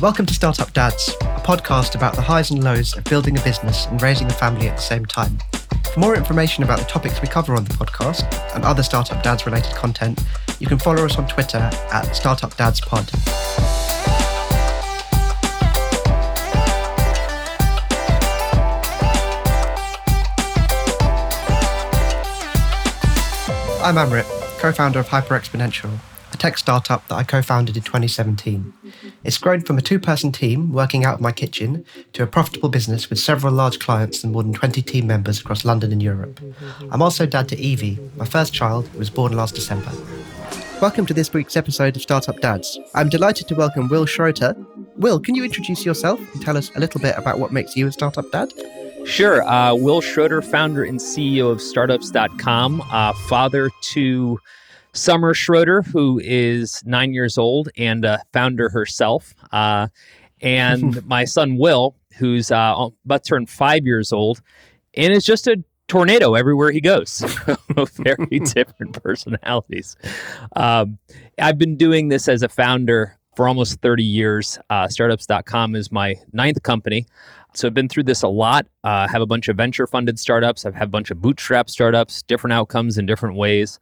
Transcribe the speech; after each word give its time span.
Welcome 0.00 0.26
to 0.26 0.34
Startup 0.34 0.70
Dads, 0.72 1.10
a 1.20 1.40
podcast 1.40 1.94
about 1.94 2.16
the 2.16 2.20
highs 2.20 2.50
and 2.50 2.62
lows 2.62 2.96
of 2.96 3.04
building 3.04 3.38
a 3.38 3.40
business 3.42 3.86
and 3.86 4.02
raising 4.02 4.26
a 4.26 4.32
family 4.32 4.68
at 4.68 4.76
the 4.76 4.82
same 4.82 5.06
time. 5.06 5.38
For 5.92 6.00
more 6.00 6.16
information 6.16 6.64
about 6.64 6.80
the 6.80 6.84
topics 6.84 7.22
we 7.22 7.28
cover 7.28 7.54
on 7.54 7.64
the 7.64 7.72
podcast 7.74 8.24
and 8.54 8.64
other 8.64 8.82
Startup 8.82 9.22
Dads 9.22 9.46
related 9.46 9.72
content, 9.74 10.20
you 10.58 10.66
can 10.66 10.78
follow 10.78 11.04
us 11.04 11.16
on 11.16 11.28
Twitter 11.28 11.70
at 11.92 12.12
Startup 12.12 12.54
Dads 12.56 12.80
Pod. 12.80 13.08
I'm 23.80 23.94
Amrit, 23.94 24.24
co 24.58 24.72
founder 24.72 24.98
of 24.98 25.08
Hyper 25.08 25.38
Exponential, 25.38 25.98
a 26.32 26.36
tech 26.36 26.58
startup 26.58 27.06
that 27.08 27.14
I 27.14 27.22
co 27.22 27.40
founded 27.42 27.76
in 27.76 27.82
2017. 27.84 28.72
It's 29.24 29.38
grown 29.38 29.62
from 29.62 29.78
a 29.78 29.80
two 29.80 29.98
person 29.98 30.32
team 30.32 30.70
working 30.70 31.06
out 31.06 31.14
of 31.14 31.20
my 31.22 31.32
kitchen 31.32 31.86
to 32.12 32.22
a 32.22 32.26
profitable 32.26 32.68
business 32.68 33.08
with 33.08 33.18
several 33.18 33.54
large 33.54 33.78
clients 33.78 34.22
and 34.22 34.34
more 34.34 34.42
than 34.42 34.52
20 34.52 34.82
team 34.82 35.06
members 35.06 35.40
across 35.40 35.64
London 35.64 35.92
and 35.92 36.02
Europe. 36.02 36.38
I'm 36.90 37.00
also 37.00 37.24
dad 37.24 37.48
to 37.48 37.58
Evie, 37.58 37.98
my 38.16 38.26
first 38.26 38.52
child, 38.52 38.86
who 38.88 38.98
was 38.98 39.08
born 39.08 39.32
last 39.32 39.54
December. 39.54 39.90
Welcome 40.82 41.06
to 41.06 41.14
this 41.14 41.32
week's 41.32 41.56
episode 41.56 41.96
of 41.96 42.02
Startup 42.02 42.38
Dads. 42.38 42.78
I'm 42.94 43.08
delighted 43.08 43.48
to 43.48 43.54
welcome 43.54 43.88
Will 43.88 44.04
Schroeter. 44.04 44.54
Will, 44.96 45.18
can 45.18 45.34
you 45.34 45.42
introduce 45.42 45.86
yourself 45.86 46.20
and 46.34 46.42
tell 46.42 46.58
us 46.58 46.70
a 46.76 46.78
little 46.78 47.00
bit 47.00 47.14
about 47.16 47.38
what 47.38 47.50
makes 47.50 47.74
you 47.76 47.86
a 47.86 47.92
startup 47.92 48.30
dad? 48.30 48.52
Sure. 49.06 49.42
Uh, 49.42 49.74
Will 49.74 50.02
Schroeter, 50.02 50.44
founder 50.44 50.84
and 50.84 51.00
CEO 51.00 51.50
of 51.50 51.62
startups.com, 51.62 52.82
uh, 52.90 53.14
father 53.26 53.70
to 53.94 54.38
Summer 54.94 55.34
Schroeter, 55.34 55.84
who 55.86 56.20
is 56.22 56.82
nine 56.86 57.12
years 57.12 57.36
old 57.36 57.68
and 57.76 58.04
a 58.04 58.22
founder 58.32 58.68
herself, 58.68 59.34
uh, 59.52 59.88
and 60.40 61.04
my 61.06 61.24
son 61.24 61.58
Will, 61.58 61.96
who's 62.16 62.50
uh, 62.50 62.88
about 63.04 63.24
to 63.24 63.28
turn 63.28 63.46
five 63.46 63.84
years 63.84 64.12
old 64.12 64.40
and 64.94 65.12
is 65.12 65.24
just 65.24 65.46
a 65.46 65.62
tornado 65.88 66.34
everywhere 66.34 66.70
he 66.70 66.80
goes. 66.80 67.24
Very 67.96 68.38
different 68.54 69.02
personalities. 69.02 69.96
Um, 70.56 70.98
I've 71.38 71.58
been 71.58 71.76
doing 71.76 72.08
this 72.08 72.28
as 72.28 72.42
a 72.42 72.48
founder 72.48 73.18
for 73.36 73.48
almost 73.48 73.80
30 73.80 74.04
years. 74.04 74.58
Uh, 74.70 74.88
startups.com 74.88 75.74
is 75.74 75.90
my 75.90 76.14
ninth 76.32 76.62
company. 76.62 77.06
So 77.54 77.68
I've 77.68 77.74
been 77.74 77.88
through 77.88 78.04
this 78.04 78.22
a 78.22 78.28
lot. 78.28 78.66
Uh, 78.82 79.06
have 79.08 79.22
a 79.22 79.26
bunch 79.26 79.48
of 79.48 79.56
venture 79.56 79.86
funded 79.86 80.18
startups. 80.18 80.64
I've 80.64 80.74
had 80.74 80.84
a 80.84 80.90
bunch 80.90 81.10
of 81.10 81.20
bootstrap 81.20 81.70
startups, 81.70 82.22
different 82.22 82.52
outcomes 82.52 82.98
in 82.98 83.06
different 83.06 83.36
ways. 83.36 83.78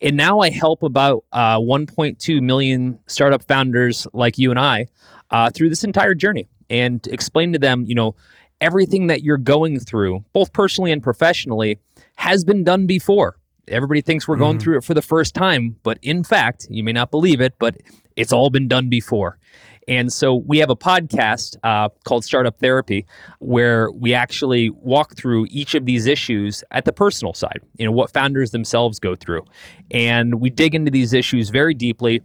And 0.00 0.16
now 0.16 0.40
I 0.40 0.50
help 0.50 0.82
about 0.82 1.24
uh, 1.32 1.58
1.2 1.58 2.40
million 2.40 2.98
startup 3.06 3.42
founders 3.44 4.06
like 4.12 4.38
you 4.38 4.50
and 4.50 4.58
I 4.58 4.86
uh, 5.30 5.50
through 5.50 5.68
this 5.68 5.84
entire 5.84 6.14
journey 6.14 6.48
and 6.70 7.06
explain 7.08 7.52
to 7.52 7.58
them, 7.58 7.84
you 7.86 7.94
know, 7.94 8.14
everything 8.60 9.08
that 9.08 9.22
you're 9.22 9.38
going 9.38 9.78
through, 9.80 10.24
both 10.32 10.52
personally 10.52 10.92
and 10.92 11.02
professionally, 11.02 11.78
has 12.16 12.44
been 12.44 12.64
done 12.64 12.86
before. 12.86 13.36
Everybody 13.68 14.00
thinks 14.00 14.26
we're 14.26 14.36
going 14.36 14.58
mm. 14.58 14.62
through 14.62 14.78
it 14.78 14.84
for 14.84 14.94
the 14.94 15.02
first 15.02 15.34
time, 15.34 15.76
but 15.82 15.98
in 16.02 16.24
fact, 16.24 16.66
you 16.70 16.82
may 16.82 16.92
not 16.92 17.10
believe 17.10 17.40
it, 17.40 17.54
but 17.58 17.76
it's 18.16 18.32
all 18.32 18.50
been 18.50 18.68
done 18.68 18.88
before. 18.88 19.38
And 19.90 20.12
so 20.12 20.36
we 20.36 20.58
have 20.58 20.70
a 20.70 20.76
podcast 20.76 21.56
uh, 21.64 21.88
called 22.04 22.24
Startup 22.24 22.56
Therapy 22.56 23.04
where 23.40 23.90
we 23.90 24.14
actually 24.14 24.70
walk 24.70 25.16
through 25.16 25.48
each 25.50 25.74
of 25.74 25.84
these 25.84 26.06
issues 26.06 26.62
at 26.70 26.84
the 26.84 26.92
personal 26.92 27.34
side, 27.34 27.60
you 27.76 27.84
know, 27.84 27.90
what 27.90 28.12
founders 28.12 28.52
themselves 28.52 29.00
go 29.00 29.16
through. 29.16 29.44
And 29.90 30.40
we 30.40 30.48
dig 30.48 30.76
into 30.76 30.92
these 30.92 31.12
issues 31.12 31.50
very 31.50 31.74
deeply. 31.74 32.22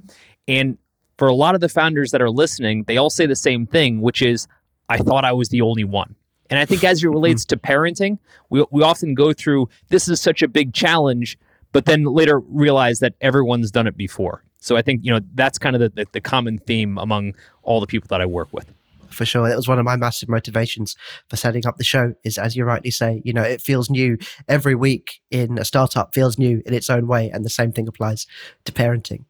And 0.47 0.77
for 1.17 1.27
a 1.27 1.33
lot 1.33 1.55
of 1.55 1.61
the 1.61 1.67
founders 1.67 2.11
that 2.11 2.21
are 2.21 2.29
listening, 2.29 2.83
they 2.83 2.97
all 2.97 3.09
say 3.09 3.25
the 3.25 3.35
same 3.35 3.65
thing, 3.65 3.99
which 3.99 4.21
is, 4.21 4.47
I 4.87 4.99
thought 4.99 5.25
I 5.25 5.31
was 5.31 5.49
the 5.49 5.61
only 5.61 5.85
one. 5.85 6.13
And 6.51 6.59
I 6.59 6.65
think 6.65 6.83
as 6.83 7.03
it 7.03 7.07
relates 7.07 7.45
to 7.45 7.57
parenting, 7.57 8.19
we, 8.51 8.63
we 8.69 8.83
often 8.83 9.15
go 9.15 9.33
through 9.33 9.69
this 9.89 10.07
is 10.07 10.21
such 10.21 10.43
a 10.43 10.47
big 10.47 10.75
challenge, 10.75 11.35
but 11.71 11.85
then 11.85 12.03
later 12.03 12.41
realize 12.41 12.99
that 12.99 13.15
everyone's 13.21 13.71
done 13.71 13.87
it 13.87 13.97
before. 13.97 14.43
So 14.65 14.75
I 14.75 14.81
think 14.81 15.01
you 15.03 15.11
know 15.11 15.19
that's 15.35 15.57
kind 15.57 15.75
of 15.75 15.79
the, 15.79 15.89
the, 15.89 16.07
the 16.13 16.21
common 16.21 16.57
theme 16.57 16.97
among 16.97 17.35
all 17.63 17.79
the 17.79 17.87
people 17.87 18.07
that 18.09 18.19
I 18.19 18.25
work 18.25 18.51
with 18.51 18.73
for 19.09 19.25
sure. 19.25 19.47
That 19.47 19.55
was 19.55 19.67
one 19.67 19.79
of 19.79 19.85
my 19.85 19.95
massive 19.95 20.27
motivations 20.27 20.95
for 21.29 21.37
setting 21.37 21.65
up 21.67 21.77
the 21.77 21.83
show. 21.83 22.15
Is 22.23 22.37
as 22.37 22.55
you 22.55 22.65
rightly 22.65 22.91
say, 22.91 23.21
you 23.23 23.31
know, 23.31 23.43
it 23.43 23.61
feels 23.61 23.89
new 23.89 24.17
every 24.47 24.75
week 24.75 25.21
in 25.29 25.59
a 25.59 25.65
startup 25.65 26.13
feels 26.13 26.39
new 26.39 26.63
in 26.65 26.73
its 26.73 26.89
own 26.89 27.07
way, 27.07 27.29
and 27.29 27.45
the 27.45 27.49
same 27.49 27.71
thing 27.71 27.87
applies 27.87 28.25
to 28.65 28.71
parenting. 28.71 29.25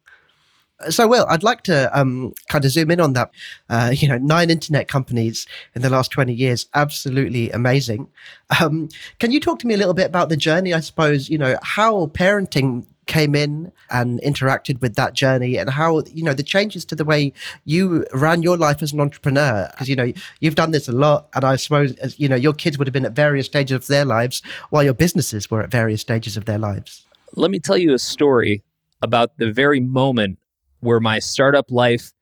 So, 0.90 1.08
Will, 1.08 1.24
I'd 1.30 1.42
like 1.42 1.62
to 1.64 1.98
um, 1.98 2.34
kind 2.48 2.64
of 2.64 2.70
zoom 2.70 2.90
in 2.90 3.00
on 3.00 3.14
that. 3.14 3.30
Uh, 3.68 3.92
you 3.94 4.08
know, 4.08 4.18
nine 4.18 4.50
internet 4.50 4.88
companies 4.88 5.46
in 5.74 5.82
the 5.82 5.88
last 5.88 6.10
20 6.10 6.34
years, 6.34 6.66
absolutely 6.74 7.50
amazing. 7.50 8.08
Um, 8.60 8.90
can 9.18 9.32
you 9.32 9.40
talk 9.40 9.58
to 9.60 9.66
me 9.66 9.74
a 9.74 9.78
little 9.78 9.94
bit 9.94 10.06
about 10.06 10.28
the 10.28 10.36
journey? 10.36 10.74
I 10.74 10.80
suppose, 10.80 11.30
you 11.30 11.38
know, 11.38 11.56
how 11.62 12.06
parenting 12.06 12.84
came 13.06 13.34
in 13.34 13.72
and 13.90 14.20
interacted 14.20 14.80
with 14.80 14.96
that 14.96 15.14
journey 15.14 15.56
and 15.56 15.70
how 15.70 16.02
you 16.12 16.22
know 16.22 16.34
the 16.34 16.42
changes 16.42 16.84
to 16.84 16.94
the 16.94 17.04
way 17.04 17.32
you 17.64 18.04
ran 18.12 18.42
your 18.42 18.56
life 18.56 18.82
as 18.82 18.92
an 18.92 19.00
entrepreneur. 19.00 19.68
Because 19.70 19.88
you 19.88 19.96
know 19.96 20.12
you've 20.40 20.56
done 20.56 20.72
this 20.72 20.88
a 20.88 20.92
lot 20.92 21.28
and 21.34 21.44
i 21.44 21.56
suppose 21.56 21.94
you 22.18 22.28
know 22.28 22.36
your 22.36 22.52
kids 22.52 22.78
would 22.78 22.86
have 22.86 22.92
been 22.92 23.06
at 23.06 23.12
various 23.12 23.46
stages 23.46 23.74
of 23.74 23.86
their 23.86 24.04
lives 24.04 24.42
while 24.70 24.82
your 24.82 24.94
businesses 24.94 25.50
were 25.50 25.62
at 25.62 25.70
various 25.70 26.00
stages 26.00 26.36
of 26.36 26.44
their 26.44 26.58
lives. 26.58 27.04
Let 27.34 27.50
me 27.50 27.58
tell 27.58 27.76
you 27.76 27.94
a 27.94 27.98
story 27.98 28.62
about 29.02 29.36
the 29.38 29.52
very 29.52 29.80
moment 29.80 30.38
where 30.80 31.00
my 31.00 31.18
startup 31.18 31.70
life 31.70 32.12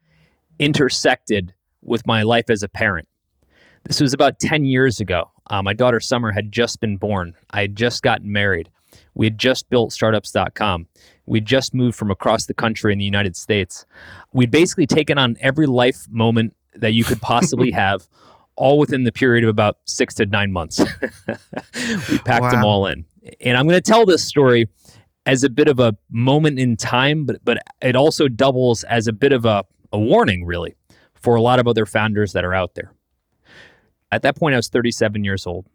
intersected 0.59 1.55
with 1.83 2.07
my 2.07 2.23
life 2.23 2.51
as 2.51 2.63
a 2.63 2.69
parent. 2.69 3.09
This 3.85 4.01
was 4.01 4.13
about 4.13 4.39
10 4.39 4.65
years 4.65 5.01
ago. 5.01 5.31
Uh, 5.51 5.63
my 5.63 5.75
daughter 5.75 6.01
summer 6.01 6.33
had 6.33 6.51
just 6.51 6.81
been 6.81 6.97
born. 6.97 7.35
I 7.51 7.61
had 7.61 7.77
just 7.77 8.03
gotten 8.03 8.33
married 8.33 8.71
we 9.15 9.27
had 9.27 9.39
just 9.39 9.69
built 9.71 9.93
startups.com. 9.93 10.87
We'd 11.27 11.47
just 11.47 11.75
moved 11.75 11.97
from 11.97 12.11
across 12.11 12.47
the 12.47 12.55
country 12.55 12.93
in 12.93 12.99
the 12.99 13.05
United 13.05 13.37
States. 13.37 13.87
We'd 14.33 14.51
basically 14.51 14.87
taken 14.87 15.19
on 15.19 15.37
every 15.41 15.67
life 15.67 16.07
moment 16.11 16.55
that 16.75 16.93
you 16.93 17.05
could 17.05 17.21
possibly 17.21 17.71
have, 17.73 18.07
all 18.57 18.79
within 18.79 19.05
the 19.05 19.13
period 19.13 19.45
of 19.45 19.51
about 19.51 19.79
six 19.85 20.15
to 20.15 20.27
nine 20.27 20.53
months. 20.53 20.79
we 22.11 22.19
packed 22.19 22.43
wow. 22.43 22.51
them 22.51 22.65
all 22.65 22.87
in. 22.87 23.05
And 23.41 23.57
I'm 23.57 23.67
going 23.67 23.81
to 23.81 23.91
tell 23.91 24.05
this 24.05 24.23
story 24.23 24.69
as 25.27 25.43
a 25.45 25.51
bit 25.51 25.69
of 25.69 25.81
a 25.81 25.97
moment 26.11 26.59
in 26.59 26.77
time, 26.77 27.25
but, 27.25 27.45
but 27.45 27.59
it 27.81 27.97
also 27.97 28.29
doubles 28.29 28.85
as 28.85 29.07
a 29.07 29.13
bit 29.13 29.33
of 29.33 29.45
a, 29.45 29.65
a 29.93 29.99
warning, 29.99 30.45
really, 30.45 30.75
for 31.15 31.35
a 31.35 31.41
lot 31.41 31.59
of 31.59 31.67
other 31.67 31.87
founders 31.87 32.33
that 32.35 32.45
are 32.45 32.55
out 32.55 32.75
there. 32.75 32.93
At 34.13 34.23
that 34.23 34.37
point, 34.37 34.55
I 34.55 34.59
was 34.59 34.69
37 34.69 35.25
years 35.25 35.47
old. 35.47 35.67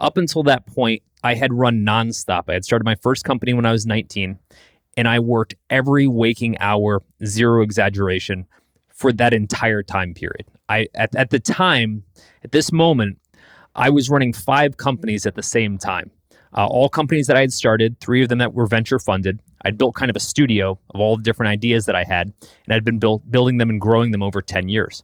Up 0.00 0.16
until 0.16 0.42
that 0.44 0.66
point, 0.66 1.02
I 1.22 1.34
had 1.34 1.52
run 1.52 1.84
nonstop. 1.84 2.44
I 2.48 2.54
had 2.54 2.64
started 2.64 2.84
my 2.84 2.96
first 2.96 3.24
company 3.24 3.54
when 3.54 3.66
I 3.66 3.72
was 3.72 3.86
19, 3.86 4.38
and 4.96 5.08
I 5.08 5.18
worked 5.18 5.54
every 5.70 6.06
waking 6.06 6.58
hour, 6.58 7.02
zero 7.24 7.62
exaggeration, 7.62 8.46
for 8.88 9.12
that 9.12 9.32
entire 9.32 9.82
time 9.82 10.14
period. 10.14 10.46
I 10.68 10.88
at, 10.94 11.14
at 11.14 11.30
the 11.30 11.40
time, 11.40 12.04
at 12.42 12.52
this 12.52 12.72
moment, 12.72 13.18
I 13.74 13.90
was 13.90 14.08
running 14.08 14.32
five 14.32 14.76
companies 14.76 15.26
at 15.26 15.34
the 15.34 15.42
same 15.42 15.78
time. 15.78 16.10
Uh, 16.56 16.66
all 16.66 16.88
companies 16.88 17.26
that 17.26 17.36
I 17.36 17.40
had 17.40 17.52
started, 17.52 17.98
three 17.98 18.22
of 18.22 18.28
them 18.28 18.38
that 18.38 18.54
were 18.54 18.66
venture 18.66 19.00
funded. 19.00 19.40
I'd 19.64 19.76
built 19.76 19.96
kind 19.96 20.10
of 20.10 20.16
a 20.16 20.20
studio 20.20 20.78
of 20.90 21.00
all 21.00 21.16
the 21.16 21.22
different 21.22 21.50
ideas 21.50 21.86
that 21.86 21.96
I 21.96 22.04
had, 22.04 22.32
and 22.64 22.74
I'd 22.74 22.84
been 22.84 22.98
built, 22.98 23.28
building 23.30 23.56
them 23.56 23.70
and 23.70 23.80
growing 23.80 24.12
them 24.12 24.22
over 24.22 24.40
10 24.40 24.68
years. 24.68 25.02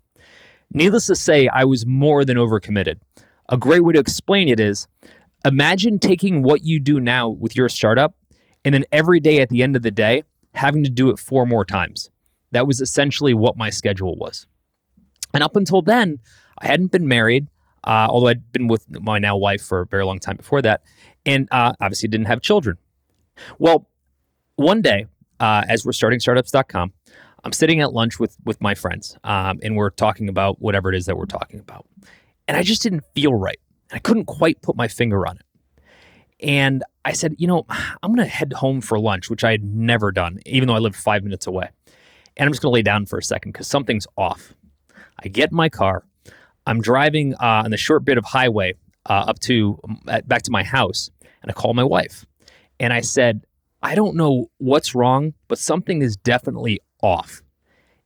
Needless 0.72 1.06
to 1.06 1.16
say, 1.16 1.48
I 1.48 1.64
was 1.64 1.84
more 1.84 2.24
than 2.24 2.36
overcommitted. 2.36 3.00
A 3.50 3.56
great 3.56 3.80
way 3.80 3.92
to 3.92 3.98
explain 3.98 4.48
it 4.48 4.60
is 4.60 4.86
imagine 5.44 5.98
taking 5.98 6.42
what 6.42 6.62
you 6.62 6.78
do 6.78 7.00
now 7.00 7.28
with 7.28 7.56
your 7.56 7.68
startup 7.68 8.14
and 8.64 8.72
then 8.72 8.84
every 8.92 9.18
day 9.18 9.40
at 9.40 9.48
the 9.48 9.64
end 9.64 9.74
of 9.74 9.82
the 9.82 9.90
day 9.90 10.22
having 10.54 10.84
to 10.84 10.90
do 10.90 11.10
it 11.10 11.18
four 11.18 11.44
more 11.46 11.64
times. 11.64 12.10
That 12.52 12.68
was 12.68 12.80
essentially 12.80 13.34
what 13.34 13.56
my 13.56 13.68
schedule 13.68 14.14
was. 14.16 14.46
And 15.34 15.42
up 15.42 15.56
until 15.56 15.82
then, 15.82 16.20
I 16.58 16.68
hadn't 16.68 16.92
been 16.92 17.08
married, 17.08 17.48
uh, 17.82 18.06
although 18.08 18.28
I'd 18.28 18.52
been 18.52 18.68
with 18.68 18.88
my 18.88 19.18
now 19.18 19.36
wife 19.36 19.62
for 19.62 19.80
a 19.80 19.86
very 19.86 20.04
long 20.04 20.20
time 20.20 20.36
before 20.36 20.62
that, 20.62 20.82
and 21.26 21.48
uh, 21.50 21.72
obviously 21.80 22.08
didn't 22.08 22.26
have 22.26 22.40
children. 22.40 22.78
Well, 23.58 23.88
one 24.56 24.80
day, 24.80 25.06
uh, 25.40 25.64
as 25.68 25.84
we're 25.84 25.92
starting 25.92 26.20
startups.com, 26.20 26.92
I'm 27.42 27.52
sitting 27.52 27.80
at 27.80 27.92
lunch 27.92 28.20
with 28.20 28.36
with 28.44 28.60
my 28.60 28.74
friends, 28.74 29.16
um, 29.24 29.60
and 29.62 29.76
we're 29.76 29.90
talking 29.90 30.28
about 30.28 30.60
whatever 30.60 30.92
it 30.92 30.96
is 30.96 31.06
that 31.06 31.16
we're 31.16 31.26
talking 31.26 31.58
about 31.58 31.86
and 32.50 32.56
I 32.56 32.64
just 32.64 32.82
didn't 32.82 33.04
feel 33.14 33.32
right. 33.32 33.60
I 33.92 34.00
couldn't 34.00 34.24
quite 34.24 34.60
put 34.60 34.74
my 34.74 34.88
finger 34.88 35.24
on 35.24 35.36
it. 35.36 35.44
And 36.40 36.82
I 37.04 37.12
said, 37.12 37.36
you 37.38 37.46
know, 37.46 37.64
I'm 38.02 38.12
going 38.12 38.26
to 38.26 38.34
head 38.34 38.52
home 38.54 38.80
for 38.80 38.98
lunch, 38.98 39.30
which 39.30 39.44
I 39.44 39.52
had 39.52 39.62
never 39.62 40.10
done, 40.10 40.40
even 40.46 40.66
though 40.66 40.74
I 40.74 40.80
lived 40.80 40.96
five 40.96 41.22
minutes 41.22 41.46
away. 41.46 41.68
And 42.36 42.48
I'm 42.48 42.52
just 42.52 42.60
going 42.60 42.72
to 42.72 42.74
lay 42.74 42.82
down 42.82 43.06
for 43.06 43.20
a 43.20 43.22
second 43.22 43.52
because 43.52 43.68
something's 43.68 44.08
off. 44.16 44.52
I 45.22 45.28
get 45.28 45.52
in 45.52 45.56
my 45.56 45.68
car. 45.68 46.02
I'm 46.66 46.80
driving 46.80 47.34
uh, 47.34 47.62
on 47.64 47.70
the 47.70 47.76
short 47.76 48.04
bit 48.04 48.18
of 48.18 48.24
highway 48.24 48.74
uh, 49.08 49.26
up 49.28 49.38
to 49.40 49.78
uh, 50.08 50.22
back 50.22 50.42
to 50.42 50.50
my 50.50 50.64
house, 50.64 51.08
and 51.42 51.52
I 51.52 51.54
call 51.54 51.72
my 51.72 51.84
wife, 51.84 52.26
and 52.80 52.92
I 52.92 53.00
said, 53.00 53.44
I 53.80 53.94
don't 53.94 54.16
know 54.16 54.50
what's 54.58 54.92
wrong, 54.92 55.34
but 55.46 55.58
something 55.58 56.02
is 56.02 56.16
definitely 56.16 56.80
off. 57.00 57.42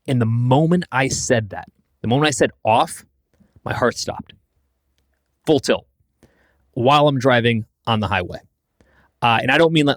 And 0.07 0.21
the 0.21 0.27
moment 0.27 0.85
I 0.93 1.09
said 1.09 1.49
that, 1.51 1.69
The 2.03 2.09
moment 2.09 2.29
I 2.29 2.33
said 2.33 2.51
off, 2.63 3.07
my 3.65 3.75
heart 3.75 3.97
stopped. 3.97 4.35
Full 5.47 5.61
tilt 5.61 5.87
while 6.75 7.09
I'm 7.09 7.19
driving 7.19 7.65
on 7.87 8.01
the 8.01 8.09
highway. 8.09 8.39
Uh, 9.23 9.39
and 9.41 9.51
I 9.51 9.59
don't 9.59 9.73
mean 9.73 9.89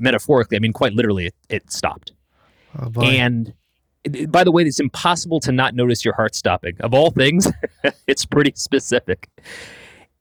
metaphorically, 0.00 0.56
I 0.56 0.60
mean 0.60 0.72
quite 0.72 0.92
literally, 0.92 1.26
it, 1.26 1.34
it 1.48 1.72
stopped. 1.72 2.12
Oh, 2.78 3.00
and 3.00 3.54
it, 4.04 4.30
by 4.30 4.44
the 4.44 4.52
way, 4.52 4.62
it's 4.62 4.80
impossible 4.80 5.40
to 5.40 5.52
not 5.52 5.74
notice 5.74 6.04
your 6.04 6.14
heart 6.14 6.34
stopping. 6.34 6.76
Of 6.80 6.92
all 6.92 7.10
things, 7.10 7.50
it's 8.06 8.26
pretty 8.26 8.52
specific. 8.56 9.30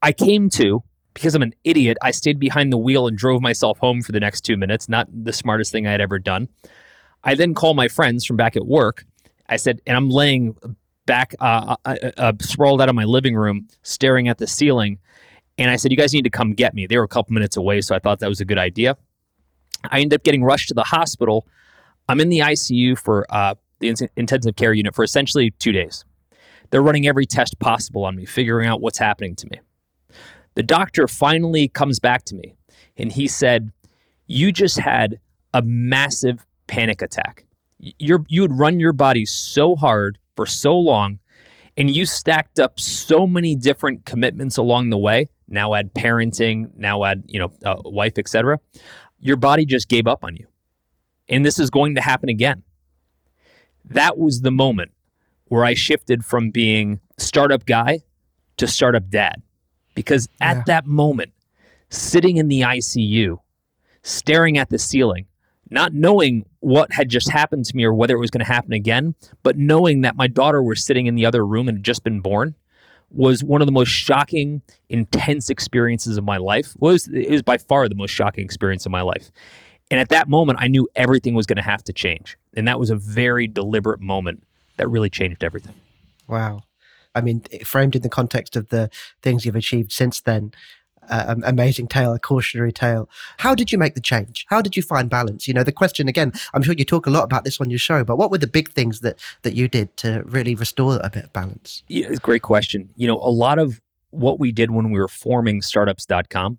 I 0.01 0.13
came 0.13 0.49
to, 0.51 0.81
because 1.13 1.35
I'm 1.35 1.41
an 1.41 1.53
idiot, 1.63 1.97
I 2.01 2.11
stayed 2.11 2.39
behind 2.39 2.71
the 2.71 2.77
wheel 2.77 3.07
and 3.07 3.17
drove 3.17 3.41
myself 3.41 3.79
home 3.79 4.01
for 4.01 4.13
the 4.13 4.19
next 4.19 4.41
two 4.41 4.55
minutes. 4.55 4.87
Not 4.87 5.07
the 5.11 5.33
smartest 5.33 5.71
thing 5.71 5.85
I 5.85 5.91
had 5.91 6.01
ever 6.01 6.19
done. 6.19 6.47
I 7.23 7.35
then 7.35 7.53
call 7.53 7.73
my 7.73 7.87
friends 7.87 8.23
from 8.23 8.37
back 8.37 8.55
at 8.55 8.65
work. 8.65 9.03
I 9.49 9.57
said, 9.57 9.81
and 9.85 9.97
I'm 9.97 10.09
laying 10.09 10.55
back, 11.07 11.33
uh, 11.39 11.75
uh, 11.85 11.95
uh, 12.03 12.11
uh, 12.17 12.33
sprawled 12.39 12.79
out 12.79 12.89
of 12.89 12.93
my 12.93 13.05
living 13.05 13.35
room, 13.35 13.67
staring 13.81 14.27
at 14.27 14.37
the 14.37 14.45
ceiling. 14.45 14.99
And 15.57 15.71
I 15.71 15.75
said, 15.75 15.89
You 15.91 15.97
guys 15.97 16.13
need 16.13 16.25
to 16.25 16.29
come 16.29 16.53
get 16.53 16.75
me. 16.75 16.85
They 16.85 16.97
were 16.97 17.03
a 17.03 17.07
couple 17.07 17.33
minutes 17.33 17.57
away, 17.57 17.81
so 17.81 17.95
I 17.95 17.99
thought 17.99 18.19
that 18.19 18.29
was 18.29 18.39
a 18.39 18.45
good 18.45 18.59
idea. 18.59 18.95
I 19.89 20.01
ended 20.01 20.19
up 20.19 20.23
getting 20.23 20.43
rushed 20.43 20.67
to 20.67 20.75
the 20.75 20.83
hospital. 20.83 21.47
I'm 22.07 22.19
in 22.19 22.29
the 22.29 22.39
ICU 22.39 22.99
for 22.99 23.25
uh, 23.29 23.55
the 23.79 23.89
in- 23.89 24.09
intensive 24.15 24.55
care 24.55 24.73
unit 24.73 24.93
for 24.93 25.03
essentially 25.03 25.51
two 25.51 25.71
days. 25.71 26.05
They're 26.69 26.83
running 26.83 27.07
every 27.07 27.25
test 27.25 27.57
possible 27.59 28.05
on 28.05 28.15
me, 28.15 28.25
figuring 28.25 28.67
out 28.67 28.81
what's 28.81 28.97
happening 28.97 29.35
to 29.37 29.47
me. 29.49 29.59
The 30.55 30.63
doctor 30.63 31.07
finally 31.07 31.67
comes 31.67 31.99
back 31.99 32.25
to 32.25 32.35
me 32.35 32.55
and 32.97 33.11
he 33.11 33.27
said, 33.27 33.71
You 34.27 34.51
just 34.51 34.79
had 34.79 35.19
a 35.53 35.61
massive 35.61 36.45
panic 36.67 37.01
attack. 37.01 37.45
You're, 37.79 38.25
you 38.27 38.41
would 38.41 38.57
run 38.57 38.79
your 38.79 38.93
body 38.93 39.25
so 39.25 39.75
hard 39.75 40.17
for 40.37 40.45
so 40.45 40.77
long 40.77 41.19
and 41.75 41.93
you 41.93 42.05
stacked 42.05 42.59
up 42.59 42.79
so 42.79 43.27
many 43.27 43.55
different 43.55 44.05
commitments 44.05 44.55
along 44.55 44.89
the 44.89 44.97
way 44.97 45.27
now 45.49 45.73
add 45.73 45.93
parenting 45.93 46.69
now 46.77 47.03
add 47.03 47.23
you 47.27 47.39
know 47.39 47.51
a 47.63 47.89
wife 47.89 48.17
etc 48.17 48.59
your 49.19 49.35
body 49.35 49.65
just 49.65 49.89
gave 49.89 50.07
up 50.07 50.23
on 50.23 50.35
you 50.35 50.47
and 51.27 51.45
this 51.45 51.59
is 51.59 51.69
going 51.69 51.95
to 51.95 52.01
happen 52.01 52.29
again 52.29 52.63
that 53.83 54.17
was 54.17 54.41
the 54.41 54.51
moment 54.51 54.91
where 55.45 55.65
i 55.65 55.73
shifted 55.73 56.25
from 56.25 56.49
being 56.49 56.99
startup 57.17 57.65
guy 57.65 57.99
to 58.57 58.67
startup 58.67 59.09
dad 59.09 59.41
because 59.95 60.27
at 60.41 60.57
yeah. 60.57 60.63
that 60.65 60.85
moment 60.85 61.31
sitting 61.89 62.37
in 62.37 62.47
the 62.47 62.61
icu 62.61 63.37
staring 64.03 64.57
at 64.57 64.69
the 64.69 64.79
ceiling 64.79 65.25
not 65.69 65.93
knowing 65.93 66.45
what 66.59 66.91
had 66.91 67.09
just 67.09 67.29
happened 67.29 67.65
to 67.65 67.75
me 67.75 67.83
or 67.83 67.93
whether 67.93 68.15
it 68.15 68.19
was 68.19 68.31
going 68.31 68.45
to 68.45 68.51
happen 68.51 68.73
again, 68.73 69.15
but 69.43 69.57
knowing 69.57 70.01
that 70.01 70.15
my 70.15 70.27
daughter 70.27 70.61
was 70.61 70.83
sitting 70.83 71.07
in 71.07 71.15
the 71.15 71.25
other 71.25 71.45
room 71.45 71.67
and 71.67 71.77
had 71.77 71.83
just 71.83 72.03
been 72.03 72.21
born 72.21 72.55
was 73.09 73.43
one 73.43 73.61
of 73.61 73.67
the 73.67 73.71
most 73.71 73.89
shocking, 73.89 74.61
intense 74.89 75.49
experiences 75.49 76.17
of 76.17 76.23
my 76.23 76.37
life. 76.37 76.75
It 76.75 76.81
was 76.81 77.07
it 77.07 77.29
was 77.29 77.41
by 77.41 77.57
far 77.57 77.87
the 77.87 77.95
most 77.95 78.11
shocking 78.11 78.43
experience 78.43 78.85
of 78.85 78.91
my 78.91 79.01
life. 79.01 79.31
And 79.89 79.99
at 79.99 80.09
that 80.09 80.27
moment, 80.27 80.59
I 80.61 80.67
knew 80.67 80.87
everything 80.95 81.33
was 81.33 81.45
going 81.45 81.57
to 81.57 81.63
have 81.63 81.83
to 81.85 81.93
change. 81.93 82.37
And 82.55 82.67
that 82.67 82.79
was 82.79 82.89
a 82.89 82.95
very 82.95 83.47
deliberate 83.47 84.01
moment 84.01 84.43
that 84.75 84.89
really 84.89 85.09
changed 85.09 85.43
everything. 85.43 85.75
Wow. 86.27 86.61
I 87.15 87.21
mean, 87.21 87.43
eh, 87.51 87.63
framed 87.63 87.95
in 87.95 88.01
the 88.01 88.09
context 88.09 88.55
of 88.55 88.67
the 88.67 88.89
things 89.21 89.45
you've 89.45 89.55
achieved 89.55 89.91
since 89.91 90.19
then, 90.21 90.51
uh, 91.09 91.35
amazing 91.43 91.87
tale, 91.87 92.13
a 92.13 92.19
cautionary 92.19 92.71
tale. 92.71 93.09
How 93.37 93.55
did 93.55 93.71
you 93.71 93.77
make 93.77 93.95
the 93.95 94.01
change? 94.01 94.45
How 94.49 94.61
did 94.61 94.75
you 94.75 94.83
find 94.83 95.09
balance? 95.09 95.47
You 95.47 95.53
know, 95.53 95.63
the 95.63 95.71
question 95.71 96.07
again, 96.07 96.33
I'm 96.53 96.61
sure 96.61 96.73
you 96.77 96.85
talk 96.85 97.07
a 97.07 97.09
lot 97.09 97.23
about 97.23 97.43
this 97.43 97.59
on 97.59 97.69
your 97.69 97.79
show, 97.79 98.03
but 98.03 98.17
what 98.17 98.31
were 98.31 98.37
the 98.37 98.47
big 98.47 98.69
things 98.71 99.01
that, 99.01 99.19
that 99.43 99.53
you 99.53 99.67
did 99.67 99.95
to 99.97 100.23
really 100.25 100.55
restore 100.55 100.99
a 101.03 101.09
bit 101.09 101.25
of 101.25 101.33
balance? 101.33 101.83
Yeah, 101.87 102.07
it's 102.07 102.17
a 102.17 102.21
great 102.21 102.41
question. 102.41 102.89
You 102.95 103.07
know, 103.07 103.17
a 103.17 103.31
lot 103.31 103.59
of 103.59 103.81
what 104.11 104.39
we 104.39 104.51
did 104.51 104.71
when 104.71 104.91
we 104.91 104.99
were 104.99 105.07
forming 105.07 105.61
startups.com 105.61 106.57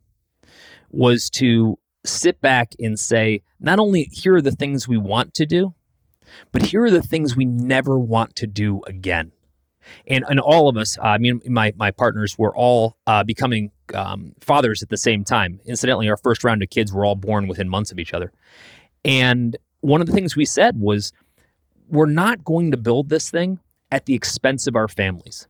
was 0.90 1.30
to 1.30 1.78
sit 2.04 2.40
back 2.40 2.72
and 2.78 2.98
say, 2.98 3.42
not 3.60 3.78
only 3.78 4.04
here 4.12 4.36
are 4.36 4.42
the 4.42 4.52
things 4.52 4.88
we 4.88 4.96
want 4.96 5.34
to 5.34 5.46
do, 5.46 5.74
but 6.52 6.62
here 6.62 6.84
are 6.84 6.90
the 6.90 7.02
things 7.02 7.36
we 7.36 7.44
never 7.44 7.98
want 7.98 8.36
to 8.36 8.46
do 8.46 8.82
again 8.86 9.32
and 10.06 10.24
and 10.28 10.40
all 10.40 10.68
of 10.68 10.76
us, 10.76 10.98
uh, 10.98 11.02
I 11.02 11.18
mean, 11.18 11.40
my 11.46 11.72
my 11.76 11.90
partners 11.90 12.36
were 12.38 12.54
all 12.56 12.96
uh, 13.06 13.24
becoming 13.24 13.70
um, 13.94 14.34
fathers 14.40 14.82
at 14.82 14.88
the 14.88 14.96
same 14.96 15.24
time. 15.24 15.60
Incidentally, 15.64 16.08
our 16.08 16.16
first 16.16 16.44
round 16.44 16.62
of 16.62 16.70
kids 16.70 16.92
were 16.92 17.04
all 17.04 17.14
born 17.14 17.48
within 17.48 17.68
months 17.68 17.92
of 17.92 17.98
each 17.98 18.14
other, 18.14 18.32
and 19.04 19.56
one 19.80 20.00
of 20.00 20.06
the 20.06 20.12
things 20.12 20.34
we 20.34 20.44
said 20.44 20.80
was, 20.80 21.12
we're 21.88 22.06
not 22.06 22.44
going 22.44 22.70
to 22.70 22.76
build 22.76 23.08
this 23.08 23.30
thing 23.30 23.60
at 23.90 24.06
the 24.06 24.14
expense 24.14 24.66
of 24.66 24.76
our 24.76 24.88
families, 24.88 25.48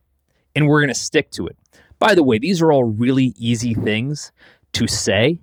and 0.55 0.67
we're 0.67 0.81
going 0.81 0.93
to 0.93 0.99
stick 0.99 1.31
to 1.31 1.47
it. 1.47 1.57
By 1.97 2.15
the 2.15 2.23
way, 2.23 2.39
these 2.39 2.61
are 2.61 2.71
all 2.71 2.85
really 2.85 3.33
easy 3.37 3.73
things 3.73 4.31
to 4.73 4.87
say. 4.87 5.41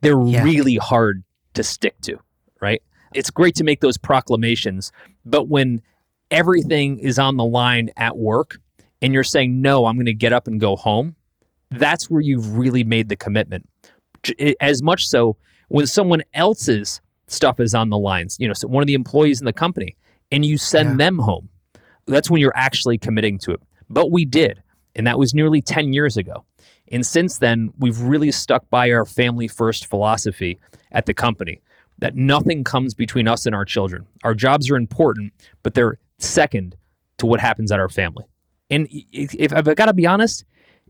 They're 0.00 0.20
yeah. 0.20 0.44
really 0.44 0.76
hard 0.76 1.24
to 1.54 1.64
stick 1.64 2.00
to, 2.02 2.18
right? 2.60 2.82
It's 3.14 3.30
great 3.30 3.56
to 3.56 3.64
make 3.64 3.80
those 3.80 3.98
proclamations, 3.98 4.92
but 5.24 5.48
when 5.48 5.82
everything 6.30 6.98
is 6.98 7.18
on 7.18 7.36
the 7.36 7.44
line 7.44 7.90
at 7.96 8.16
work 8.16 8.58
and 9.00 9.12
you're 9.12 9.24
saying, 9.24 9.60
no, 9.60 9.86
I'm 9.86 9.96
going 9.96 10.06
to 10.06 10.14
get 10.14 10.32
up 10.32 10.46
and 10.46 10.60
go 10.60 10.76
home, 10.76 11.14
that's 11.70 12.10
where 12.10 12.20
you've 12.20 12.56
really 12.56 12.84
made 12.84 13.08
the 13.08 13.16
commitment. 13.16 13.68
As 14.60 14.82
much 14.82 15.06
so 15.06 15.36
when 15.68 15.86
someone 15.86 16.22
else's 16.34 17.00
stuff 17.26 17.60
is 17.60 17.74
on 17.74 17.90
the 17.90 17.98
lines, 17.98 18.36
you 18.40 18.48
know, 18.48 18.54
so 18.54 18.66
one 18.68 18.82
of 18.82 18.86
the 18.86 18.94
employees 18.94 19.40
in 19.40 19.44
the 19.44 19.52
company, 19.52 19.96
and 20.30 20.44
you 20.44 20.58
send 20.58 20.90
yeah. 20.90 20.96
them 20.96 21.18
home, 21.18 21.48
that's 22.06 22.30
when 22.30 22.40
you're 22.40 22.56
actually 22.56 22.98
committing 22.98 23.38
to 23.38 23.52
it. 23.52 23.60
But 23.88 24.10
we 24.10 24.24
did, 24.24 24.62
and 24.94 25.06
that 25.06 25.18
was 25.18 25.34
nearly 25.34 25.62
10 25.62 25.92
years 25.92 26.16
ago. 26.16 26.44
And 26.90 27.04
since 27.04 27.38
then, 27.38 27.72
we've 27.78 28.00
really 28.00 28.32
stuck 28.32 28.68
by 28.70 28.90
our 28.90 29.04
family 29.04 29.46
first 29.46 29.86
philosophy 29.86 30.58
at 30.92 31.06
the 31.06 31.14
company 31.14 31.60
that 31.98 32.14
nothing 32.14 32.64
comes 32.64 32.94
between 32.94 33.28
us 33.28 33.44
and 33.44 33.54
our 33.54 33.64
children. 33.64 34.06
Our 34.24 34.34
jobs 34.34 34.70
are 34.70 34.76
important, 34.76 35.32
but 35.62 35.74
they're 35.74 35.98
second 36.18 36.76
to 37.18 37.26
what 37.26 37.40
happens 37.40 37.72
at 37.72 37.80
our 37.80 37.88
family. 37.88 38.24
And 38.70 38.88
if, 38.90 39.52
I've 39.52 39.74
got 39.76 39.86
to 39.86 39.94
be 39.94 40.06
honest, 40.06 40.44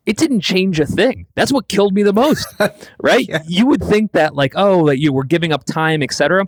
it 0.06 0.16
didn't 0.16 0.40
change 0.40 0.80
a 0.80 0.86
thing. 0.86 1.26
That's 1.34 1.52
what 1.52 1.68
killed 1.68 1.94
me 1.94 2.02
the 2.02 2.12
most, 2.12 2.46
right? 3.00 3.28
yeah. 3.28 3.42
You 3.46 3.66
would 3.66 3.82
think 3.82 4.12
that 4.12 4.34
like, 4.34 4.52
oh, 4.56 4.86
that 4.86 4.98
you 4.98 5.12
were 5.12 5.24
giving 5.24 5.52
up 5.52 5.64
time, 5.64 6.02
etc. 6.02 6.46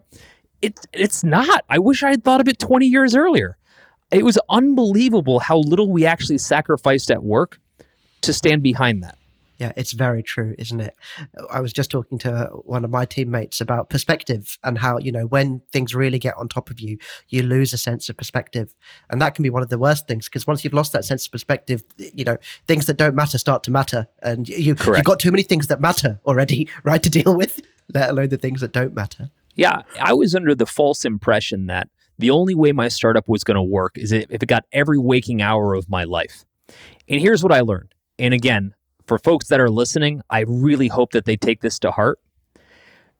It 0.62 0.78
it's 0.92 1.22
not. 1.22 1.64
I 1.68 1.78
wish 1.78 2.02
I 2.02 2.10
had 2.10 2.24
thought 2.24 2.40
of 2.40 2.48
it 2.48 2.58
20 2.58 2.86
years 2.86 3.14
earlier. 3.14 3.56
It 4.10 4.24
was 4.24 4.38
unbelievable 4.48 5.38
how 5.38 5.58
little 5.58 5.90
we 5.90 6.04
actually 6.04 6.38
sacrificed 6.38 7.10
at 7.10 7.22
work 7.22 7.60
to 8.22 8.32
stand 8.32 8.62
behind 8.62 9.04
that. 9.04 9.16
Yeah, 9.60 9.72
it's 9.76 9.92
very 9.92 10.22
true, 10.22 10.54
isn't 10.58 10.80
it? 10.80 10.96
I 11.50 11.60
was 11.60 11.70
just 11.70 11.90
talking 11.90 12.16
to 12.20 12.48
one 12.64 12.82
of 12.82 12.90
my 12.90 13.04
teammates 13.04 13.60
about 13.60 13.90
perspective 13.90 14.58
and 14.64 14.78
how, 14.78 14.96
you 14.96 15.12
know, 15.12 15.26
when 15.26 15.60
things 15.70 15.94
really 15.94 16.18
get 16.18 16.34
on 16.38 16.48
top 16.48 16.70
of 16.70 16.80
you, 16.80 16.96
you 17.28 17.42
lose 17.42 17.74
a 17.74 17.78
sense 17.78 18.08
of 18.08 18.16
perspective. 18.16 18.74
And 19.10 19.20
that 19.20 19.34
can 19.34 19.42
be 19.42 19.50
one 19.50 19.62
of 19.62 19.68
the 19.68 19.76
worst 19.76 20.08
things 20.08 20.30
because 20.30 20.46
once 20.46 20.64
you've 20.64 20.72
lost 20.72 20.94
that 20.94 21.04
sense 21.04 21.26
of 21.26 21.32
perspective, 21.32 21.84
you 21.98 22.24
know, 22.24 22.38
things 22.66 22.86
that 22.86 22.96
don't 22.96 23.14
matter 23.14 23.36
start 23.36 23.62
to 23.64 23.70
matter. 23.70 24.08
And 24.22 24.48
you, 24.48 24.56
you've 24.56 25.04
got 25.04 25.20
too 25.20 25.30
many 25.30 25.42
things 25.42 25.66
that 25.66 25.78
matter 25.78 26.18
already, 26.24 26.66
right, 26.82 27.02
to 27.02 27.10
deal 27.10 27.36
with, 27.36 27.60
let 27.92 28.08
alone 28.08 28.30
the 28.30 28.38
things 28.38 28.62
that 28.62 28.72
don't 28.72 28.94
matter. 28.94 29.30
Yeah, 29.56 29.82
I 30.00 30.14
was 30.14 30.34
under 30.34 30.54
the 30.54 30.64
false 30.64 31.04
impression 31.04 31.66
that 31.66 31.90
the 32.18 32.30
only 32.30 32.54
way 32.54 32.72
my 32.72 32.88
startup 32.88 33.28
was 33.28 33.44
going 33.44 33.56
to 33.56 33.62
work 33.62 33.98
is 33.98 34.10
if 34.10 34.30
it 34.30 34.46
got 34.46 34.64
every 34.72 34.96
waking 34.96 35.42
hour 35.42 35.74
of 35.74 35.90
my 35.90 36.04
life. 36.04 36.46
And 37.10 37.20
here's 37.20 37.42
what 37.42 37.52
I 37.52 37.60
learned. 37.60 37.94
And 38.18 38.32
again, 38.32 38.74
for 39.10 39.18
folks 39.18 39.48
that 39.48 39.58
are 39.58 39.68
listening, 39.68 40.22
I 40.30 40.44
really 40.46 40.86
hope 40.86 41.10
that 41.14 41.24
they 41.24 41.36
take 41.36 41.62
this 41.62 41.80
to 41.80 41.90
heart. 41.90 42.20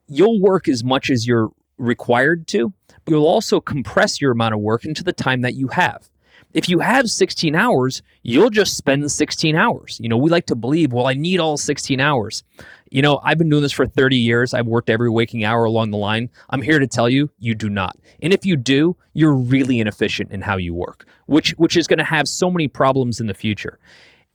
You'll 0.07 0.39
work 0.39 0.69
as 0.69 0.85
much 0.85 1.09
as 1.09 1.27
you're 1.27 1.49
required 1.77 2.47
to, 2.47 2.71
but 2.87 3.11
you'll 3.11 3.27
also 3.27 3.59
compress 3.59 4.21
your 4.21 4.31
amount 4.31 4.53
of 4.53 4.61
work 4.61 4.85
into 4.85 5.03
the 5.03 5.11
time 5.11 5.41
that 5.41 5.55
you 5.55 5.67
have. 5.67 6.09
If 6.53 6.69
you 6.69 6.79
have 6.79 7.09
16 7.09 7.55
hours, 7.55 8.03
you'll 8.23 8.49
just 8.49 8.77
spend 8.77 9.11
16 9.11 9.53
hours. 9.57 9.99
You 10.01 10.07
know, 10.07 10.15
we 10.15 10.29
like 10.29 10.45
to 10.45 10.55
believe, 10.55 10.93
well, 10.93 11.07
I 11.07 11.13
need 11.13 11.41
all 11.41 11.57
16 11.57 11.99
hours. 11.99 12.45
You 12.89 13.01
know, 13.01 13.19
I've 13.25 13.37
been 13.37 13.49
doing 13.49 13.63
this 13.63 13.73
for 13.73 13.85
30 13.85 14.15
years. 14.15 14.53
I've 14.53 14.67
worked 14.67 14.89
every 14.89 15.09
waking 15.09 15.43
hour 15.43 15.65
along 15.65 15.91
the 15.91 15.97
line. 15.97 16.29
I'm 16.51 16.61
here 16.61 16.79
to 16.79 16.87
tell 16.87 17.09
you, 17.09 17.29
you 17.37 17.53
do 17.53 17.69
not. 17.69 17.97
And 18.21 18.31
if 18.31 18.45
you 18.45 18.55
do, 18.55 18.95
you're 19.11 19.35
really 19.35 19.81
inefficient 19.81 20.31
in 20.31 20.39
how 20.39 20.55
you 20.55 20.73
work, 20.73 21.05
which 21.25 21.51
which 21.57 21.75
is 21.75 21.85
going 21.85 21.99
to 21.99 22.05
have 22.05 22.29
so 22.29 22.49
many 22.49 22.69
problems 22.69 23.19
in 23.19 23.27
the 23.27 23.33
future. 23.33 23.77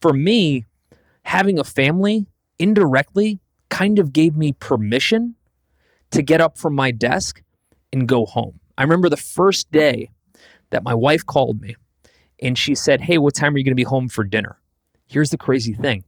For 0.02 0.12
me, 0.12 0.66
having 1.26 1.58
a 1.58 1.64
family 1.64 2.24
indirectly 2.56 3.40
kind 3.68 3.98
of 3.98 4.12
gave 4.12 4.36
me 4.36 4.52
permission 4.52 5.34
to 6.12 6.22
get 6.22 6.40
up 6.40 6.56
from 6.56 6.72
my 6.72 6.92
desk 6.92 7.42
and 7.92 8.06
go 8.06 8.24
home. 8.24 8.60
I 8.78 8.84
remember 8.84 9.08
the 9.08 9.16
first 9.16 9.70
day 9.72 10.08
that 10.70 10.84
my 10.84 10.94
wife 10.94 11.26
called 11.26 11.60
me 11.60 11.74
and 12.40 12.56
she 12.56 12.76
said, 12.76 13.00
Hey, 13.00 13.18
what 13.18 13.34
time 13.34 13.54
are 13.54 13.58
you 13.58 13.64
going 13.64 13.72
to 13.72 13.74
be 13.74 13.82
home 13.82 14.08
for 14.08 14.22
dinner? 14.22 14.60
Here's 15.08 15.30
the 15.30 15.36
crazy 15.36 15.74
thing. 15.74 16.04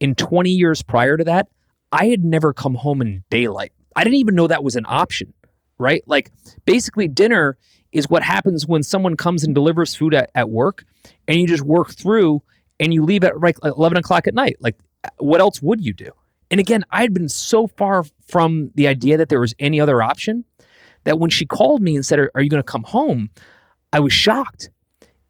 In 0.00 0.14
20 0.14 0.48
years 0.48 0.82
prior 0.82 1.18
to 1.18 1.24
that, 1.24 1.48
I 1.92 2.06
had 2.06 2.24
never 2.24 2.54
come 2.54 2.76
home 2.76 3.02
in 3.02 3.24
daylight. 3.28 3.72
I 3.94 4.04
didn't 4.04 4.20
even 4.20 4.36
know 4.36 4.46
that 4.46 4.64
was 4.64 4.76
an 4.76 4.86
option, 4.88 5.34
right? 5.76 6.02
Like 6.06 6.32
basically, 6.64 7.08
dinner 7.08 7.58
is 7.92 8.08
what 8.08 8.22
happens 8.22 8.66
when 8.66 8.84
someone 8.84 9.16
comes 9.16 9.44
and 9.44 9.54
delivers 9.54 9.94
food 9.94 10.14
at, 10.14 10.30
at 10.34 10.48
work 10.48 10.86
and 11.28 11.38
you 11.38 11.46
just 11.46 11.62
work 11.62 11.90
through 11.90 12.40
and 12.80 12.92
you 12.94 13.04
leave 13.04 13.22
at 13.22 13.38
like 13.40 13.56
11 13.62 13.98
o'clock 13.98 14.26
at 14.26 14.34
night. 14.34 14.56
Like, 14.58 14.76
what 15.18 15.40
else 15.40 15.62
would 15.62 15.84
you 15.84 15.92
do? 15.92 16.10
And 16.50 16.58
again, 16.58 16.84
I 16.90 17.02
had 17.02 17.14
been 17.14 17.28
so 17.28 17.68
far 17.68 18.04
from 18.26 18.72
the 18.74 18.88
idea 18.88 19.16
that 19.18 19.28
there 19.28 19.38
was 19.38 19.54
any 19.60 19.80
other 19.80 20.02
option 20.02 20.44
that 21.04 21.20
when 21.20 21.30
she 21.30 21.46
called 21.46 21.82
me 21.82 21.94
and 21.94 22.04
said, 22.04 22.18
Are, 22.18 22.30
are 22.34 22.42
you 22.42 22.50
going 22.50 22.62
to 22.62 22.66
come 22.66 22.82
home? 22.82 23.30
I 23.92 24.00
was 24.00 24.12
shocked. 24.12 24.70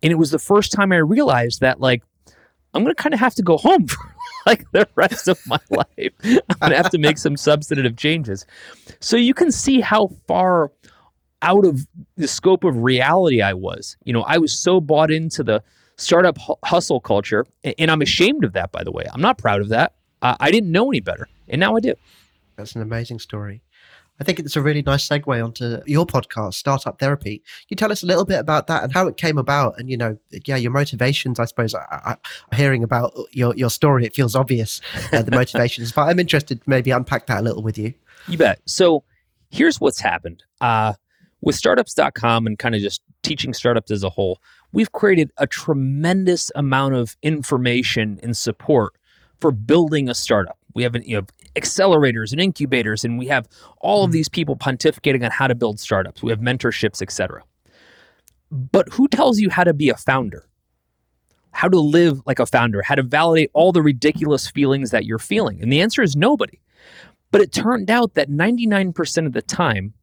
And 0.02 0.10
it 0.10 0.16
was 0.16 0.30
the 0.30 0.38
first 0.38 0.72
time 0.72 0.92
I 0.92 0.96
realized 0.96 1.60
that, 1.60 1.80
like, 1.80 2.02
I'm 2.72 2.82
going 2.82 2.94
to 2.94 3.02
kind 3.02 3.12
of 3.12 3.20
have 3.20 3.34
to 3.34 3.42
go 3.42 3.58
home 3.58 3.86
for 3.88 4.14
like 4.46 4.64
the 4.72 4.88
rest 4.94 5.28
of 5.28 5.38
my 5.46 5.58
life. 5.70 6.12
I'm 6.24 6.40
going 6.60 6.70
to 6.70 6.76
have 6.76 6.90
to 6.90 6.98
make 6.98 7.18
some 7.18 7.36
substantive 7.36 7.96
changes. 7.96 8.46
So 9.00 9.16
you 9.16 9.34
can 9.34 9.52
see 9.52 9.80
how 9.80 10.08
far 10.26 10.72
out 11.42 11.66
of 11.66 11.86
the 12.16 12.28
scope 12.28 12.64
of 12.64 12.78
reality 12.78 13.42
I 13.42 13.54
was. 13.54 13.96
You 14.04 14.12
know, 14.12 14.22
I 14.22 14.38
was 14.38 14.58
so 14.58 14.80
bought 14.80 15.10
into 15.10 15.42
the 15.42 15.62
startup 16.00 16.38
hustle 16.64 17.00
culture, 17.00 17.46
and 17.78 17.90
I'm 17.90 18.02
ashamed 18.02 18.44
of 18.44 18.52
that, 18.54 18.72
by 18.72 18.84
the 18.84 18.92
way. 18.92 19.04
I'm 19.12 19.20
not 19.20 19.38
proud 19.38 19.60
of 19.60 19.68
that. 19.68 19.94
Uh, 20.22 20.36
I 20.40 20.50
didn't 20.50 20.72
know 20.72 20.90
any 20.90 21.00
better, 21.00 21.28
and 21.48 21.60
now 21.60 21.76
I 21.76 21.80
do. 21.80 21.94
That's 22.56 22.74
an 22.74 22.82
amazing 22.82 23.18
story. 23.18 23.62
I 24.20 24.24
think 24.24 24.38
it's 24.38 24.54
a 24.54 24.60
really 24.60 24.82
nice 24.82 25.08
segue 25.08 25.42
onto 25.42 25.78
your 25.86 26.06
podcast, 26.06 26.54
Startup 26.54 26.98
Therapy. 26.98 27.38
Can 27.38 27.66
you 27.70 27.76
tell 27.76 27.90
us 27.90 28.02
a 28.02 28.06
little 28.06 28.26
bit 28.26 28.38
about 28.38 28.66
that 28.66 28.84
and 28.84 28.92
how 28.92 29.06
it 29.06 29.16
came 29.16 29.38
about? 29.38 29.78
And 29.78 29.88
you 29.90 29.96
know, 29.96 30.18
yeah, 30.44 30.56
your 30.56 30.72
motivations. 30.72 31.40
I 31.40 31.46
suppose 31.46 31.74
I, 31.74 31.80
I, 31.90 32.54
hearing 32.54 32.84
about 32.84 33.14
your 33.32 33.56
your 33.56 33.70
story, 33.70 34.04
it 34.04 34.14
feels 34.14 34.36
obvious 34.36 34.82
uh, 35.12 35.22
the 35.22 35.30
motivations, 35.30 35.92
but 35.96 36.02
I'm 36.02 36.18
interested 36.18 36.62
to 36.62 36.70
maybe 36.70 36.90
unpack 36.90 37.26
that 37.28 37.40
a 37.40 37.42
little 37.42 37.62
with 37.62 37.78
you. 37.78 37.94
You 38.28 38.36
bet. 38.36 38.60
So 38.66 39.04
here's 39.50 39.80
what's 39.80 40.00
happened 40.00 40.44
uh, 40.60 40.92
with 41.40 41.54
startups.com 41.54 42.46
and 42.46 42.58
kind 42.58 42.74
of 42.74 42.82
just 42.82 43.00
teaching 43.22 43.54
startups 43.54 43.90
as 43.90 44.02
a 44.02 44.10
whole. 44.10 44.40
We've 44.72 44.92
created 44.92 45.32
a 45.36 45.46
tremendous 45.46 46.50
amount 46.54 46.94
of 46.94 47.16
information 47.22 48.20
and 48.22 48.36
support 48.36 48.94
for 49.40 49.50
building 49.50 50.08
a 50.08 50.14
startup. 50.14 50.58
We 50.74 50.82
have, 50.84 50.94
an, 50.94 51.02
you 51.04 51.16
know, 51.16 51.26
accelerators 51.56 52.32
and 52.32 52.40
incubators, 52.40 53.04
and 53.04 53.18
we 53.18 53.26
have 53.26 53.48
all 53.78 54.04
of 54.04 54.10
hmm. 54.10 54.12
these 54.12 54.28
people 54.28 54.56
pontificating 54.56 55.24
on 55.24 55.30
how 55.30 55.46
to 55.46 55.54
build 55.54 55.80
startups. 55.80 56.22
We 56.22 56.30
have 56.30 56.40
mentorships, 56.40 57.02
etc. 57.02 57.42
But 58.50 58.88
who 58.92 59.08
tells 59.08 59.38
you 59.38 59.50
how 59.50 59.64
to 59.64 59.74
be 59.74 59.90
a 59.90 59.96
founder? 59.96 60.46
How 61.52 61.68
to 61.68 61.80
live 61.80 62.20
like 62.26 62.38
a 62.38 62.46
founder? 62.46 62.82
How 62.82 62.94
to 62.94 63.02
validate 63.02 63.50
all 63.54 63.72
the 63.72 63.82
ridiculous 63.82 64.48
feelings 64.48 64.90
that 64.92 65.04
you're 65.04 65.18
feeling? 65.18 65.60
And 65.60 65.72
the 65.72 65.80
answer 65.80 66.02
is 66.02 66.14
nobody. 66.14 66.60
But 67.32 67.40
it 67.40 67.52
turned 67.52 67.90
out 67.90 68.14
that 68.14 68.28
99% 68.28 69.26
of 69.26 69.32
the 69.32 69.42
time, 69.42 69.94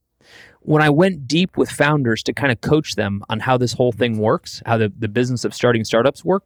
when 0.68 0.82
I 0.82 0.90
went 0.90 1.30
deep 1.30 1.56
with 1.56 1.70
founders 1.72 2.22
to 2.24 2.34
kind 2.34 2.52
of 2.52 2.60
coach 2.60 2.96
them 2.96 3.24
on 3.30 3.40
how 3.40 3.56
this 3.56 3.72
whole 3.72 3.94
thing 3.94 4.18
works, 4.18 4.62
how 4.66 4.78
the, 4.78 4.92
the 5.00 5.08
business 5.08 5.46
of 5.46 5.54
starting 5.54 5.86
startups 5.86 6.26
work, 6.26 6.44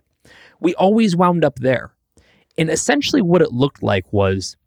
we 0.59 0.75
always 0.75 1.15
wound 1.15 1.43
up 1.43 1.55
there. 1.55 1.95
And 2.55 2.69
essentially, 2.69 3.23
what 3.23 3.41
it 3.41 3.51
looked 3.51 3.81
like 3.81 4.05
was 4.13 4.57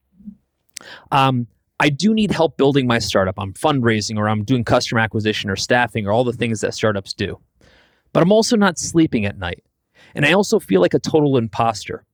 um, 1.12 1.46
I 1.78 1.88
do 1.88 2.12
need 2.12 2.32
help 2.32 2.56
building 2.56 2.88
my 2.88 2.98
startup. 2.98 3.36
I'm 3.38 3.52
fundraising 3.52 4.18
or 4.18 4.28
I'm 4.28 4.42
doing 4.42 4.64
customer 4.64 5.00
acquisition 5.00 5.48
or 5.48 5.54
staffing 5.54 6.04
or 6.04 6.10
all 6.10 6.24
the 6.24 6.32
things 6.32 6.60
that 6.62 6.74
startups 6.74 7.12
do. 7.12 7.38
But 8.12 8.24
I'm 8.24 8.32
also 8.32 8.56
not 8.56 8.76
sleeping 8.76 9.24
at 9.24 9.38
night. 9.38 9.62
And 10.16 10.26
I 10.26 10.32
also 10.32 10.58
feel 10.58 10.80
like 10.80 10.94
a 10.94 10.98
total 10.98 11.36
imposter. 11.36 12.04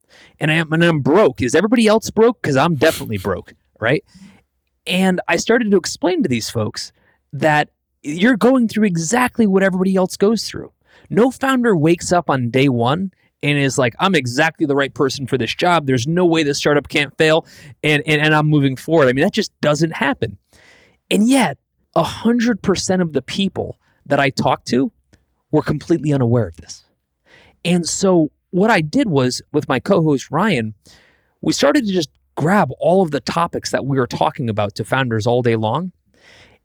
And 0.41 0.51
I 0.51 0.57
am 0.57 0.75
and 0.75 0.85
I'm 0.85 1.01
broke. 1.01 1.41
Is 1.41 1.55
everybody 1.55 1.87
else 1.87 2.11
broke? 2.11 2.43
Because 2.43 2.59
I'm 2.59 2.75
definitely 2.75 3.17
broke, 3.17 3.55
right? 3.81 4.05
And 4.87 5.23
I 5.27 5.37
started 5.37 5.71
to 5.71 5.79
explain 5.79 6.23
to 6.23 6.29
these 6.29 6.51
folks 6.51 6.93
that 7.33 7.71
you're 8.03 8.37
going 8.37 8.69
through 8.69 8.87
exactly 8.87 9.47
what 9.47 9.63
everybody 9.63 9.97
else 9.97 10.17
goes 10.17 10.45
through. 10.45 10.73
No 11.09 11.31
founder 11.31 11.77
wakes 11.77 12.13
up 12.13 12.31
on 12.31 12.51
day 12.51 12.69
one 12.69 13.13
and 13.43 13.59
is 13.59 13.79
like, 13.79 13.95
I'm 13.99 14.15
exactly 14.15 14.67
the 14.67 14.77
right 14.77 14.93
person 14.93 15.27
for 15.27 15.39
this 15.39 15.55
job. 15.55 15.87
There's 15.87 16.07
no 16.07 16.25
way 16.27 16.43
this 16.43 16.59
startup 16.59 16.89
can't 16.89 17.17
fail. 17.17 17.47
And, 17.83 18.03
and, 18.07 18.21
and 18.21 18.35
I'm 18.35 18.47
moving 18.47 18.77
forward. 18.77 19.09
I 19.09 19.13
mean, 19.13 19.25
that 19.25 19.33
just 19.33 19.59
doesn't 19.61 19.93
happen. 19.93 20.39
And 21.11 21.29
yet, 21.29 21.59
100% 21.97 23.01
of 23.01 23.13
the 23.13 23.23
people 23.23 23.79
that 24.07 24.21
I 24.21 24.31
talked 24.31 24.67
to 24.69 24.93
were 25.51 25.63
completely 25.63 26.13
unaware 26.13 26.47
of 26.47 26.57
this. 26.57 26.85
And 27.65 27.87
so, 27.89 28.31
what 28.51 28.71
I 28.71 28.81
did 28.81 29.09
was 29.09 29.43
with 29.53 29.69
my 29.69 29.81
co 29.81 30.03
host 30.03 30.31
Ryan, 30.31 30.75
we 31.41 31.53
started 31.53 31.87
to 31.87 31.93
just 31.93 32.11
grab 32.37 32.71
all 32.79 33.03
of 33.03 33.11
the 33.11 33.21
topics 33.21 33.71
that 33.71 33.85
we 33.85 33.99
were 33.99 34.07
talking 34.07 34.49
about 34.49 34.75
to 34.77 34.85
founders 34.85 35.27
all 35.27 35.43
day 35.43 35.57
long. 35.57 35.93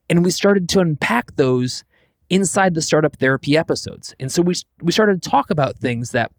And 0.10 0.24
we 0.24 0.32
started 0.32 0.70
to 0.70 0.80
unpack 0.80 1.36
those 1.36 1.84
inside 2.30 2.74
the 2.74 2.82
startup 2.82 3.16
therapy 3.18 3.58
episodes. 3.58 4.16
And 4.20 4.32
so 4.32 4.42
we, 4.42 4.56
we 4.82 4.92
started 4.92 5.22
to 5.22 5.30
talk 5.30 5.50
about 5.50 5.78
things 5.78 6.12
that 6.12 6.32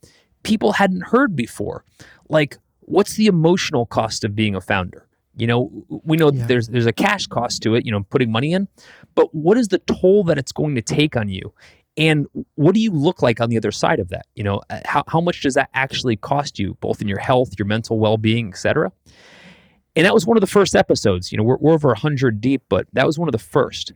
people 0.43 0.73
hadn't 0.73 1.03
heard 1.03 1.37
before. 1.37 1.85
Like, 2.29 2.59
what's 2.81 3.15
the 3.15 3.27
emotional 3.27 3.87
cost 3.87 4.25
of 4.25 4.35
being 4.35 4.55
a 4.55 4.61
founder? 4.61 5.07
You 5.37 5.47
know, 5.47 5.71
we 5.89 6.17
know 6.17 6.33
yeah. 6.33 6.47
there's 6.47 6.69
there's 6.69 6.87
a 6.87 6.93
cash 6.93 7.27
cost 7.27 7.63
to 7.63 7.75
it, 7.75 7.85
you 7.85 7.93
know, 7.93 8.05
putting 8.05 8.33
money 8.33 8.53
in, 8.53 8.69
but 9.15 9.35
what 9.35 9.59
is 9.59 9.69
the 9.69 9.79
toll 9.81 10.25
that 10.25 10.39
it's 10.39 10.53
going 10.53 10.75
to 10.77 10.83
take 10.83 11.15
on 11.15 11.29
you? 11.29 11.53
And 11.99 12.27
what 12.55 12.75
do 12.75 12.81
you 12.81 12.91
look 12.91 13.23
like 13.23 13.41
on 13.41 13.51
the 13.51 13.57
other 13.57 13.73
side 13.73 14.01
of 14.01 14.09
that? 14.09 14.27
You 14.35 14.45
know, 14.45 14.63
uh, 14.71 14.81
how, 14.85 15.03
how 15.09 15.21
much 15.21 15.43
does 15.43 15.55
that 15.55 15.69
actually 15.75 16.17
cost 16.17 16.59
you, 16.59 16.77
both 16.81 17.03
in 17.03 17.09
your 17.09 17.19
health, 17.19 17.51
your 17.59 17.67
mental 17.67 17.99
well 17.99 18.17
being, 18.17 18.49
et 18.49 18.57
cetera? 18.57 18.93
And 19.97 20.05
that 20.05 20.15
was 20.15 20.27
one 20.27 20.37
of 20.37 20.43
the 20.43 20.47
first 20.47 20.77
episodes. 20.77 21.33
You 21.33 21.39
know, 21.39 21.45
we're, 21.45 21.57
we're 21.57 21.73
over 21.73 21.89
100 21.89 22.41
deep, 22.41 22.63
but 22.69 22.87
that 22.93 23.07
was 23.07 23.19
one 23.19 23.29
of 23.29 23.33
the 23.33 23.39
first. 23.39 23.93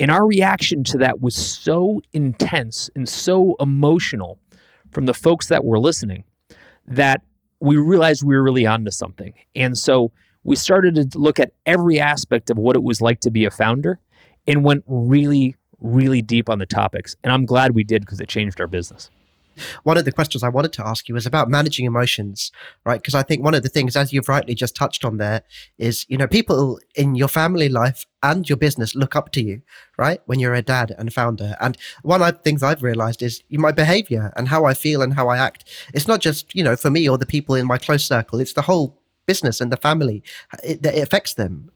And 0.00 0.10
our 0.10 0.26
reaction 0.26 0.84
to 0.84 0.98
that 0.98 1.20
was 1.20 1.34
so 1.34 2.00
intense 2.12 2.88
and 2.96 3.08
so 3.08 3.54
emotional 3.60 4.38
from 4.90 5.06
the 5.06 5.14
folks 5.14 5.48
that 5.48 5.64
were 5.64 5.78
listening 5.78 6.24
that 6.86 7.22
we 7.60 7.76
realized 7.76 8.22
we 8.22 8.34
were 8.34 8.42
really 8.42 8.64
onto 8.64 8.90
something. 8.90 9.34
And 9.54 9.76
so 9.76 10.12
we 10.44 10.56
started 10.56 11.12
to 11.12 11.18
look 11.18 11.38
at 11.38 11.52
every 11.66 12.00
aspect 12.00 12.48
of 12.48 12.56
what 12.56 12.76
it 12.76 12.82
was 12.82 13.02
like 13.02 13.20
to 13.20 13.30
be 13.30 13.44
a 13.44 13.50
founder 13.50 13.98
and 14.46 14.64
went 14.64 14.84
really, 14.86 15.56
really 15.80 16.22
deep 16.22 16.48
on 16.48 16.58
the 16.58 16.66
topics. 16.66 17.16
And 17.22 17.32
I'm 17.32 17.44
glad 17.44 17.74
we 17.74 17.84
did 17.84 18.02
because 18.02 18.20
it 18.20 18.28
changed 18.28 18.60
our 18.60 18.66
business. 18.66 19.10
One 19.82 19.98
of 19.98 20.04
the 20.04 20.12
questions 20.12 20.42
I 20.42 20.48
wanted 20.48 20.72
to 20.74 20.86
ask 20.86 21.08
you 21.08 21.14
was 21.14 21.26
about 21.26 21.48
managing 21.48 21.86
emotions, 21.86 22.52
right? 22.84 23.00
Because 23.00 23.14
I 23.14 23.22
think 23.22 23.42
one 23.42 23.54
of 23.54 23.62
the 23.62 23.68
things, 23.68 23.96
as 23.96 24.12
you've 24.12 24.28
rightly 24.28 24.54
just 24.54 24.76
touched 24.76 25.04
on 25.04 25.16
there, 25.16 25.42
is, 25.78 26.06
you 26.08 26.16
know, 26.16 26.26
people 26.26 26.80
in 26.94 27.14
your 27.14 27.28
family 27.28 27.68
life 27.68 28.06
and 28.22 28.48
your 28.48 28.56
business 28.56 28.94
look 28.94 29.14
up 29.14 29.32
to 29.32 29.42
you, 29.42 29.62
right? 29.96 30.20
When 30.26 30.40
you're 30.40 30.54
a 30.54 30.62
dad 30.62 30.94
and 30.98 31.12
founder. 31.12 31.56
And 31.60 31.76
one 32.02 32.22
of 32.22 32.32
the 32.32 32.38
things 32.38 32.62
I've 32.62 32.82
realized 32.82 33.22
is 33.22 33.42
my 33.50 33.72
behavior 33.72 34.32
and 34.36 34.48
how 34.48 34.64
I 34.64 34.74
feel 34.74 35.02
and 35.02 35.14
how 35.14 35.28
I 35.28 35.38
act. 35.38 35.64
It's 35.94 36.08
not 36.08 36.20
just, 36.20 36.54
you 36.54 36.64
know, 36.64 36.76
for 36.76 36.90
me 36.90 37.08
or 37.08 37.18
the 37.18 37.26
people 37.26 37.54
in 37.54 37.66
my 37.66 37.78
close 37.78 38.04
circle, 38.04 38.40
it's 38.40 38.54
the 38.54 38.62
whole 38.62 39.00
business 39.26 39.60
and 39.60 39.70
the 39.70 39.76
family. 39.76 40.22
It, 40.64 40.84
it 40.84 41.02
affects 41.02 41.34
them. 41.34 41.70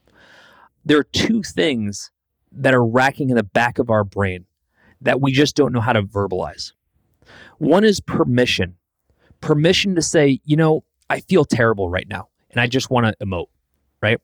There 0.84 0.98
are 0.98 1.04
two 1.04 1.42
things 1.42 2.10
that 2.50 2.74
are 2.74 2.84
racking 2.84 3.30
in 3.30 3.36
the 3.36 3.42
back 3.42 3.78
of 3.78 3.90
our 3.90 4.04
brain 4.04 4.46
that 5.00 5.20
we 5.20 5.32
just 5.32 5.56
don't 5.56 5.72
know 5.72 5.80
how 5.80 5.92
to 5.92 6.02
verbalize. 6.02 6.72
One 7.58 7.84
is 7.84 8.00
permission 8.00 8.76
permission 9.42 9.94
to 9.96 10.00
say, 10.00 10.40
you 10.44 10.56
know, 10.56 10.84
I 11.10 11.20
feel 11.20 11.44
terrible 11.44 11.90
right 11.90 12.08
now 12.08 12.28
and 12.50 12.60
I 12.60 12.66
just 12.66 12.88
want 12.88 13.06
to 13.06 13.26
emote, 13.26 13.48
right? 14.00 14.18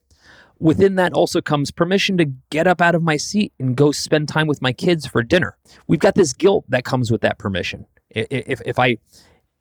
Within 0.57 0.95
that 0.95 1.13
also 1.13 1.39
comes 1.39 1.69
permission 1.69 2.17
to 2.17 2.25
get 2.49 2.65
up 2.65 2.81
out 2.81 2.95
of 2.95 3.03
my 3.03 3.17
seat 3.17 3.53
and 3.59 3.77
go 3.77 3.91
spend 3.91 4.27
time 4.27 4.47
with 4.47 4.61
my 4.61 4.73
kids 4.73 5.05
for 5.05 5.21
dinner. 5.21 5.55
We've 5.87 5.99
got 5.99 6.15
this 6.15 6.33
guilt 6.33 6.65
that 6.69 6.83
comes 6.83 7.11
with 7.11 7.21
that 7.21 7.37
permission. 7.37 7.85
If, 8.09 8.61
if 8.65 8.79
I 8.79 8.97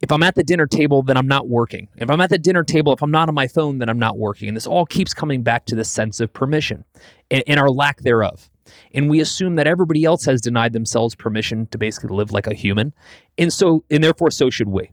if 0.00 0.12
I'm 0.12 0.23
at 0.23 0.37
the 0.37 0.45
dinner 0.45 0.67
table, 0.67 1.02
then 1.02 1.17
I'm 1.17 1.26
not 1.26 1.49
working. 1.49 1.88
If 1.97 2.09
I'm 2.09 2.21
at 2.21 2.31
the 2.31 2.38
dinner 2.38 2.62
table, 2.62 2.93
if 2.93 3.02
I'm 3.02 3.11
not 3.11 3.28
on 3.28 3.35
my 3.35 3.49
phone, 3.49 3.78
then 3.78 3.88
I'm 3.88 3.99
not 3.99 4.17
working. 4.17 4.47
And 4.47 4.57
this 4.57 4.67
all 4.67 4.87
keeps 4.87 5.12
coming 5.12 5.43
back 5.43 5.67
to 5.67 5.75
the 5.75 5.85
sense 5.85 6.21
of 6.21 6.33
permission 6.33 6.85
and, 7.33 7.43
and 7.49 7.59
our 7.59 7.69
lack 7.69 8.00
thereof. 8.00 8.49
And 8.95 9.09
we 9.09 9.21
assume 9.21 9.57
that 9.57 9.67
everybody 9.67 10.05
else 10.05 10.25
has 10.25 10.41
denied 10.41 10.73
themselves 10.73 11.15
permission 11.15 11.67
to 11.69 11.79
basically 11.79 12.15
live 12.15 12.33
like 12.33 12.47
a 12.47 12.55
human. 12.55 12.93
And 13.37 13.53
so, 13.53 13.85
and 13.91 14.03
therefore, 14.03 14.31
so 14.31 14.51
should 14.51 14.69
we. 14.69 14.91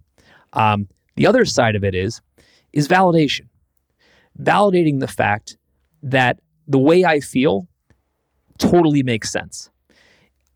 Um, 0.53 0.88
the 1.15 1.27
other 1.27 1.46
side 1.46 1.75
of 1.75 1.84
it 1.84 1.96
is, 1.96 2.22
is 2.74 2.88
validation. 2.88 3.48
Validating 4.41 5.00
the 5.00 5.08
fact 5.08 5.58
that 6.03 6.39
the 6.67 6.79
way 6.79 7.05
I 7.05 7.20
feel 7.20 7.67
totally 8.58 9.03
makes 9.03 9.32
sense. 9.32 9.70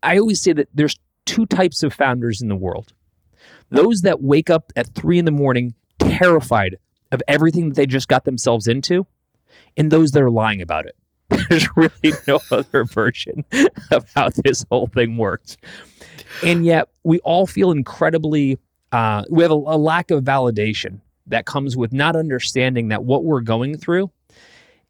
I 0.02 0.18
always 0.18 0.40
say 0.40 0.52
that 0.52 0.68
there's 0.74 0.98
two 1.26 1.46
types 1.46 1.82
of 1.82 1.92
founders 1.92 2.40
in 2.40 2.48
the 2.48 2.56
world 2.56 2.92
those 3.70 4.02
that 4.02 4.20
wake 4.20 4.50
up 4.50 4.72
at 4.76 4.94
three 4.94 5.18
in 5.18 5.24
the 5.24 5.30
morning 5.30 5.74
terrified 5.98 6.76
of 7.12 7.22
everything 7.28 7.68
that 7.68 7.76
they 7.76 7.86
just 7.86 8.08
got 8.08 8.24
themselves 8.24 8.66
into, 8.66 9.06
and 9.76 9.90
those 9.90 10.10
that 10.10 10.22
are 10.22 10.30
lying 10.30 10.60
about 10.60 10.86
it. 10.86 10.96
There's 11.48 11.68
really 11.76 12.16
no 12.26 12.40
other 12.50 12.84
version 12.84 13.44
of 13.90 14.10
how 14.14 14.30
this 14.44 14.64
whole 14.70 14.88
thing 14.88 15.16
works. 15.16 15.56
And 16.44 16.64
yet, 16.64 16.88
we 17.04 17.18
all 17.20 17.46
feel 17.46 17.70
incredibly, 17.70 18.58
uh, 18.92 19.24
we 19.30 19.42
have 19.42 19.50
a, 19.50 19.54
a 19.54 19.78
lack 19.78 20.10
of 20.10 20.24
validation 20.24 21.00
that 21.26 21.46
comes 21.46 21.76
with 21.76 21.92
not 21.92 22.16
understanding 22.16 22.88
that 22.88 23.04
what 23.04 23.24
we're 23.24 23.40
going 23.40 23.76
through 23.76 24.10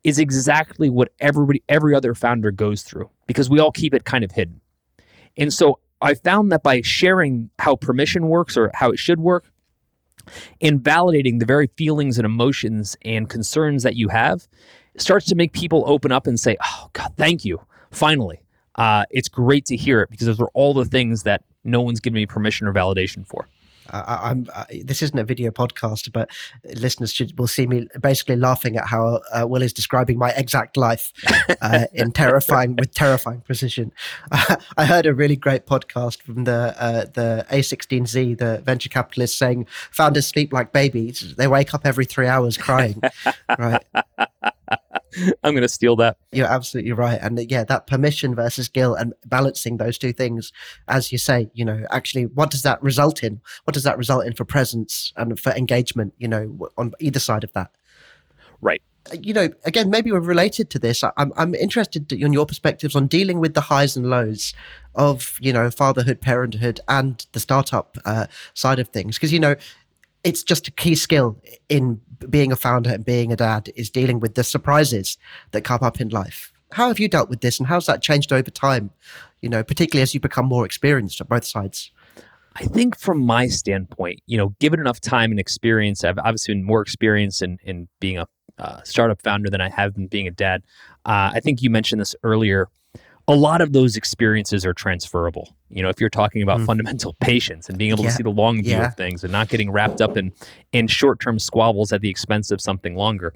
is 0.05 0.19
exactly 0.19 0.89
what 0.89 1.13
everybody, 1.21 1.63
every 1.69 1.95
other 1.95 2.15
founder 2.15 2.51
goes 2.51 2.83
through 2.83 3.11
because 3.27 3.51
we 3.51 3.59
all 3.59 3.71
keep 3.73 3.93
it 3.93 4.05
kind 4.05 4.25
of 4.25 4.33
hidden. 4.33 4.61
And 5.37 5.53
so 5.53 5.79
I 6.01 6.15
found 6.15 6.51
that 6.53 6.63
by 6.63 6.81
sharing 6.81 7.51
how 7.59 7.77
permission 7.77 8.29
works 8.29 8.57
or 8.57 8.71
how 8.75 8.91
it 8.91 8.99
should 8.99 9.21
work, 9.21 9.51
and 10.61 10.81
validating 10.81 11.39
the 11.39 11.47
very 11.47 11.69
feelings 11.77 12.19
and 12.19 12.27
emotions 12.27 12.97
and 13.05 13.29
concerns 13.29 13.83
that 13.83 13.97
you 13.97 14.09
have, 14.09 14.47
starts 14.97 15.27
to 15.27 15.35
make 15.35 15.53
people 15.53 15.85
open 15.87 16.13
up 16.13 16.27
and 16.27 16.39
say, 16.39 16.57
"Oh 16.65 16.91
God, 16.93 17.13
thank 17.17 17.45
you! 17.45 17.61
Finally, 17.91 18.41
uh, 18.77 19.05
it's 19.11 19.29
great 19.29 19.67
to 19.67 19.77
hear 19.77 20.01
it 20.03 20.11
because 20.11 20.27
those 20.27 20.41
are 20.41 20.51
all 20.55 20.75
the 20.75 20.85
things 20.85 21.25
that 21.25 21.43
no 21.65 21.81
one's 21.81 22.01
given 22.01 22.17
me 22.17 22.27
permission 22.27 22.67
or 22.67 22.73
validation 22.73 23.27
for." 23.27 23.47
I, 23.93 24.31
am 24.31 24.47
this 24.85 25.03
isn't 25.03 25.19
a 25.19 25.25
video 25.25 25.51
podcast, 25.51 26.13
but 26.13 26.31
listeners 26.65 27.13
should 27.13 27.39
will 27.39 27.47
see 27.47 27.67
me 27.67 27.89
basically 28.01 28.37
laughing 28.37 28.77
at 28.77 28.87
how 28.87 29.21
uh, 29.33 29.47
Will 29.47 29.63
is 29.63 29.73
describing 29.73 30.19
my 30.19 30.31
exact 30.31 30.77
life 30.77 31.13
uh, 31.61 31.87
in 31.93 32.13
terrifying 32.13 32.77
with 32.77 32.95
terrifying 32.95 33.41
precision. 33.41 33.93
I 34.33 34.85
heard 34.85 35.07
a 35.07 35.15
really 35.15 35.37
great 35.37 35.67
podcast 35.67 36.23
from 36.23 36.45
the 36.45 36.75
uh, 36.79 37.05
the 37.13 37.47
A16Z, 37.51 38.39
the 38.39 38.63
venture 38.65 38.89
capitalist, 38.89 39.39
saying 39.39 39.67
founders 39.91 40.27
sleep 40.27 40.53
like 40.53 40.73
babies; 40.73 41.35
they 41.37 41.49
wake 41.49 41.75
up 41.75 41.83
every 41.85 42.05
three 42.05 42.27
hours 42.27 42.57
crying. 42.57 43.01
right. 43.59 43.85
I'm 45.43 45.53
going 45.53 45.63
to 45.63 45.69
steal 45.69 45.97
that. 45.97 46.17
You're 46.33 46.47
absolutely 46.47 46.93
right. 46.93 47.19
And 47.21 47.39
uh, 47.39 47.43
yeah, 47.49 47.65
that 47.65 47.87
permission 47.87 48.35
versus 48.35 48.69
guilt 48.69 48.99
and 48.99 49.13
balancing 49.27 49.77
those 49.77 49.99
two 49.99 50.13
things, 50.13 50.53
as 50.89 51.13
you 51.13 51.19
say, 51.19 51.51
you 51.55 51.65
know, 51.65 51.85
actually, 51.91 52.27
what 52.27 52.51
does 52.51 52.63
that 52.63 52.83
result 52.83 53.23
in? 53.23 53.41
What 53.65 53.75
does 53.75 53.85
that 53.85 53.99
result 53.99 54.27
in 54.27 54.35
for 54.35 54.45
presence 54.45 55.13
and 55.17 55.39
for 55.39 55.53
engagement, 55.53 56.15
you 56.19 56.29
know, 56.29 56.69
on 56.77 56.93
either 57.01 57.21
side 57.21 57.45
of 57.45 57.53
that? 57.53 57.71
Right. 58.61 58.83
Uh, 59.11 59.17
you 59.23 59.33
know, 59.33 59.49
again, 59.65 59.89
maybe 59.89 60.13
we're 60.13 60.21
related 60.21 60.69
to 60.71 60.79
this. 60.79 61.03
I'm, 61.17 61.33
I'm 61.37 61.55
interested 61.55 62.13
in 62.13 62.33
your 62.33 62.47
perspectives 62.47 62.95
on 62.95 63.07
dealing 63.07 63.41
with 63.41 63.55
the 63.55 63.63
highs 63.63 63.97
and 63.97 64.11
lows 64.11 64.53
of, 64.95 65.39
you 65.41 65.53
know, 65.53 65.71
fatherhood, 65.71 66.21
parenthood, 66.21 66.81
and 66.89 67.25
the 67.33 67.41
startup 67.41 67.97
uh, 68.05 68.27
side 68.55 68.79
of 68.79 68.89
things. 68.89 69.17
Because, 69.17 69.33
you 69.33 69.41
know, 69.41 69.55
it's 70.25 70.43
just 70.43 70.69
a 70.69 70.71
key 70.71 70.95
skill 70.95 71.41
in 71.69 72.01
being 72.29 72.53
a 72.53 72.57
founder 72.57 72.91
and 72.91 73.05
being 73.05 73.33
a 73.33 73.37
dad 73.37 73.71
is 73.77 73.91
dealing 73.91 74.21
with 74.21 74.35
the 74.35 74.45
surprises 74.45 75.17
that 75.53 75.63
come 75.63 75.81
up 75.83 76.01
in 76.01 76.09
life. 76.09 76.53
How 76.73 76.89
have 76.89 76.99
you 76.99 77.09
dealt 77.09 77.31
with 77.31 77.41
this 77.41 77.59
and 77.59 77.67
how's 77.67 77.87
that 77.87 78.03
changed 78.03 78.33
over 78.33 78.51
time? 78.51 78.91
You 79.41 79.49
know, 79.49 79.63
particularly 79.63 80.03
as 80.03 80.15
you 80.15 80.21
become 80.21 80.47
more 80.47 80.65
experienced 80.65 81.21
on 81.21 81.27
both 81.27 81.45
sides. 81.45 81.91
I 82.57 82.65
think 82.65 82.99
from 82.99 83.21
my 83.21 83.47
standpoint, 83.47 84.21
you 84.27 84.37
know, 84.37 84.55
given 84.59 84.81
enough 84.81 85.01
time 85.01 85.31
and 85.31 85.41
experience, 85.41 86.05
I've 86.05 86.19
obviously 86.19 86.55
been 86.55 86.65
more 86.65 86.83
experienced 86.83 87.43
in, 87.43 87.59
in 87.63 87.89
being 88.01 88.19
a 88.19 88.27
uh, 88.59 88.83
startup 88.83 89.23
founder 89.23 89.49
than 89.49 89.61
I 89.61 89.71
have 89.71 89.95
been 89.95 90.09
being 90.09 90.27
a 90.27 90.33
dad. 90.33 90.63
Uh, 91.07 91.31
I 91.33 91.41
think 91.41 91.63
you 91.63 91.71
mentioned 91.71 92.01
this 92.01 92.15
earlier 92.23 92.69
a 93.29 93.35
lot 93.35 93.61
of 93.61 93.73
those 93.73 93.97
experiences 93.97 94.67
are 94.67 94.73
transferable. 94.73 95.55
You 95.69 95.83
know, 95.83 95.89
if 95.89 96.01
you're 96.01 96.11
talking 96.11 96.43
about 96.43 96.61
mm. 96.61 96.67
fundamental 96.67 97.15
patience 97.21 97.69
and 97.69 97.79
being 97.79 97.91
able 97.93 98.05
yeah. 98.05 98.11
to 98.11 98.17
see 98.17 98.23
the 98.23 98.31
long 98.31 98.63
view 98.63 98.73
yeah. 98.73 98.89
of 98.89 98.97
things 98.97 99.23
and 99.23 99.33
not 99.33 99.49
getting 99.49 99.71
wrapped 99.71 100.01
up 100.01 100.17
in 100.17 100.33
in 100.73 100.89
short-term 100.89 101.39
squabbles 101.39 101.93
at 101.93 102.01
the 102.01 102.11
expense 102.11 102.51
of 102.51 102.61
something 102.61 102.97
longer. 102.97 103.35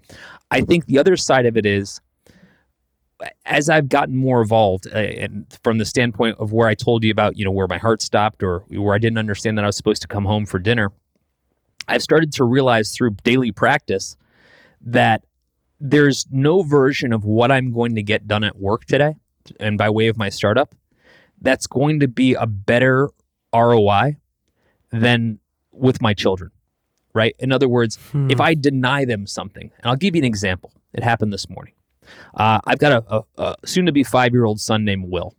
I 0.51 0.63
think 0.63 0.87
the 0.87 0.99
other 0.99 1.17
side 1.17 1.47
of 1.47 1.57
it 1.57 1.67
is 1.67 2.01
as 3.47 3.69
I've 3.69 3.89
gotten 3.89 4.17
more 4.17 4.41
evolved 4.41 4.87
uh, 4.89 4.99
and 4.99 5.47
from 5.63 5.79
the 5.79 5.85
standpoint 5.85 6.37
of 6.39 6.53
where 6.53 6.69
I 6.69 6.75
told 6.75 7.05
you 7.05 7.11
about, 7.11 7.37
you 7.37 7.45
know, 7.45 7.51
where 7.51 7.69
my 7.69 7.79
heart 7.79 8.03
stopped 8.03 8.43
or 8.43 8.65
where 8.69 8.95
I 8.95 8.99
didn't 8.99 9.19
understand 9.19 9.57
that 9.59 9.65
I 9.65 9.69
was 9.69 9.77
supposed 9.77 10.03
to 10.03 10.09
come 10.09 10.25
home 10.25 10.47
for 10.47 10.59
dinner, 10.59 10.93
I've 11.87 12.03
started 12.03 12.33
to 12.33 12.45
realize 12.45 12.91
through 12.91 13.11
daily 13.23 13.53
practice 13.53 14.17
that 14.81 15.25
there's 15.81 16.27
no 16.31 16.63
version 16.63 17.13
of 17.13 17.25
what 17.25 17.53
I'm 17.53 17.73
going 17.73 17.95
to 17.95 18.03
get 18.03 18.27
done 18.27 18.45
at 18.45 18.57
work 18.57 18.85
today 18.87 19.15
and 19.61 19.79
by 19.79 19.91
way 19.91 20.09
of 20.09 20.17
my 20.17 20.29
startup, 20.29 20.75
that's 21.41 21.67
going 21.67 22.01
to 22.01 22.09
be 22.09 22.35
a 22.35 22.47
better 22.47 23.11
ROI 23.55 24.17
than 24.91 25.39
with 25.73 26.01
my 26.01 26.15
children, 26.15 26.51
right? 27.15 27.35
In 27.39 27.53
other 27.53 27.69
words, 27.69 27.99
hmm. 28.13 28.31
if 28.31 28.41
I 28.41 28.55
deny 28.55 29.05
them 29.05 29.27
something, 29.27 29.71
and 29.79 29.87
I'll 29.87 29.97
give 29.97 30.15
you 30.15 30.21
an 30.21 30.27
example. 30.27 30.73
It 30.93 31.03
happened 31.03 31.33
this 31.33 31.49
morning. 31.51 31.75
Uh, 32.35 32.61
I've 32.67 32.79
got 32.79 32.93
a, 32.93 33.17
a, 33.17 33.43
a 33.43 33.57
soon 33.67 33.87
to 33.87 33.93
be 33.93 34.05
five 34.05 34.33
year 34.33 34.45
old 34.45 34.61
son 34.61 34.85
named 34.85 35.11
Will. 35.11 35.35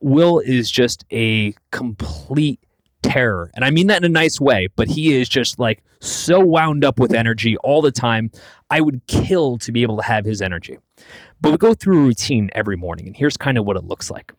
Will 0.00 0.38
is 0.38 0.70
just 0.70 1.04
a 1.10 1.54
complete 1.72 2.63
terror. 3.04 3.50
And 3.54 3.64
I 3.64 3.70
mean 3.70 3.86
that 3.88 3.98
in 3.98 4.04
a 4.04 4.08
nice 4.08 4.40
way, 4.40 4.68
but 4.76 4.88
he 4.88 5.14
is 5.14 5.28
just 5.28 5.58
like 5.58 5.82
so 6.00 6.40
wound 6.40 6.84
up 6.84 6.98
with 6.98 7.12
energy 7.12 7.56
all 7.58 7.82
the 7.82 7.92
time. 7.92 8.30
I 8.70 8.80
would 8.80 9.06
kill 9.06 9.58
to 9.58 9.72
be 9.72 9.82
able 9.82 9.96
to 9.98 10.02
have 10.02 10.24
his 10.24 10.42
energy. 10.42 10.78
But 11.40 11.52
we 11.52 11.58
go 11.58 11.74
through 11.74 11.98
a 11.98 12.06
routine 12.06 12.50
every 12.54 12.76
morning, 12.76 13.06
and 13.06 13.16
here's 13.16 13.36
kind 13.36 13.58
of 13.58 13.66
what 13.66 13.76
it 13.76 13.84
looks 13.84 14.10
like. 14.10 14.32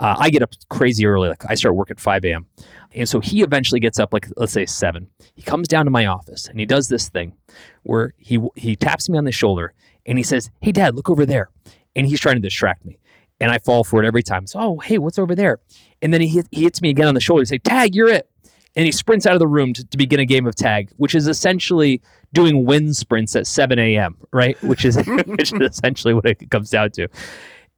Uh, 0.00 0.16
I 0.18 0.30
get 0.30 0.42
up 0.42 0.52
crazy 0.70 1.06
early. 1.06 1.28
Like 1.28 1.44
I 1.48 1.54
start 1.54 1.74
work 1.74 1.90
at 1.90 2.00
5 2.00 2.24
a.m. 2.24 2.46
And 2.94 3.08
so 3.08 3.20
he 3.20 3.42
eventually 3.42 3.80
gets 3.80 3.98
up, 3.98 4.12
like 4.12 4.28
let's 4.36 4.52
say 4.52 4.66
seven. 4.66 5.08
He 5.34 5.42
comes 5.42 5.68
down 5.68 5.84
to 5.84 5.90
my 5.90 6.06
office 6.06 6.48
and 6.48 6.58
he 6.58 6.66
does 6.66 6.88
this 6.88 7.08
thing 7.08 7.34
where 7.82 8.14
he 8.18 8.38
he 8.56 8.76
taps 8.76 9.08
me 9.08 9.18
on 9.18 9.24
the 9.24 9.32
shoulder 9.32 9.72
and 10.06 10.18
he 10.18 10.24
says, 10.24 10.50
"Hey, 10.60 10.72
Dad, 10.72 10.94
look 10.94 11.10
over 11.10 11.26
there." 11.26 11.50
And 11.96 12.06
he's 12.06 12.20
trying 12.20 12.36
to 12.36 12.40
distract 12.40 12.84
me, 12.84 12.98
and 13.44 13.52
I 13.52 13.58
fall 13.58 13.84
for 13.84 14.02
it 14.02 14.06
every 14.06 14.22
time. 14.22 14.46
So, 14.46 14.58
oh, 14.58 14.78
hey, 14.78 14.96
what's 14.96 15.18
over 15.18 15.34
there? 15.34 15.58
And 16.00 16.14
then 16.14 16.22
he 16.22 16.42
he 16.50 16.62
hits 16.62 16.80
me 16.80 16.88
again 16.88 17.06
on 17.06 17.14
the 17.14 17.20
shoulder. 17.20 17.44
Say, 17.44 17.58
"Tag, 17.58 17.94
you're 17.94 18.08
it." 18.08 18.26
And 18.74 18.86
he 18.86 18.90
sprints 18.90 19.26
out 19.26 19.34
of 19.34 19.38
the 19.38 19.46
room 19.46 19.74
to, 19.74 19.84
to 19.84 19.98
begin 19.98 20.18
a 20.18 20.24
game 20.24 20.46
of 20.46 20.54
tag, 20.56 20.90
which 20.96 21.14
is 21.14 21.28
essentially 21.28 22.00
doing 22.32 22.64
wind 22.64 22.96
sprints 22.96 23.36
at 23.36 23.46
7 23.46 23.78
a.m., 23.78 24.16
right? 24.32 24.60
Which 24.62 24.86
is 24.86 24.96
which 25.26 25.52
is 25.52 25.60
essentially 25.60 26.14
what 26.14 26.24
it 26.24 26.50
comes 26.50 26.70
down 26.70 26.90
to. 26.92 27.06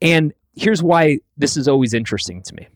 And 0.01 0.33
here's 0.55 0.85
why 0.85 1.19
this 1.37 1.57
is 1.57 1.67
always 1.67 1.93
interesting 1.95 2.43
to 2.43 2.55
me. 2.55 2.69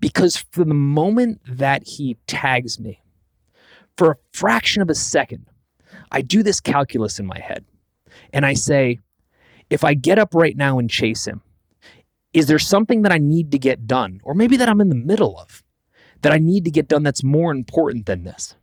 Because 0.00 0.36
for 0.36 0.64
the 0.64 0.74
moment 0.74 1.40
that 1.46 1.86
he 1.86 2.16
tags 2.26 2.80
me, 2.80 3.00
for 3.96 4.10
a 4.10 4.16
fraction 4.32 4.82
of 4.82 4.90
a 4.90 4.94
second, 4.96 5.46
I 6.10 6.20
do 6.20 6.42
this 6.42 6.60
calculus 6.60 7.20
in 7.20 7.26
my 7.26 7.38
head. 7.38 7.64
And 8.32 8.44
I 8.44 8.54
say, 8.54 8.98
if 9.70 9.84
I 9.84 9.94
get 9.94 10.18
up 10.18 10.34
right 10.34 10.56
now 10.56 10.80
and 10.80 10.90
chase 10.90 11.26
him, 11.26 11.42
is 12.32 12.46
there 12.46 12.58
something 12.58 13.02
that 13.02 13.12
I 13.12 13.18
need 13.18 13.52
to 13.52 13.58
get 13.58 13.86
done, 13.86 14.20
or 14.24 14.34
maybe 14.34 14.56
that 14.56 14.68
I'm 14.68 14.80
in 14.80 14.88
the 14.88 14.94
middle 14.94 15.38
of, 15.38 15.62
that 16.22 16.32
I 16.32 16.38
need 16.38 16.64
to 16.64 16.70
get 16.70 16.88
done 16.88 17.02
that's 17.02 17.22
more 17.22 17.50
important 17.52 18.06
than 18.06 18.24
this? 18.24 18.54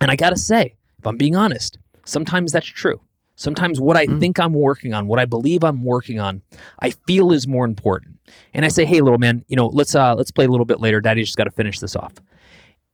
And 0.00 0.10
I 0.10 0.16
got 0.16 0.30
to 0.30 0.36
say, 0.36 0.74
if 0.98 1.06
I'm 1.06 1.16
being 1.16 1.36
honest, 1.36 1.78
sometimes 2.04 2.52
that's 2.52 2.66
true. 2.66 3.00
Sometimes 3.36 3.80
what 3.80 3.96
I 3.96 4.06
mm-hmm. 4.06 4.20
think 4.20 4.38
I'm 4.38 4.52
working 4.52 4.92
on, 4.92 5.06
what 5.06 5.18
I 5.18 5.24
believe 5.24 5.64
I'm 5.64 5.84
working 5.84 6.20
on, 6.20 6.42
I 6.80 6.90
feel 6.90 7.32
is 7.32 7.48
more 7.48 7.64
important. 7.64 8.18
And 8.54 8.64
I 8.64 8.68
say, 8.68 8.84
"Hey, 8.84 9.00
little 9.00 9.18
man, 9.18 9.44
you 9.48 9.56
know, 9.56 9.66
let's 9.66 9.94
uh, 9.94 10.14
let's 10.14 10.30
play 10.30 10.44
a 10.44 10.48
little 10.48 10.66
bit 10.66 10.80
later. 10.80 11.00
Daddy 11.00 11.22
just 11.22 11.36
got 11.36 11.44
to 11.44 11.50
finish 11.50 11.80
this 11.80 11.96
off." 11.96 12.12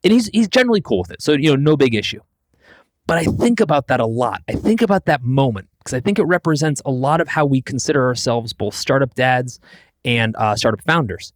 And 0.05 0.13
he's 0.13 0.29
he's 0.29 0.49
generally 0.49 0.81
cool 0.81 1.01
with 1.01 1.11
it, 1.11 1.21
so 1.21 1.33
you 1.33 1.51
know, 1.51 1.57
no 1.57 1.77
big 1.77 1.95
issue. 1.95 2.21
But 3.07 3.19
I 3.19 3.25
think 3.25 3.61
about 3.61 3.89
that 3.89 4.01
a 4.01 4.07
lot. 4.07 4.43
I 4.49 4.53
think 4.53 4.81
about 4.81 5.07
that 5.07 5.23
moment 5.23 5.69
because 5.79 5.95
I 5.95 6.01
think 6.01 6.19
it 6.19 6.25
represents 6.25 6.81
a 6.85 6.91
lot 6.91 7.21
of 7.21 7.29
how 7.29 7.47
we 7.47 7.61
consider 7.63 8.07
ourselves, 8.07 8.53
both 8.53 8.75
startup 8.75 9.15
dads 9.15 9.61
and 10.05 10.37
uh, 10.37 10.57
startup 10.57 10.83
founders. 10.83 11.33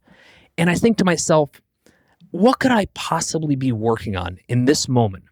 And 0.57 0.69
I 0.69 0.75
think 0.75 0.97
to 0.97 1.05
myself, 1.05 1.49
what 2.31 2.59
could 2.59 2.71
I 2.71 2.87
possibly 2.93 3.55
be 3.55 3.71
working 3.71 4.15
on 4.15 4.39
in 4.47 4.65
this 4.65 4.87
moment 4.87 5.25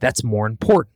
that's 0.00 0.24
more 0.24 0.46
important? 0.46 0.94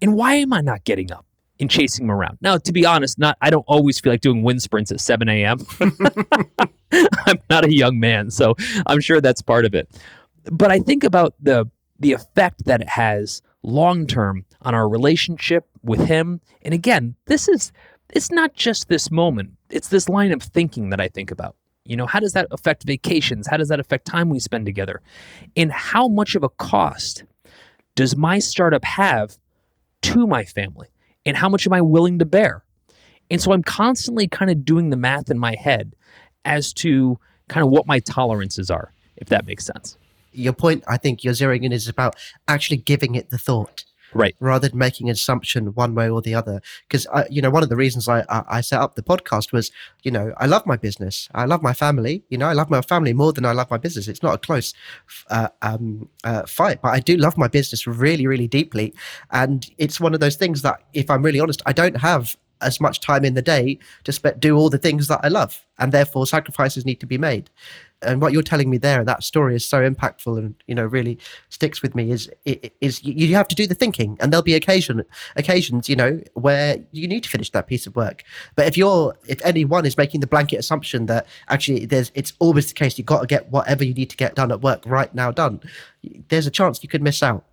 And 0.00 0.14
why 0.14 0.36
am 0.36 0.52
I 0.52 0.60
not 0.60 0.84
getting 0.84 1.10
up 1.12 1.26
and 1.58 1.70
chasing 1.70 2.04
him 2.06 2.10
around? 2.10 2.38
Now, 2.40 2.58
to 2.58 2.72
be 2.72 2.84
honest, 2.84 3.18
not 3.18 3.36
I 3.40 3.50
don't 3.50 3.64
always 3.66 3.98
feel 4.00 4.12
like 4.12 4.20
doing 4.20 4.42
wind 4.42 4.62
sprints 4.62 4.90
at 4.90 5.00
7 5.00 5.28
a.m. 5.28 5.58
I'm 6.92 7.38
not 7.50 7.64
a 7.64 7.72
young 7.72 7.98
man, 7.98 8.30
so 8.30 8.54
I'm 8.86 9.00
sure 9.00 9.20
that's 9.20 9.42
part 9.42 9.64
of 9.64 9.74
it. 9.74 9.88
But 10.44 10.70
I 10.70 10.78
think 10.78 11.04
about 11.04 11.34
the 11.40 11.66
the 11.98 12.12
effect 12.12 12.66
that 12.66 12.80
it 12.80 12.88
has 12.90 13.42
long 13.62 14.06
term 14.06 14.44
on 14.62 14.74
our 14.74 14.88
relationship 14.88 15.66
with 15.82 16.00
him. 16.00 16.40
And 16.62 16.74
again, 16.74 17.16
this 17.26 17.48
is 17.48 17.72
it's 18.10 18.30
not 18.30 18.54
just 18.54 18.88
this 18.88 19.10
moment. 19.10 19.52
It's 19.70 19.88
this 19.88 20.08
line 20.08 20.32
of 20.32 20.42
thinking 20.42 20.90
that 20.90 21.00
I 21.00 21.08
think 21.08 21.30
about. 21.30 21.56
You 21.84 21.96
know, 21.96 22.06
how 22.06 22.20
does 22.20 22.32
that 22.32 22.48
affect 22.50 22.84
vacations? 22.84 23.46
How 23.46 23.56
does 23.56 23.68
that 23.68 23.80
affect 23.80 24.06
time 24.06 24.28
we 24.28 24.40
spend 24.40 24.66
together? 24.66 25.02
And 25.56 25.70
how 25.72 26.08
much 26.08 26.34
of 26.34 26.42
a 26.42 26.48
cost 26.48 27.24
does 27.94 28.16
my 28.16 28.38
startup 28.38 28.84
have 28.84 29.38
to 30.02 30.26
my 30.26 30.44
family? 30.44 30.88
And 31.24 31.36
how 31.36 31.48
much 31.48 31.66
am 31.66 31.72
I 31.72 31.80
willing 31.80 32.18
to 32.18 32.24
bear? 32.24 32.64
And 33.30 33.40
so 33.40 33.52
I'm 33.52 33.62
constantly 33.62 34.28
kind 34.28 34.50
of 34.50 34.64
doing 34.64 34.90
the 34.90 34.96
math 34.96 35.30
in 35.30 35.38
my 35.38 35.54
head 35.54 35.94
as 36.44 36.72
to 36.74 37.18
kind 37.48 37.64
of 37.64 37.70
what 37.70 37.86
my 37.86 37.98
tolerances 38.00 38.70
are, 38.70 38.92
if 39.16 39.28
that 39.28 39.46
makes 39.46 39.64
sense. 39.64 39.96
Your 40.32 40.52
point, 40.52 40.84
I 40.86 40.96
think 40.96 41.24
you're 41.24 41.34
zeroing 41.34 41.64
in 41.64 41.72
is 41.72 41.88
about 41.88 42.16
actually 42.46 42.76
giving 42.76 43.14
it 43.14 43.30
the 43.30 43.38
thought 43.38 43.84
right. 44.14 44.34
rather 44.40 44.68
than 44.68 44.78
making 44.78 45.08
an 45.08 45.12
assumption 45.12 45.66
one 45.74 45.94
way 45.94 46.08
or 46.08 46.22
the 46.22 46.34
other. 46.34 46.60
Because 46.88 47.06
you 47.30 47.42
know 47.42 47.50
one 47.50 47.62
of 47.62 47.68
the 47.68 47.76
reasons 47.76 48.08
I, 48.08 48.20
I, 48.28 48.42
I 48.48 48.60
set 48.60 48.80
up 48.80 48.94
the 48.94 49.02
podcast 49.02 49.52
was 49.52 49.70
you 50.02 50.10
know 50.10 50.32
i 50.38 50.46
love 50.46 50.66
my 50.66 50.76
business. 50.76 51.28
I 51.34 51.44
love 51.44 51.62
my 51.62 51.72
family. 51.72 52.24
You 52.28 52.38
know 52.38 52.46
i 52.46 52.52
love 52.52 52.70
my 52.70 52.80
family 52.80 53.12
more 53.12 53.32
than 53.32 53.44
i 53.44 53.52
love 53.52 53.70
my 53.70 53.78
business. 53.78 54.08
It's 54.08 54.22
not 54.22 54.34
a 54.34 54.38
close 54.38 54.74
uh, 55.30 55.48
um, 55.62 56.08
uh, 56.24 56.44
fight 56.46 56.80
but 56.82 56.88
i 56.88 57.00
do 57.00 57.16
love 57.16 57.36
my 57.36 57.48
business 57.48 57.86
really 57.86 58.26
really 58.26 58.48
deeply. 58.48 58.94
And 59.30 59.68
it's 59.78 60.00
one 60.00 60.14
of 60.14 60.20
those 60.20 60.36
things 60.36 60.62
that 60.62 60.80
if 60.92 61.10
i'm 61.10 61.22
really 61.22 61.40
honest 61.40 61.62
i 61.66 61.72
don't 61.72 61.96
have 61.96 62.36
as 62.60 62.80
much 62.80 63.00
time 63.00 63.24
in 63.24 63.34
the 63.34 63.42
day 63.42 63.78
to 64.04 64.34
do 64.38 64.56
all 64.56 64.70
the 64.70 64.78
things 64.78 65.08
that 65.08 65.20
I 65.22 65.28
love, 65.28 65.64
and 65.78 65.92
therefore 65.92 66.26
sacrifices 66.26 66.86
need 66.86 67.00
to 67.00 67.06
be 67.06 67.18
made. 67.18 67.50
And 68.02 68.20
what 68.20 68.32
you're 68.32 68.42
telling 68.42 68.68
me 68.68 68.78
there, 68.78 69.04
that 69.04 69.22
story 69.22 69.56
is 69.56 69.64
so 69.64 69.88
impactful, 69.88 70.38
and 70.38 70.54
you 70.66 70.74
know 70.74 70.84
really 70.84 71.18
sticks 71.48 71.82
with 71.82 71.94
me. 71.94 72.10
Is 72.10 72.30
is 72.44 73.02
you 73.02 73.34
have 73.34 73.48
to 73.48 73.54
do 73.54 73.66
the 73.66 73.74
thinking, 73.74 74.16
and 74.20 74.32
there'll 74.32 74.42
be 74.42 74.54
occasion 74.54 75.02
occasions, 75.36 75.88
you 75.88 75.96
know, 75.96 76.20
where 76.34 76.78
you 76.92 77.08
need 77.08 77.22
to 77.24 77.30
finish 77.30 77.50
that 77.50 77.66
piece 77.66 77.86
of 77.86 77.96
work. 77.96 78.22
But 78.54 78.66
if 78.66 78.76
you're 78.76 79.16
if 79.26 79.44
anyone 79.44 79.86
is 79.86 79.96
making 79.96 80.20
the 80.20 80.26
blanket 80.26 80.56
assumption 80.56 81.06
that 81.06 81.26
actually 81.48 81.86
there's 81.86 82.12
it's 82.14 82.32
always 82.38 82.68
the 82.68 82.74
case, 82.74 82.98
you've 82.98 83.06
got 83.06 83.20
to 83.20 83.26
get 83.26 83.50
whatever 83.50 83.84
you 83.84 83.94
need 83.94 84.10
to 84.10 84.16
get 84.16 84.34
done 84.34 84.52
at 84.52 84.60
work 84.60 84.82
right 84.86 85.14
now 85.14 85.30
done. 85.30 85.60
There's 86.28 86.46
a 86.46 86.50
chance 86.50 86.82
you 86.82 86.88
could 86.88 87.02
miss 87.02 87.22
out. 87.22 87.44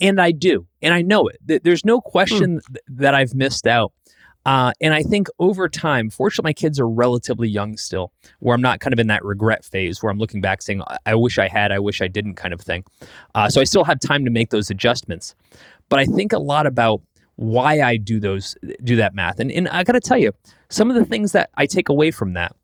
And 0.00 0.20
I 0.20 0.30
do, 0.30 0.66
and 0.80 0.94
I 0.94 1.02
know 1.02 1.28
it. 1.28 1.62
There's 1.62 1.84
no 1.84 2.00
question 2.00 2.60
hmm. 2.66 2.76
that 2.88 3.14
I've 3.14 3.34
missed 3.34 3.66
out. 3.66 3.92
Uh, 4.46 4.72
and 4.80 4.94
I 4.94 5.02
think 5.02 5.28
over 5.38 5.68
time, 5.68 6.08
fortunately, 6.08 6.48
my 6.48 6.52
kids 6.52 6.80
are 6.80 6.88
relatively 6.88 7.48
young 7.48 7.76
still, 7.76 8.12
where 8.38 8.54
I'm 8.54 8.62
not 8.62 8.80
kind 8.80 8.92
of 8.92 8.98
in 8.98 9.06
that 9.08 9.24
regret 9.24 9.64
phase 9.64 10.02
where 10.02 10.10
I'm 10.10 10.18
looking 10.18 10.40
back 10.40 10.62
saying, 10.62 10.82
I 11.04 11.14
wish 11.14 11.38
I 11.38 11.48
had, 11.48 11.72
I 11.72 11.78
wish 11.78 12.00
I 12.00 12.08
didn't 12.08 12.34
kind 12.34 12.54
of 12.54 12.60
thing. 12.60 12.84
Uh, 13.34 13.48
so 13.48 13.60
I 13.60 13.64
still 13.64 13.84
have 13.84 14.00
time 14.00 14.24
to 14.24 14.30
make 14.30 14.50
those 14.50 14.70
adjustments. 14.70 15.34
But 15.88 15.98
I 15.98 16.06
think 16.06 16.32
a 16.32 16.38
lot 16.38 16.66
about 16.66 17.02
why 17.36 17.80
I 17.80 17.96
do 17.96 18.20
those, 18.20 18.56
do 18.82 18.96
that 18.96 19.14
math. 19.14 19.40
And, 19.40 19.50
and 19.52 19.68
I 19.68 19.84
got 19.84 19.92
to 19.92 20.00
tell 20.00 20.18
you, 20.18 20.32
some 20.68 20.90
of 20.90 20.96
the 20.96 21.04
things 21.04 21.32
that 21.32 21.50
I 21.56 21.66
take 21.66 21.88
away 21.88 22.10
from 22.10 22.32
that 22.34 22.54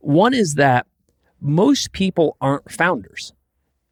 one 0.00 0.34
is 0.34 0.54
that 0.54 0.86
most 1.40 1.92
people 1.92 2.36
aren't 2.40 2.70
founders. 2.70 3.32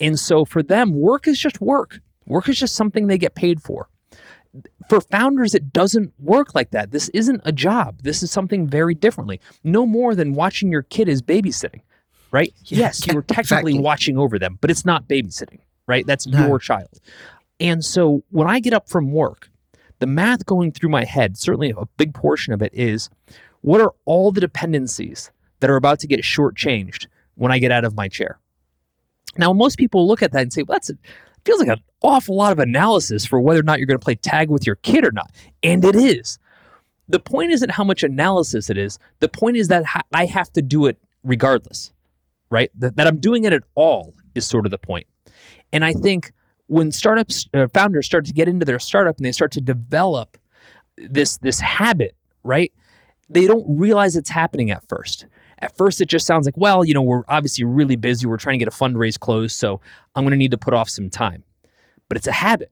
And 0.00 0.18
so 0.18 0.44
for 0.44 0.62
them, 0.62 0.92
work 0.92 1.26
is 1.26 1.38
just 1.38 1.60
work. 1.60 2.00
Work 2.26 2.48
is 2.48 2.58
just 2.58 2.74
something 2.74 3.06
they 3.06 3.18
get 3.18 3.34
paid 3.34 3.62
for 3.62 3.88
for 4.88 5.00
founders, 5.00 5.54
it 5.54 5.72
doesn't 5.72 6.12
work 6.18 6.54
like 6.54 6.70
that. 6.70 6.90
This 6.90 7.08
isn't 7.10 7.40
a 7.44 7.52
job. 7.52 8.02
This 8.02 8.22
is 8.22 8.30
something 8.30 8.66
very 8.66 8.94
differently. 8.94 9.40
No 9.62 9.86
more 9.86 10.14
than 10.14 10.34
watching 10.34 10.70
your 10.70 10.82
kid 10.82 11.08
is 11.08 11.22
babysitting, 11.22 11.82
right? 12.30 12.52
Yeah, 12.64 12.78
yes, 12.78 13.06
you're 13.06 13.22
technically 13.22 13.72
exactly. 13.72 13.78
watching 13.78 14.18
over 14.18 14.38
them, 14.38 14.58
but 14.60 14.70
it's 14.70 14.84
not 14.84 15.08
babysitting, 15.08 15.60
right? 15.86 16.06
That's 16.06 16.26
no. 16.26 16.46
your 16.46 16.58
child. 16.58 17.00
And 17.60 17.84
so 17.84 18.24
when 18.30 18.48
I 18.48 18.60
get 18.60 18.72
up 18.72 18.88
from 18.88 19.12
work, 19.12 19.50
the 20.00 20.06
math 20.06 20.44
going 20.44 20.72
through 20.72 20.90
my 20.90 21.04
head, 21.04 21.36
certainly 21.36 21.72
a 21.76 21.86
big 21.96 22.14
portion 22.14 22.52
of 22.52 22.62
it 22.62 22.72
is 22.74 23.10
what 23.60 23.80
are 23.80 23.92
all 24.04 24.32
the 24.32 24.40
dependencies 24.40 25.30
that 25.60 25.70
are 25.70 25.76
about 25.76 26.00
to 26.00 26.06
get 26.06 26.20
shortchanged 26.20 27.06
when 27.36 27.50
I 27.50 27.58
get 27.58 27.72
out 27.72 27.84
of 27.84 27.94
my 27.94 28.08
chair? 28.08 28.38
Now, 29.36 29.52
most 29.52 29.78
people 29.78 30.06
look 30.06 30.22
at 30.22 30.32
that 30.32 30.42
and 30.42 30.52
say, 30.52 30.62
well, 30.62 30.76
that's 30.76 30.90
a, 30.90 30.94
feels 31.44 31.60
like 31.60 31.68
an 31.68 31.82
awful 32.02 32.36
lot 32.36 32.52
of 32.52 32.58
analysis 32.58 33.24
for 33.24 33.40
whether 33.40 33.60
or 33.60 33.64
not 33.64 33.78
you're 33.78 33.86
going 33.86 33.98
to 33.98 34.04
play 34.04 34.14
tag 34.14 34.50
with 34.50 34.66
your 34.66 34.76
kid 34.76 35.04
or 35.04 35.12
not. 35.12 35.30
And 35.62 35.84
it 35.84 35.96
is. 35.96 36.38
The 37.08 37.20
point 37.20 37.52
isn't 37.52 37.70
how 37.70 37.84
much 37.84 38.02
analysis 38.02 38.70
it 38.70 38.78
is. 38.78 38.98
The 39.20 39.28
point 39.28 39.56
is 39.56 39.68
that 39.68 39.84
I 40.12 40.26
have 40.26 40.52
to 40.54 40.62
do 40.62 40.86
it 40.86 40.98
regardless, 41.22 41.92
right? 42.50 42.70
That, 42.78 42.96
that 42.96 43.06
I'm 43.06 43.18
doing 43.18 43.44
it 43.44 43.52
at 43.52 43.62
all 43.74 44.14
is 44.34 44.46
sort 44.46 44.66
of 44.66 44.70
the 44.70 44.78
point. 44.78 45.06
And 45.72 45.84
I 45.84 45.92
think 45.92 46.32
when 46.66 46.92
startups 46.92 47.46
uh, 47.52 47.68
founders 47.74 48.06
start 48.06 48.24
to 48.26 48.32
get 48.32 48.48
into 48.48 48.64
their 48.64 48.78
startup 48.78 49.16
and 49.16 49.26
they 49.26 49.32
start 49.32 49.52
to 49.52 49.60
develop 49.60 50.38
this 50.96 51.38
this 51.38 51.60
habit, 51.60 52.14
right? 52.42 52.72
They 53.28 53.46
don't 53.46 53.66
realize 53.68 54.16
it's 54.16 54.30
happening 54.30 54.70
at 54.70 54.86
first. 54.88 55.26
At 55.64 55.74
first, 55.78 55.98
it 56.02 56.10
just 56.10 56.26
sounds 56.26 56.44
like, 56.44 56.58
well, 56.58 56.84
you 56.84 56.92
know, 56.92 57.00
we're 57.00 57.22
obviously 57.26 57.64
really 57.64 57.96
busy. 57.96 58.26
We're 58.26 58.36
trying 58.36 58.58
to 58.58 58.64
get 58.64 58.68
a 58.68 58.76
fundraise 58.76 59.18
closed, 59.18 59.56
so 59.56 59.80
I'm 60.14 60.22
going 60.22 60.32
to 60.32 60.36
need 60.36 60.50
to 60.50 60.58
put 60.58 60.74
off 60.74 60.90
some 60.90 61.08
time. 61.08 61.42
But 62.06 62.18
it's 62.18 62.26
a 62.26 62.32
habit. 62.32 62.70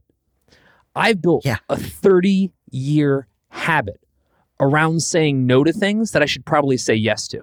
I've 0.94 1.22
built 1.22 1.46
yeah. 1.46 1.56
a 1.70 1.76
30 1.78 2.52
year 2.70 3.28
habit 3.48 3.98
around 4.60 5.00
saying 5.00 5.46
no 5.46 5.64
to 5.64 5.72
things 5.72 6.10
that 6.10 6.20
I 6.20 6.26
should 6.26 6.44
probably 6.44 6.76
say 6.76 6.94
yes 6.94 7.26
to. 7.28 7.42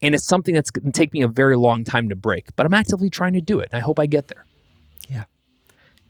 And 0.00 0.14
it's 0.14 0.24
something 0.24 0.54
that's 0.54 0.70
going 0.70 0.92
to 0.92 0.96
take 0.96 1.12
me 1.12 1.22
a 1.22 1.28
very 1.28 1.56
long 1.56 1.82
time 1.82 2.08
to 2.10 2.14
break, 2.14 2.54
but 2.54 2.64
I'm 2.64 2.72
actively 2.72 3.10
trying 3.10 3.32
to 3.32 3.40
do 3.40 3.58
it. 3.58 3.70
And 3.72 3.82
I 3.82 3.84
hope 3.84 3.98
I 3.98 4.06
get 4.06 4.28
there. 4.28 4.46
Yeah. 5.08 5.24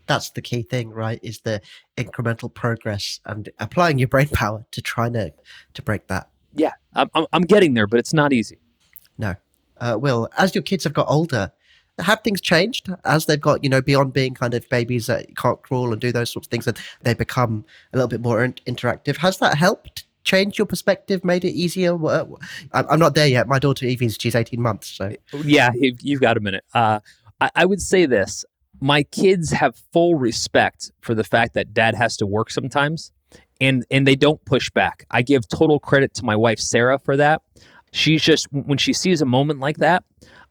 That's 0.07 0.29
the 0.33 0.43
key 0.43 0.61
thing, 0.61 0.91
right? 0.91 1.19
Is 1.23 1.41
the 1.41 1.63
incremental 1.97 2.53
progress 2.53 3.19
and 3.25 3.49
applying 3.61 3.99
your 3.99 4.09
brain 4.09 4.29
power 4.29 4.67
to 4.73 4.83
try 4.83 5.09
to, 5.09 5.33
to 5.73 5.83
break 5.83 6.09
that 6.09 6.29
yeah, 6.55 6.73
I'm, 6.95 7.27
I'm 7.33 7.43
getting 7.43 7.75
there, 7.75 7.87
but 7.87 7.99
it's 7.99 8.13
not 8.13 8.33
easy. 8.33 8.59
No. 9.17 9.35
Uh, 9.81 9.97
Will, 10.01 10.29
as 10.37 10.55
your 10.55 10.63
kids 10.63 10.85
have 10.85 10.93
got 10.93 11.07
older, 11.09 11.53
have 11.99 12.21
things 12.23 12.41
changed 12.41 12.89
as 13.05 13.27
they've 13.27 13.41
got, 13.41 13.63
you 13.63 13.71
know, 13.71 13.83
beyond 13.83 14.13
being 14.13 14.35
kind 14.35 14.55
of 14.55 14.69
babies 14.69 15.07
that 15.07 15.37
can't 15.37 15.61
crawl 15.63 15.93
and 15.93 16.01
do 16.01 16.13
those 16.13 16.31
sorts 16.31 16.47
of 16.47 16.51
things, 16.51 16.67
and 16.67 16.79
they 17.03 17.15
become 17.15 17.65
a 17.93 17.97
little 17.97 18.09
bit 18.09 18.21
more 18.21 18.47
interactive? 18.47 19.17
Has 19.19 19.39
that 19.39 19.57
helped 19.57 20.07
change 20.25 20.59
your 20.59 20.67
perspective, 20.67 21.25
made 21.25 21.45
it 21.45 21.53
easier? 21.53 21.95
I'm 22.73 22.99
not 22.99 23.15
there 23.15 23.27
yet. 23.27 23.49
My 23.49 23.59
daughter 23.59 23.87
Evie's, 23.87 24.17
she's 24.19 24.35
18 24.35 24.61
months. 24.61 24.89
So, 24.89 25.15
yeah, 25.45 25.71
you've 25.75 26.21
got 26.21 26.37
a 26.37 26.41
minute. 26.41 26.65
Uh, 26.75 27.01
I, 27.41 27.51
I 27.57 27.65
would 27.65 27.81
say 27.81 28.07
this 28.07 28.45
my 28.81 29.03
kids 29.03 29.51
have 29.51 29.77
full 29.93 30.15
respect 30.15 30.93
for 31.01 31.15
the 31.15 31.25
fact 31.25 31.55
that 31.55 31.75
dad 31.75 31.95
has 31.95 32.17
to 32.19 32.27
work 32.27 32.51
sometimes 32.51 33.13
and 33.61 33.85
and 33.91 34.07
they 34.07 34.17
don't 34.17 34.45
push 34.45 34.71
back. 34.71 35.07
I 35.11 35.23
give 35.23 35.49
total 35.49 35.79
credit 35.79 36.15
to 36.15 36.25
my 36.25 36.37
wife 36.37 36.59
Sarah 36.59 36.99
for 36.99 37.17
that. 37.17 37.43
She's 37.93 38.23
just 38.23 38.47
when 38.53 38.79
she 38.79 38.93
sees 38.93 39.23
a 39.23 39.27
moment 39.27 39.61
like 39.61 39.79
that, 39.79 40.05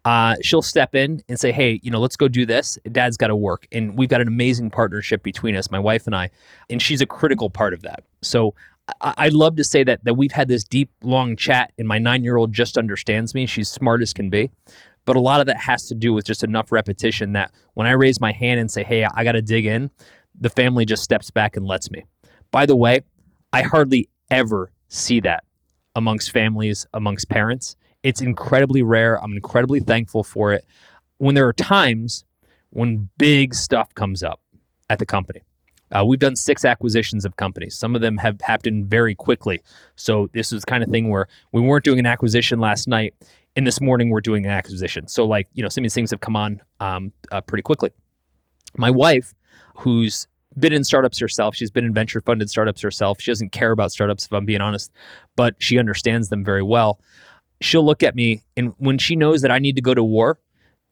uh, 0.06 0.36
she'll 0.42 0.62
step 0.62 0.96
in 0.96 1.22
and 1.30 1.40
say, 1.40 1.52
"Hey, 1.52 1.80
you 1.84 1.92
know, 1.92 2.00
let's 2.00 2.18
go 2.18 2.28
do 2.28 2.46
this. 2.46 2.78
Dad's 2.92 3.18
got 3.18 3.28
to 3.28 3.36
work, 3.36 3.68
and 3.72 3.98
we've 3.98 4.10
got 4.10 4.22
an 4.22 4.28
amazing 4.28 4.72
partnership 4.72 5.22
between 5.24 5.56
us, 5.56 5.70
my 5.70 5.80
wife 5.80 6.08
and 6.08 6.16
I, 6.16 6.30
and 6.70 6.82
she's 6.82 7.02
a 7.02 7.06
critical 7.06 7.50
part 7.50 7.74
of 7.74 7.84
that." 7.84 8.04
So 8.22 8.56
I- 9.02 9.26
would 9.26 9.34
love 9.34 9.56
to 9.58 9.64
say 9.64 9.84
that 9.84 10.04
that 10.06 10.16
we've 10.16 10.32
had 10.32 10.48
this 10.48 10.64
deep, 10.64 10.90
long 11.04 11.36
chat, 11.36 11.74
and 11.78 11.88
my 11.88 12.00
nine 12.00 12.24
year 12.24 12.38
old 12.38 12.54
just 12.54 12.78
understands 12.78 13.36
me. 13.36 13.46
She's 13.46 13.70
smart 13.70 14.02
as 14.02 14.14
can 14.14 14.30
be. 14.30 14.50
But 15.06 15.16
a 15.16 15.22
lot 15.22 15.40
of 15.40 15.46
that 15.48 15.58
has 15.58 15.88
to 15.88 15.96
do 15.96 16.14
with 16.14 16.26
just 16.26 16.44
enough 16.44 16.70
repetition 16.72 17.32
that 17.34 17.52
when 17.76 17.88
I 17.88 17.92
raise 17.92 18.20
my 18.20 18.34
hand 18.34 18.60
and 18.60 18.70
say, 18.70 18.84
Hey, 18.84 19.06
I 19.06 19.24
got 19.24 19.34
to 19.34 19.42
dig 19.42 19.66
in, 19.66 19.90
the 20.40 20.50
family 20.50 20.86
just 20.86 21.02
steps 21.02 21.32
back 21.32 21.56
and 21.56 21.66
lets 21.66 21.90
me. 21.90 22.04
By 22.52 22.66
the 22.66 22.76
way, 22.76 23.02
I 23.54 23.62
hardly 23.62 24.10
ever 24.30 24.72
see 24.88 25.20
that 25.22 25.44
amongst 25.96 26.32
families, 26.32 26.86
amongst 26.94 27.30
parents. 27.30 27.76
It's 28.04 28.22
incredibly 28.22 28.84
rare. 28.84 29.22
I'm 29.22 29.34
incredibly 29.34 29.80
thankful 29.80 30.24
for 30.24 30.54
it. 30.54 30.66
When 31.18 31.36
there 31.36 31.48
are 31.48 31.54
times 31.54 32.24
when 32.70 33.10
big 33.18 33.56
stuff 33.56 33.94
comes 33.96 34.24
up 34.24 34.40
at 34.90 35.00
the 35.00 35.06
company, 35.06 35.42
uh, 35.92 36.04
we've 36.06 36.20
done 36.20 36.36
six 36.36 36.66
acquisitions 36.66 37.26
of 37.26 37.38
companies. 37.38 37.76
Some 37.76 37.96
of 37.96 38.02
them 38.02 38.18
have 38.18 38.40
happened 38.42 38.90
very 38.90 39.16
quickly. 39.16 39.62
So 39.96 40.30
this 40.34 40.52
is 40.52 40.66
kind 40.66 40.84
of 40.84 40.90
thing 40.90 41.10
where 41.10 41.28
we 41.52 41.62
weren't 41.62 41.86
doing 41.86 42.00
an 42.00 42.06
acquisition 42.06 42.60
last 42.60 42.88
night, 42.88 43.16
and 43.56 43.66
this 43.66 43.82
morning 43.82 44.10
we're 44.10 44.22
doing 44.22 44.46
an 44.46 44.52
acquisition. 44.52 45.08
So 45.08 45.26
like 45.26 45.48
you 45.54 45.64
know, 45.64 45.70
some 45.70 45.82
of 45.82 45.86
these 45.86 45.94
things 45.94 46.12
have 46.12 46.20
come 46.20 46.36
on 46.36 46.62
um, 46.80 47.14
uh, 47.32 47.42
pretty 47.42 47.64
quickly. 47.64 47.92
My 48.76 48.92
wife, 48.92 49.34
who's 49.78 50.28
been 50.60 50.74
in 50.74 50.84
startups 50.84 51.20
herself. 51.20 51.56
She's 51.56 51.72
been 51.72 51.86
in 51.86 51.94
venture 51.94 52.22
funded 52.22 52.50
startups 52.50 52.82
herself. 52.82 53.22
She 53.22 53.32
doesn't 53.32 53.52
care 53.52 53.72
about 53.72 53.92
startups, 53.92 54.26
if 54.26 54.34
I'm 54.34 54.46
being 54.46 54.62
honest, 54.62 54.92
but 55.36 55.56
she 55.60 55.78
understands 55.78 56.30
them 56.30 56.44
very 56.44 56.64
well. 56.64 57.00
She'll 57.62 57.86
look 57.86 58.04
at 58.04 58.16
me, 58.16 58.44
and 58.56 58.74
when 58.78 58.98
she 58.98 59.16
knows 59.16 59.42
that 59.42 59.52
I 59.52 59.60
need 59.60 59.76
to 59.76 59.82
go 59.82 59.94
to 59.94 60.04
war, 60.04 60.40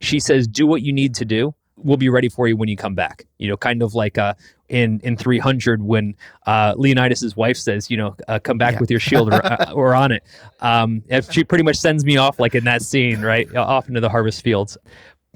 she 0.01 0.19
says, 0.19 0.47
Do 0.47 0.65
what 0.65 0.81
you 0.81 0.91
need 0.91 1.13
to 1.15 1.25
do. 1.25 1.53
We'll 1.77 1.97
be 1.97 2.09
ready 2.09 2.29
for 2.29 2.47
you 2.47 2.55
when 2.55 2.69
you 2.69 2.77
come 2.77 2.95
back. 2.95 3.25
You 3.37 3.49
know, 3.49 3.57
kind 3.57 3.83
of 3.83 3.93
like 3.93 4.17
uh, 4.17 4.33
in 4.69 4.99
in 5.01 5.17
300 5.17 5.83
when 5.83 6.15
uh, 6.47 6.73
Leonidas's 6.77 7.35
wife 7.35 7.57
says, 7.57 7.91
you 7.91 7.97
know, 7.97 8.15
uh, 8.27 8.39
come 8.39 8.57
back 8.57 8.73
yeah. 8.73 8.79
with 8.79 8.89
your 8.89 8.99
shield 8.99 9.33
or, 9.33 9.45
uh, 9.45 9.71
or 9.73 9.93
on 9.93 10.11
it. 10.11 10.23
Um, 10.61 11.03
she 11.29 11.43
pretty 11.43 11.63
much 11.63 11.75
sends 11.75 12.05
me 12.05 12.17
off 12.17 12.39
like 12.39 12.55
in 12.55 12.63
that 12.63 12.81
scene, 12.81 13.21
right, 13.21 13.53
off 13.55 13.87
into 13.89 13.99
the 13.99 14.09
harvest 14.09 14.41
fields 14.41 14.77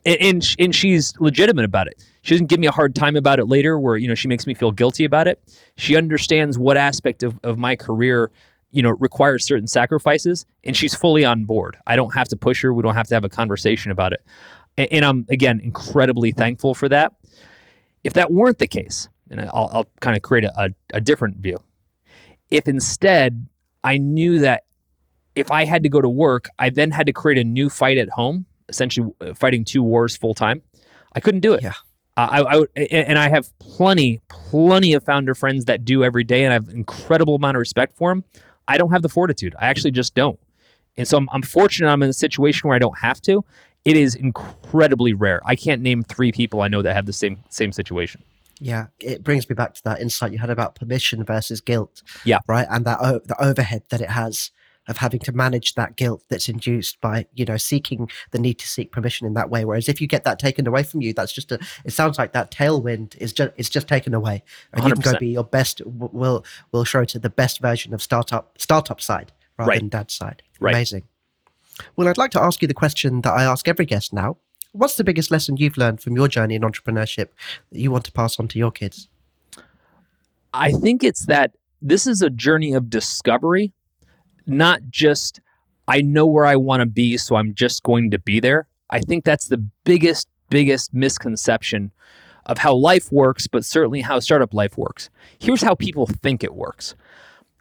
and, 0.05 0.55
and, 0.59 0.75
she's 0.75 1.13
legitimate 1.19 1.65
about 1.65 1.87
it. 1.87 2.03
She 2.21 2.33
doesn't 2.33 2.47
give 2.47 2.59
me 2.59 2.67
a 2.67 2.71
hard 2.71 2.95
time 2.95 3.15
about 3.15 3.39
it 3.39 3.45
later, 3.45 3.79
where 3.79 3.97
you 3.97 4.07
know 4.07 4.15
she 4.15 4.27
makes 4.27 4.45
me 4.45 4.53
feel 4.53 4.71
guilty 4.71 5.05
about 5.05 5.27
it. 5.27 5.41
She 5.77 5.95
understands 5.95 6.57
what 6.57 6.77
aspect 6.77 7.23
of, 7.23 7.39
of 7.43 7.57
my 7.57 7.75
career 7.75 8.31
you 8.71 8.83
know 8.83 8.91
requires 8.91 9.45
certain 9.45 9.67
sacrifices, 9.67 10.45
and 10.63 10.75
she's 10.75 10.93
fully 10.93 11.25
on 11.25 11.45
board. 11.45 11.77
I 11.87 11.95
don't 11.95 12.13
have 12.13 12.27
to 12.29 12.35
push 12.35 12.61
her. 12.61 12.73
We 12.73 12.83
don't 12.83 12.95
have 12.95 13.07
to 13.07 13.15
have 13.15 13.23
a 13.23 13.29
conversation 13.29 13.91
about 13.91 14.13
it, 14.13 14.23
and, 14.77 14.87
and 14.91 15.05
I'm 15.05 15.25
again 15.29 15.59
incredibly 15.63 16.31
thankful 16.31 16.73
for 16.73 16.89
that. 16.89 17.13
If 18.03 18.13
that 18.13 18.31
weren't 18.31 18.59
the 18.59 18.67
case, 18.67 19.09
and 19.29 19.41
I'll, 19.41 19.69
I'll 19.71 19.89
kind 19.99 20.15
of 20.15 20.23
create 20.23 20.45
a, 20.45 20.61
a, 20.61 20.69
a 20.95 21.01
different 21.01 21.37
view. 21.37 21.57
If 22.49 22.67
instead 22.67 23.47
I 23.83 23.97
knew 23.97 24.39
that 24.39 24.63
if 25.35 25.51
I 25.51 25.65
had 25.65 25.83
to 25.83 25.89
go 25.89 26.01
to 26.01 26.09
work, 26.09 26.49
I 26.57 26.69
then 26.69 26.91
had 26.91 27.05
to 27.07 27.13
create 27.13 27.37
a 27.37 27.43
new 27.43 27.69
fight 27.69 27.97
at 27.97 28.09
home 28.09 28.45
essentially 28.69 29.11
uh, 29.21 29.33
fighting 29.33 29.65
two 29.65 29.83
wars 29.83 30.15
full 30.15 30.33
time. 30.33 30.61
I 31.13 31.19
couldn't 31.19 31.41
do 31.41 31.53
it. 31.53 31.63
Yeah. 31.63 31.73
Uh, 32.15 32.27
I, 32.75 32.81
I 32.81 32.81
and 32.83 33.17
I 33.17 33.29
have 33.29 33.57
plenty, 33.59 34.21
plenty 34.27 34.93
of 34.93 35.03
founder 35.03 35.33
friends 35.33 35.65
that 35.65 35.85
do 35.85 36.03
every 36.03 36.23
day, 36.23 36.43
and 36.43 36.51
I 36.51 36.55
have 36.55 36.67
an 36.67 36.75
incredible 36.75 37.35
amount 37.35 37.55
of 37.55 37.59
respect 37.59 37.95
for 37.95 38.11
them. 38.11 38.23
I 38.67 38.77
don't 38.77 38.91
have 38.91 39.01
the 39.01 39.09
fortitude. 39.09 39.55
I 39.59 39.67
actually 39.67 39.91
just 39.91 40.15
don't. 40.15 40.39
And 40.97 41.07
so 41.07 41.17
I'm, 41.17 41.29
I'm 41.31 41.41
fortunate 41.41 41.89
I'm 41.89 42.03
in 42.03 42.09
a 42.09 42.13
situation 42.13 42.67
where 42.67 42.75
I 42.75 42.79
don't 42.79 42.97
have 42.99 43.21
to. 43.21 43.43
It 43.85 43.95
is 43.95 44.15
incredibly 44.15 45.13
rare. 45.13 45.41
I 45.45 45.55
can't 45.55 45.81
name 45.81 46.03
three 46.03 46.31
people 46.31 46.61
I 46.61 46.67
know 46.67 46.81
that 46.81 46.93
have 46.93 47.05
the 47.05 47.13
same 47.13 47.39
same 47.49 47.71
situation. 47.71 48.21
Yeah, 48.59 48.87
it 48.99 49.23
brings 49.23 49.47
me 49.49 49.55
back 49.55 49.73
to 49.75 49.83
that 49.85 50.01
insight 50.01 50.33
you 50.33 50.39
had 50.39 50.49
about 50.49 50.75
permission 50.75 51.23
versus 51.23 51.61
guilt. 51.61 52.03
Yeah. 52.25 52.39
Right. 52.45 52.67
And 52.69 52.83
that 52.83 52.99
o- 52.99 53.21
the 53.23 53.41
overhead 53.41 53.83
that 53.89 54.01
it 54.01 54.09
has 54.09 54.51
of 54.89 54.97
having 54.97 55.19
to 55.21 55.31
manage 55.31 55.75
that 55.75 55.95
guilt 55.95 56.23
that's 56.27 56.49
induced 56.49 56.99
by, 56.99 57.25
you 57.35 57.45
know, 57.45 57.55
seeking 57.55 58.09
the 58.31 58.39
need 58.39 58.55
to 58.59 58.67
seek 58.67 58.91
permission 58.91 59.25
in 59.25 59.35
that 59.35 59.49
way. 59.49 59.63
Whereas 59.63 59.87
if 59.87 60.01
you 60.01 60.07
get 60.07 60.25
that 60.25 60.39
taken 60.39 60.67
away 60.67 60.83
from 60.83 61.01
you, 61.01 61.13
that's 61.13 61.31
just 61.31 61.51
a, 61.51 61.59
it 61.85 61.91
sounds 61.91 62.17
like 62.17 62.33
that 62.33 62.51
tailwind 62.51 63.15
is 63.17 63.31
just, 63.31 63.51
it's 63.55 63.69
just 63.69 63.87
taken 63.87 64.13
away. 64.13 64.43
And 64.73 64.83
you 64.83 64.93
can 64.93 65.01
go 65.01 65.17
be 65.17 65.29
your 65.29 65.43
best, 65.43 65.81
will, 65.85 66.43
will 66.71 66.83
show 66.83 67.05
to 67.05 67.19
the 67.19 67.29
best 67.29 67.61
version 67.61 67.93
of 67.93 68.01
startup, 68.01 68.57
startup 68.57 68.99
side 68.99 69.31
rather 69.57 69.69
Right. 69.69 69.79
than 69.79 69.89
dad's 69.89 70.13
side. 70.13 70.41
Right. 70.59 70.73
Amazing. 70.73 71.03
Well, 71.95 72.07
I'd 72.07 72.17
like 72.17 72.31
to 72.31 72.41
ask 72.41 72.61
you 72.61 72.67
the 72.67 72.73
question 72.73 73.21
that 73.21 73.31
I 73.31 73.43
ask 73.43 73.67
every 73.67 73.85
guest 73.85 74.11
now. 74.11 74.37
What's 74.71 74.95
the 74.95 75.03
biggest 75.03 75.31
lesson 75.31 75.57
you've 75.57 75.77
learned 75.77 76.01
from 76.01 76.15
your 76.15 76.27
journey 76.27 76.55
in 76.55 76.61
entrepreneurship 76.61 77.29
that 77.71 77.79
you 77.79 77.89
want 77.91 78.05
to 78.05 78.11
pass 78.11 78.39
on 78.39 78.47
to 78.49 78.59
your 78.59 78.71
kids? 78.71 79.07
I 80.53 80.71
think 80.71 81.03
it's 81.03 81.25
that 81.27 81.51
this 81.81 82.05
is 82.05 82.21
a 82.21 82.29
journey 82.29 82.73
of 82.73 82.89
discovery, 82.89 83.71
not 84.49 84.81
just 84.89 85.39
I 85.87 86.01
know 86.01 86.25
where 86.25 86.45
I 86.45 86.55
want 86.55 86.81
to 86.81 86.85
be, 86.85 87.17
so 87.17 87.35
I'm 87.35 87.53
just 87.53 87.83
going 87.83 88.11
to 88.11 88.19
be 88.19 88.39
there. 88.39 88.67
I 88.89 88.99
think 88.99 89.25
that's 89.25 89.47
the 89.47 89.57
biggest, 89.83 90.27
biggest 90.49 90.93
misconception 90.93 91.91
of 92.45 92.59
how 92.59 92.75
life 92.75 93.11
works, 93.11 93.47
but 93.47 93.65
certainly 93.65 94.01
how 94.01 94.19
startup 94.19 94.53
life 94.53 94.77
works. 94.77 95.09
Here's 95.39 95.61
how 95.61 95.75
people 95.75 96.05
think 96.05 96.43
it 96.43 96.53
works 96.53 96.95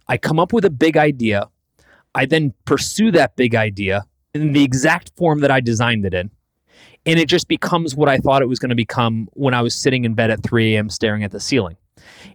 I 0.08 0.16
come 0.16 0.38
up 0.38 0.52
with 0.52 0.64
a 0.64 0.70
big 0.70 0.96
idea, 0.96 1.48
I 2.14 2.26
then 2.26 2.54
pursue 2.64 3.10
that 3.12 3.36
big 3.36 3.54
idea 3.54 4.04
in 4.34 4.52
the 4.52 4.64
exact 4.64 5.12
form 5.16 5.40
that 5.40 5.50
I 5.50 5.60
designed 5.60 6.04
it 6.04 6.14
in. 6.14 6.30
And 7.06 7.18
it 7.18 7.28
just 7.28 7.48
becomes 7.48 7.94
what 7.94 8.08
I 8.08 8.18
thought 8.18 8.42
it 8.42 8.48
was 8.48 8.58
going 8.58 8.68
to 8.70 8.74
become 8.74 9.28
when 9.32 9.54
I 9.54 9.62
was 9.62 9.74
sitting 9.74 10.04
in 10.04 10.14
bed 10.14 10.30
at 10.30 10.42
3 10.42 10.74
a.m. 10.74 10.90
staring 10.90 11.24
at 11.24 11.30
the 11.30 11.40
ceiling 11.40 11.76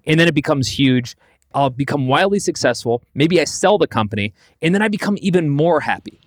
and 0.05 0.19
then 0.19 0.27
it 0.27 0.35
becomes 0.35 0.67
huge. 0.67 1.15
I'll 1.53 1.69
become 1.69 2.07
wildly 2.07 2.39
successful. 2.39 3.03
Maybe 3.13 3.39
I 3.39 3.45
sell 3.45 3.77
the 3.77 3.87
company, 3.87 4.33
and 4.61 4.73
then 4.73 4.81
I 4.81 4.87
become 4.87 5.17
even 5.21 5.49
more 5.49 5.79
happy. 5.79 6.19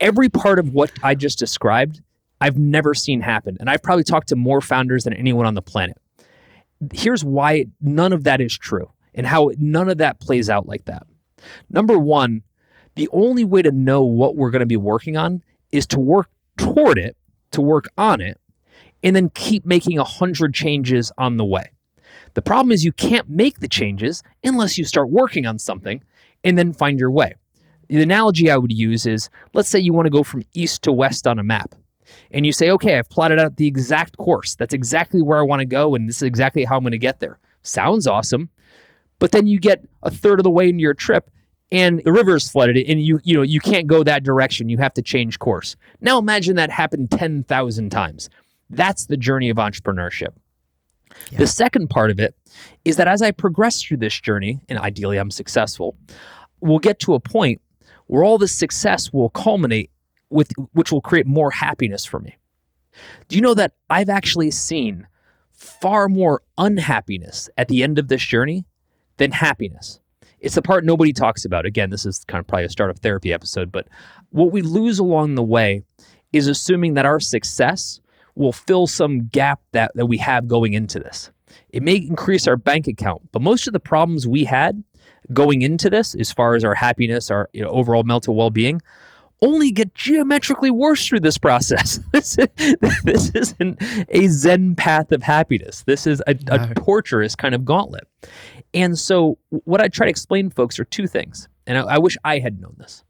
Every 0.00 0.28
part 0.28 0.58
of 0.58 0.72
what 0.72 0.90
I 1.02 1.14
just 1.14 1.38
described, 1.38 2.00
I've 2.40 2.58
never 2.58 2.94
seen 2.94 3.20
happen. 3.20 3.56
And 3.60 3.68
I've 3.68 3.82
probably 3.82 4.04
talked 4.04 4.28
to 4.28 4.36
more 4.36 4.60
founders 4.60 5.04
than 5.04 5.12
anyone 5.12 5.46
on 5.46 5.54
the 5.54 5.62
planet. 5.62 5.96
Here's 6.92 7.22
why 7.22 7.66
none 7.80 8.12
of 8.12 8.24
that 8.24 8.40
is 8.40 8.56
true 8.56 8.90
and 9.14 9.26
how 9.26 9.50
none 9.58 9.88
of 9.90 9.98
that 9.98 10.20
plays 10.20 10.48
out 10.48 10.66
like 10.66 10.86
that. 10.86 11.06
Number 11.68 11.98
one, 11.98 12.42
the 12.94 13.08
only 13.12 13.44
way 13.44 13.62
to 13.62 13.70
know 13.70 14.02
what 14.02 14.36
we're 14.36 14.50
going 14.50 14.60
to 14.60 14.66
be 14.66 14.76
working 14.76 15.16
on 15.16 15.42
is 15.72 15.86
to 15.88 16.00
work 16.00 16.30
toward 16.56 16.98
it, 16.98 17.16
to 17.52 17.60
work 17.60 17.88
on 17.98 18.20
it, 18.20 18.40
and 19.02 19.14
then 19.14 19.30
keep 19.30 19.66
making 19.66 19.98
a 19.98 20.04
hundred 20.04 20.54
changes 20.54 21.12
on 21.18 21.36
the 21.36 21.44
way. 21.44 21.70
The 22.34 22.42
problem 22.42 22.72
is 22.72 22.84
you 22.84 22.92
can't 22.92 23.28
make 23.28 23.60
the 23.60 23.68
changes 23.68 24.22
unless 24.44 24.78
you 24.78 24.84
start 24.84 25.10
working 25.10 25.46
on 25.46 25.58
something 25.58 26.02
and 26.44 26.56
then 26.56 26.72
find 26.72 26.98
your 26.98 27.10
way. 27.10 27.34
The 27.88 28.02
analogy 28.02 28.50
I 28.50 28.56
would 28.56 28.72
use 28.72 29.06
is 29.06 29.28
let's 29.52 29.68
say 29.68 29.78
you 29.78 29.92
want 29.92 30.06
to 30.06 30.10
go 30.10 30.22
from 30.22 30.44
east 30.54 30.82
to 30.82 30.92
west 30.92 31.26
on 31.26 31.38
a 31.38 31.42
map. 31.42 31.74
And 32.32 32.44
you 32.44 32.52
say, 32.52 32.70
okay, 32.70 32.98
I've 32.98 33.08
plotted 33.08 33.38
out 33.38 33.56
the 33.56 33.66
exact 33.66 34.16
course. 34.16 34.56
That's 34.56 34.74
exactly 34.74 35.22
where 35.22 35.38
I 35.38 35.42
want 35.42 35.60
to 35.60 35.66
go, 35.66 35.94
and 35.94 36.08
this 36.08 36.16
is 36.16 36.22
exactly 36.22 36.64
how 36.64 36.76
I'm 36.76 36.82
going 36.82 36.90
to 36.90 36.98
get 36.98 37.20
there. 37.20 37.38
Sounds 37.62 38.06
awesome. 38.06 38.48
But 39.20 39.32
then 39.32 39.46
you 39.46 39.60
get 39.60 39.84
a 40.02 40.10
third 40.10 40.40
of 40.40 40.44
the 40.44 40.50
way 40.50 40.68
into 40.68 40.80
your 40.80 40.94
trip 40.94 41.30
and 41.72 42.02
the 42.04 42.12
river 42.12 42.36
is 42.36 42.48
flooded 42.48 42.76
and 42.76 43.00
you 43.00 43.20
you 43.22 43.36
know 43.36 43.42
you 43.42 43.60
can't 43.60 43.86
go 43.86 44.02
that 44.02 44.24
direction. 44.24 44.68
You 44.68 44.78
have 44.78 44.94
to 44.94 45.02
change 45.02 45.38
course. 45.38 45.76
Now 46.00 46.18
imagine 46.18 46.56
that 46.56 46.70
happened 46.70 47.10
10,000 47.10 47.90
times. 47.90 48.30
That's 48.70 49.06
the 49.06 49.16
journey 49.16 49.50
of 49.50 49.56
entrepreneurship. 49.56 50.32
The 51.36 51.46
second 51.46 51.88
part 51.88 52.10
of 52.10 52.18
it 52.18 52.34
is 52.84 52.96
that 52.96 53.08
as 53.08 53.22
I 53.22 53.30
progress 53.30 53.82
through 53.82 53.98
this 53.98 54.18
journey, 54.20 54.60
and 54.68 54.78
ideally 54.78 55.18
I'm 55.18 55.30
successful, 55.30 55.96
we'll 56.60 56.78
get 56.78 56.98
to 57.00 57.14
a 57.14 57.20
point 57.20 57.60
where 58.06 58.24
all 58.24 58.38
this 58.38 58.52
success 58.52 59.12
will 59.12 59.30
culminate 59.30 59.90
with 60.30 60.52
which 60.72 60.92
will 60.92 61.00
create 61.00 61.26
more 61.26 61.50
happiness 61.50 62.04
for 62.04 62.20
me. 62.20 62.36
Do 63.28 63.36
you 63.36 63.42
know 63.42 63.54
that 63.54 63.72
I've 63.88 64.08
actually 64.08 64.50
seen 64.50 65.06
far 65.52 66.08
more 66.08 66.42
unhappiness 66.58 67.48
at 67.56 67.68
the 67.68 67.82
end 67.82 67.98
of 67.98 68.08
this 68.08 68.22
journey 68.22 68.64
than 69.16 69.32
happiness? 69.32 70.00
It's 70.40 70.54
the 70.54 70.62
part 70.62 70.84
nobody 70.84 71.12
talks 71.12 71.44
about. 71.44 71.66
Again, 71.66 71.90
this 71.90 72.06
is 72.06 72.24
kind 72.26 72.40
of 72.40 72.46
probably 72.46 72.64
a 72.64 72.70
startup 72.70 72.98
therapy 72.98 73.32
episode, 73.32 73.70
but 73.70 73.88
what 74.30 74.52
we 74.52 74.62
lose 74.62 74.98
along 74.98 75.34
the 75.34 75.42
way 75.42 75.82
is 76.32 76.48
assuming 76.48 76.94
that 76.94 77.06
our 77.06 77.20
success 77.20 78.00
will 78.40 78.52
fill 78.52 78.86
some 78.86 79.26
gap 79.28 79.60
that, 79.72 79.92
that 79.94 80.06
we 80.06 80.16
have 80.16 80.48
going 80.48 80.72
into 80.72 80.98
this. 80.98 81.30
It 81.68 81.82
may 81.82 81.96
increase 81.96 82.48
our 82.48 82.56
bank 82.56 82.86
account, 82.88 83.22
but 83.32 83.42
most 83.42 83.66
of 83.66 83.72
the 83.72 83.80
problems 83.80 84.26
we 84.26 84.44
had 84.44 84.82
going 85.32 85.62
into 85.62 85.90
this, 85.90 86.14
as 86.14 86.32
far 86.32 86.54
as 86.54 86.64
our 86.64 86.74
happiness, 86.74 87.30
our 87.30 87.48
you 87.52 87.62
know, 87.62 87.68
overall 87.68 88.02
mental 88.02 88.34
well 88.34 88.50
being, 88.50 88.80
only 89.42 89.70
get 89.70 89.94
geometrically 89.94 90.70
worse 90.70 91.06
through 91.06 91.20
this 91.20 91.38
process. 91.38 92.00
this, 92.12 92.36
this 93.04 93.30
isn't 93.34 93.82
a 94.08 94.26
Zen 94.28 94.74
path 94.74 95.12
of 95.12 95.22
happiness. 95.22 95.82
This 95.84 96.06
is 96.06 96.22
a, 96.26 96.34
No. 96.34 96.54
a 96.70 96.74
torturous 96.74 97.36
kind 97.36 97.54
of 97.54 97.64
gauntlet. 97.64 98.06
And 98.72 98.98
so, 98.98 99.38
what 99.50 99.80
I 99.80 99.88
try 99.88 100.06
to 100.06 100.10
explain 100.10 100.50
folks 100.50 100.78
are 100.78 100.84
two 100.84 101.06
things. 101.06 101.48
And 101.66 101.78
I, 101.78 101.82
I 101.82 101.98
wish 101.98 102.16
I 102.24 102.38
had 102.38 102.60
known 102.60 102.76
this. 102.78 103.04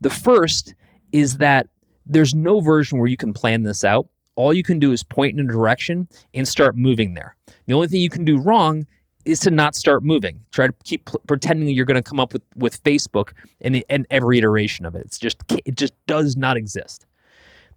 The 0.00 0.10
first 0.10 0.74
is 1.12 1.38
that 1.38 1.68
there's 2.06 2.34
no 2.34 2.60
version 2.60 2.98
where 2.98 3.08
you 3.08 3.16
can 3.16 3.32
plan 3.32 3.62
this 3.62 3.84
out. 3.84 4.08
All 4.36 4.52
you 4.52 4.62
can 4.62 4.78
do 4.78 4.92
is 4.92 5.02
point 5.02 5.38
in 5.38 5.48
a 5.48 5.52
direction 5.52 6.08
and 6.32 6.46
start 6.46 6.76
moving 6.76 7.14
there. 7.14 7.36
The 7.66 7.74
only 7.74 7.88
thing 7.88 8.00
you 8.00 8.10
can 8.10 8.24
do 8.24 8.38
wrong 8.38 8.86
is 9.24 9.40
to 9.40 9.50
not 9.50 9.74
start 9.74 10.02
moving. 10.04 10.40
Try 10.50 10.66
to 10.66 10.74
keep 10.84 11.04
pl- 11.06 11.20
pretending 11.26 11.68
you're 11.68 11.86
going 11.86 12.02
to 12.02 12.08
come 12.08 12.20
up 12.20 12.32
with, 12.32 12.42
with 12.56 12.82
Facebook 12.84 13.32
and, 13.60 13.82
and 13.88 14.06
every 14.10 14.38
iteration 14.38 14.84
of 14.84 14.94
it. 14.94 15.02
It's 15.06 15.18
just 15.18 15.38
it 15.64 15.76
just 15.76 15.94
does 16.06 16.36
not 16.36 16.56
exist. 16.56 17.06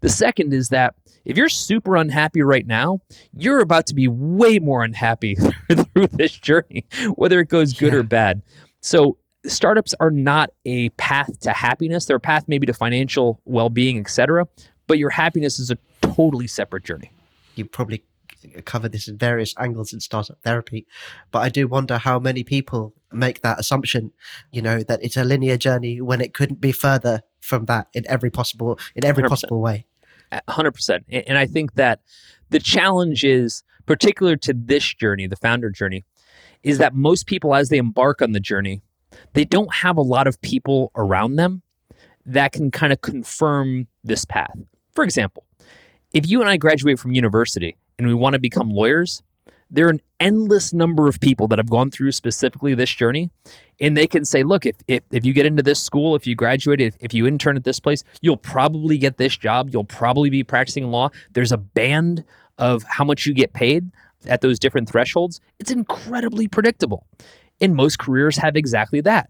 The 0.02 0.10
second 0.10 0.54
is 0.54 0.70
that 0.70 0.96
if 1.26 1.38
you're 1.38 1.50
super 1.50 1.96
unhappy 1.96 2.42
right 2.42 2.68
now, 2.68 3.00
you're 3.34 3.62
about 3.62 3.88
to 3.88 3.96
be 3.96 4.08
way 4.08 4.60
more 4.60 4.84
unhappy 4.84 5.36
through 5.72 6.08
this 6.08 6.32
journey, 6.34 6.86
whether 7.16 7.40
it 7.40 7.50
goes 7.50 7.74
good 7.74 7.94
Yeah. 7.94 8.00
or 8.00 8.04
bad. 8.04 8.42
So 8.82 9.18
startups 9.46 9.96
are 10.00 10.12
not 10.12 10.52
a 10.66 10.90
path 10.90 11.40
to 11.42 11.52
happiness. 11.52 12.06
They're 12.06 12.18
a 12.18 12.20
path 12.22 12.46
maybe 12.48 12.66
to 12.68 12.74
financial 12.74 13.42
well-being, 13.46 14.00
etc. 14.00 14.48
But 14.88 14.98
your 15.00 15.10
happiness 15.10 15.60
is 15.60 15.72
a 15.72 15.78
totally 16.16 16.48
separate 16.48 16.84
journey. 16.84 17.12
you 17.56 17.66
probably 17.66 18.04
covered 18.66 18.92
this 18.92 19.08
in 19.08 19.18
various 19.18 19.54
angles 19.58 19.94
in 19.94 20.00
startup 20.00 20.40
therapy, 20.44 20.86
but 21.32 21.40
I 21.40 21.50
do 21.50 21.68
wonder 21.68 21.98
how 21.98 22.20
many 22.20 22.44
people 22.44 22.94
make 23.12 23.42
that 23.42 23.60
assumption, 23.60 24.12
you 24.52 24.62
know, 24.62 24.84
that 24.84 25.04
it's 25.04 25.18
a 25.18 25.24
linear 25.24 25.58
journey 25.58 26.02
when 26.02 26.22
it 26.22 26.34
couldn't 26.34 26.62
be 26.62 26.72
further 26.72 27.22
from 27.42 27.66
that 27.66 27.88
in 27.94 28.06
every 28.08 28.30
possible 28.30 28.80
in 28.96 29.06
every 29.06 29.24
100%. 29.24 29.30
possible 29.30 29.62
way. 29.62 29.86
Hundred 30.50 30.74
percent. 30.74 31.06
And 31.10 31.38
I 31.38 31.46
think 31.46 31.76
that 31.76 32.02
the 32.50 32.60
challenge 32.60 33.24
is 33.24 33.64
particular 33.86 34.36
to 34.36 34.54
this 34.54 34.94
journey, 34.94 35.26
the 35.28 35.38
founder 35.38 35.70
journey, 35.70 36.06
is 36.64 36.78
that 36.80 36.94
most 36.94 37.28
people, 37.28 37.56
as 37.56 37.70
they 37.70 37.78
embark 37.78 38.22
on 38.22 38.34
the 38.34 38.40
journey, 38.40 38.82
they 39.34 39.46
don't 39.46 39.74
have 39.74 39.98
a 39.98 40.02
lot 40.02 40.28
of 40.28 40.42
people 40.42 40.92
around 40.96 41.38
them 41.38 41.62
that 42.26 42.52
can 42.52 42.72
kind 42.72 42.92
of 42.92 43.00
confirm 43.00 43.88
this 44.04 44.26
path. 44.26 44.58
For 44.94 45.04
example, 45.04 45.47
if 46.14 46.28
you 46.28 46.42
and 46.42 46.50
I 46.50 46.58
graduate 46.58 47.00
from 47.00 47.12
university 47.12 47.76
and 47.98 48.08
we 48.08 48.14
want 48.14 48.34
to 48.34 48.40
become 48.40 48.70
lawyers, 48.70 49.22
there 49.70 49.88
are 49.88 49.90
an 49.90 50.02
endless 50.20 50.74
number 50.74 51.08
of 51.08 51.20
people 51.20 51.48
that 51.50 51.60
have 51.60 51.70
gone 51.70 51.92
through 51.92 52.12
specifically 52.14 52.74
this 52.74 52.90
journey. 52.90 53.30
And 53.80 53.96
they 53.98 54.08
can 54.08 54.24
say, 54.24 54.44
look, 54.44 54.66
if, 54.66 54.76
if, 54.88 55.04
if 55.12 55.26
you 55.26 55.34
get 55.34 55.46
into 55.46 55.62
this 55.62 55.82
school, 55.82 56.16
if 56.16 56.26
you 56.26 56.36
graduate, 56.36 56.80
if, 56.80 56.96
if 57.00 57.14
you 57.14 57.28
intern 57.28 57.58
at 57.58 57.64
this 57.64 57.80
place, 57.80 58.04
you'll 58.22 58.38
probably 58.38 58.98
get 58.98 59.18
this 59.18 59.36
job. 59.36 59.70
You'll 59.72 59.84
probably 59.84 60.30
be 60.30 60.44
practicing 60.44 60.90
law. 60.90 61.10
There's 61.34 61.52
a 61.52 61.58
band 61.58 62.24
of 62.58 62.84
how 62.84 63.04
much 63.04 63.26
you 63.26 63.34
get 63.34 63.54
paid 63.54 63.92
at 64.26 64.42
those 64.42 64.58
different 64.58 64.90
thresholds. 64.90 65.42
It's 65.60 65.72
incredibly 65.72 66.48
predictable. 66.48 67.06
And 67.60 67.76
most 67.76 68.00
careers 68.00 68.38
have 68.38 68.56
exactly 68.56 69.02
that. 69.02 69.30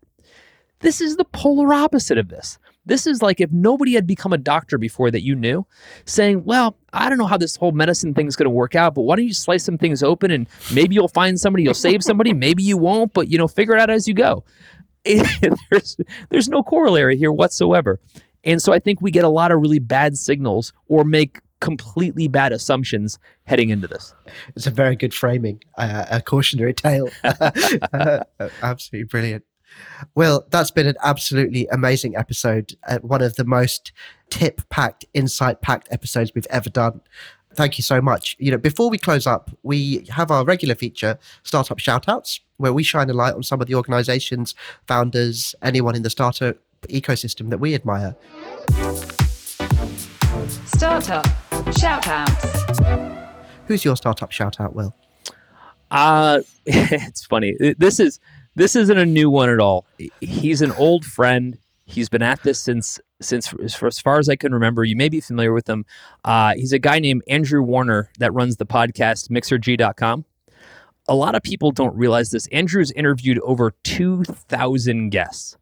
This 0.80 1.02
is 1.02 1.18
the 1.18 1.26
polar 1.26 1.74
opposite 1.74 2.18
of 2.18 2.30
this. 2.30 2.60
This 2.88 3.06
is 3.06 3.22
like 3.22 3.42
if 3.42 3.52
nobody 3.52 3.94
had 3.94 4.08
become 4.08 4.34
a 4.34 4.38
doctor 4.38 4.78
before 4.78 5.12
that 5.12 5.24
you 5.24 5.36
knew, 5.36 5.66
saying, 6.06 6.46
Well, 6.46 6.78
I 6.94 7.10
don't 7.10 7.18
know 7.18 7.28
how 7.28 7.38
this 7.38 7.56
whole 7.56 7.74
medicine 7.74 8.14
thing 8.14 8.28
is 8.28 8.36
going 8.36 8.46
to 8.46 8.50
work 8.50 8.76
out, 8.76 8.96
but 8.96 9.02
why 9.02 9.18
don't 9.18 9.26
you 9.26 9.34
slice 9.34 9.64
some 9.64 9.78
things 9.78 10.02
open 10.02 10.32
and 10.32 10.48
maybe 10.74 10.96
you'll 10.96 11.10
find 11.10 11.40
somebody, 11.40 11.64
you'll 11.64 11.74
save 11.74 12.04
somebody, 12.04 12.34
maybe 12.48 12.64
you 12.64 12.78
won't, 12.78 13.14
but 13.14 13.28
you 13.28 13.38
know, 13.38 13.48
figure 13.48 13.76
it 13.76 13.82
out 13.82 13.90
as 13.90 14.08
you 14.08 14.14
go. 14.14 14.44
there's, 15.72 15.98
there's 16.30 16.50
no 16.50 16.64
corollary 16.64 17.18
here 17.18 17.32
whatsoever. 17.32 18.00
And 18.44 18.62
so 18.62 18.74
I 18.74 18.80
think 18.80 19.02
we 19.02 19.12
get 19.12 19.26
a 19.26 19.30
lot 19.30 19.52
of 19.52 19.62
really 19.62 19.80
bad 19.80 20.18
signals 20.18 20.74
or 20.88 21.04
make 21.04 21.40
completely 21.60 22.28
bad 22.28 22.52
assumptions 22.52 23.20
heading 23.46 23.70
into 23.70 23.88
this. 23.88 24.14
It's 24.56 24.68
a 24.68 24.72
very 24.72 24.96
good 24.96 25.14
framing, 25.14 25.64
uh, 25.78 26.06
a 26.10 26.22
cautionary 26.22 26.74
tale. 26.74 27.10
Uh, 27.94 28.24
absolutely 28.62 29.06
brilliant. 29.06 29.44
Well, 30.16 30.46
that's 30.50 30.72
been 30.72 30.88
an 30.88 30.96
absolutely 31.04 31.68
amazing 31.68 32.16
episode. 32.16 32.76
Uh, 32.88 33.00
one 33.00 33.22
of 33.22 33.36
the 33.36 33.46
most 33.46 33.92
tip 34.30 34.62
packed, 34.70 35.06
insight 35.14 35.62
packed 35.62 35.88
episodes 35.92 36.32
we've 36.36 36.48
ever 36.50 36.70
done. 36.70 37.02
thank 37.56 37.78
you 37.78 37.84
so 37.84 38.00
much. 38.02 38.36
You 38.40 38.52
know, 38.52 38.58
before 38.58 38.90
we 38.90 39.00
close 39.00 39.26
up, 39.26 39.50
we 39.64 40.06
have 40.10 40.30
our 40.30 40.46
regular 40.46 40.76
feature, 40.76 41.18
Startup 41.44 41.78
Shoutouts, 41.80 42.42
where 42.58 42.72
we 42.74 42.84
shine 42.84 43.10
a 43.10 43.14
light 43.14 43.34
on 43.34 43.42
some 43.42 43.62
of 43.62 43.68
the 43.68 43.74
organizations, 43.76 44.54
founders, 44.88 45.56
anyone 45.64 45.96
in 45.96 46.04
the 46.04 46.10
startup 46.10 46.58
ecosystem 46.90 47.50
that 47.50 47.58
we 47.60 47.74
admire. 47.74 48.16
Startup 50.66 51.26
shoutouts. 51.74 53.28
Who's 53.68 53.84
your 53.84 53.98
startup 53.98 54.32
shoutout, 54.32 54.74
Will? 54.74 54.96
Uh 55.90 56.42
it's 56.66 57.26
funny. 57.26 57.56
This 57.78 58.00
is 58.00 58.20
this 58.58 58.76
isn't 58.76 58.98
a 58.98 59.06
new 59.06 59.30
one 59.30 59.50
at 59.50 59.60
all. 59.60 59.86
He's 60.20 60.64
an 60.64 60.72
old 60.74 61.06
friend. 61.06 61.60
He's 61.86 62.10
been 62.10 62.24
at 62.24 62.42
this 62.42 62.60
since 62.60 63.00
since 63.22 63.54
as 63.64 64.00
far 64.00 64.18
as 64.18 64.30
I 64.30 64.36
can 64.36 64.52
remember. 64.52 64.84
You 64.84 64.96
may 64.96 65.10
be 65.10 65.22
familiar 65.22 65.54
with 65.54 65.70
him. 65.70 65.86
Uh, 66.26 66.54
he's 66.56 66.74
a 66.74 66.80
guy 66.80 66.98
named 66.98 67.22
Andrew 67.28 67.62
Warner 67.62 68.10
that 68.18 68.34
runs 68.34 68.58
the 68.58 68.66
podcast 68.66 69.30
Mixergy.com. 69.30 70.26
A 71.08 71.16
lot 71.16 71.36
of 71.36 71.44
people 71.44 71.72
don't 71.72 71.96
realize 71.96 72.32
this. 72.32 72.48
Andrew's 72.48 72.92
interviewed 72.92 73.40
over 73.40 73.74
2,000 73.84 75.10
guests. 75.10 75.56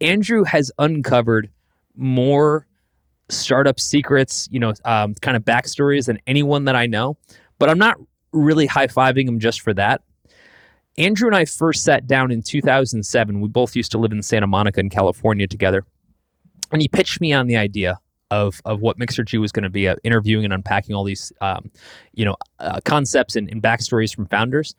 Andrew 0.00 0.42
has 0.42 0.72
uncovered 0.78 1.48
more 1.96 2.66
startup 3.28 3.78
secrets, 3.78 4.48
you 4.50 4.58
know, 4.58 4.74
um, 4.84 5.14
kind 5.22 5.36
of 5.36 5.44
backstories 5.44 6.06
than 6.06 6.18
anyone 6.26 6.64
that 6.64 6.74
I 6.74 6.86
know. 6.86 7.16
But 7.60 7.70
I'm 7.70 7.78
not 7.78 7.98
really 8.32 8.66
high 8.66 8.88
fiving 8.88 9.28
him 9.28 9.38
just 9.38 9.60
for 9.60 9.72
that. 9.74 10.02
Andrew 10.98 11.28
and 11.28 11.36
I 11.36 11.44
first 11.44 11.84
sat 11.84 12.06
down 12.06 12.30
in 12.30 12.42
2007. 12.42 13.40
We 13.40 13.48
both 13.48 13.76
used 13.76 13.92
to 13.92 13.98
live 13.98 14.12
in 14.12 14.22
Santa 14.22 14.46
Monica 14.46 14.80
in 14.80 14.90
California 14.90 15.46
together. 15.46 15.84
And 16.72 16.82
he 16.82 16.88
pitched 16.88 17.20
me 17.20 17.32
on 17.32 17.46
the 17.46 17.56
idea 17.56 17.98
of, 18.30 18.60
of 18.64 18.80
what 18.80 18.98
Mixergy 18.98 19.40
was 19.40 19.50
going 19.52 19.64
to 19.64 19.70
be, 19.70 19.88
uh, 19.88 19.96
interviewing 20.04 20.44
and 20.44 20.52
unpacking 20.52 20.94
all 20.94 21.04
these, 21.04 21.32
um, 21.40 21.70
you 22.14 22.24
know, 22.24 22.36
uh, 22.58 22.80
concepts 22.84 23.34
and, 23.34 23.50
and 23.50 23.62
backstories 23.62 24.14
from 24.14 24.26
founders. 24.26 24.74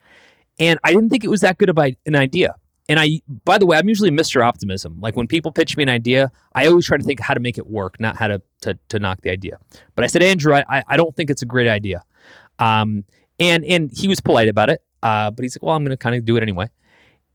And 0.59 0.79
I 0.83 0.93
didn't 0.93 1.09
think 1.09 1.23
it 1.23 1.29
was 1.29 1.41
that 1.41 1.57
good 1.57 1.69
of 1.69 1.77
an 1.77 2.15
idea. 2.15 2.55
And 2.87 2.99
I, 2.99 3.21
by 3.45 3.57
the 3.57 3.65
way, 3.65 3.77
I'm 3.77 3.87
usually 3.87 4.11
Mr. 4.11 4.45
Optimism. 4.45 4.99
Like 4.99 5.15
when 5.15 5.27
people 5.27 5.51
pitch 5.51 5.77
me 5.77 5.83
an 5.83 5.89
idea, 5.89 6.31
I 6.53 6.67
always 6.67 6.85
try 6.85 6.97
to 6.97 7.03
think 7.03 7.19
how 7.19 7.33
to 7.33 7.39
make 7.39 7.57
it 7.57 7.67
work, 7.67 7.99
not 7.99 8.17
how 8.17 8.27
to 8.27 8.41
to, 8.61 8.77
to 8.89 8.99
knock 8.99 9.21
the 9.21 9.29
idea. 9.29 9.59
But 9.95 10.03
I 10.03 10.07
said, 10.07 10.21
Andrew, 10.21 10.53
I, 10.53 10.83
I 10.87 10.97
don't 10.97 11.15
think 11.15 11.29
it's 11.29 11.41
a 11.41 11.45
great 11.45 11.67
idea. 11.67 12.03
Um, 12.59 13.05
and 13.39 13.63
and 13.63 13.91
he 13.91 14.07
was 14.07 14.19
polite 14.19 14.49
about 14.49 14.69
it. 14.69 14.81
Uh, 15.03 15.31
but 15.31 15.43
he's 15.43 15.55
like, 15.55 15.63
well, 15.63 15.75
I'm 15.75 15.83
going 15.83 15.91
to 15.91 15.97
kind 15.97 16.15
of 16.15 16.25
do 16.25 16.37
it 16.37 16.43
anyway. 16.43 16.69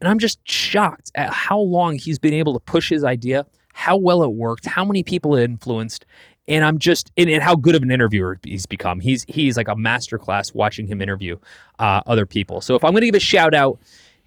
And 0.00 0.09
I'm 0.09 0.18
just 0.18 0.38
shocked 0.48 1.11
at 1.14 1.33
how 1.33 1.59
long 1.59 1.98
he's 1.98 2.18
been 2.18 2.35
able 2.35 2.52
to 2.52 2.61
push 2.61 2.90
his 2.90 3.02
idea, 3.02 3.46
how 3.72 3.96
well 3.96 4.22
it 4.22 4.33
worked, 4.33 4.66
how 4.66 4.85
many 4.85 5.02
people 5.02 5.37
it 5.37 5.44
influenced. 5.44 6.05
And 6.48 6.64
I'm 6.64 6.79
just, 6.79 7.11
and, 7.16 7.29
and 7.29 7.42
how 7.42 7.57
good 7.57 7.74
of 7.74 7.83
an 7.83 7.90
interviewer 7.90 8.38
he's 8.44 8.66
become. 8.66 9.00
He's 9.00 9.24
he's 9.26 9.57
like 9.57 9.68
a 9.68 9.74
masterclass 9.74 10.55
watching 10.55 10.87
him 10.87 11.02
interview 11.02 11.38
uh, 11.79 12.02
other 12.07 12.24
people. 12.26 12.61
So 12.61 12.76
if 12.76 12.85
I'm 12.85 12.92
going 12.92 13.00
to 13.00 13.07
give 13.07 13.16
a 13.16 13.20
shout 13.20 13.52
out, 13.52 13.81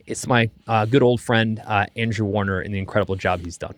it's 0.06 0.28
my 0.28 0.50
uh, 0.68 0.86
good 0.86 1.04
old 1.04 1.22
friend 1.22 1.62
uh, 1.66 1.86
Andrew 1.96 2.26
Warner 2.26 2.60
and 2.60 2.74
the 2.74 2.80
incredible 2.80 3.16
job 3.16 3.42
he's 3.42 3.58
done. 3.58 3.76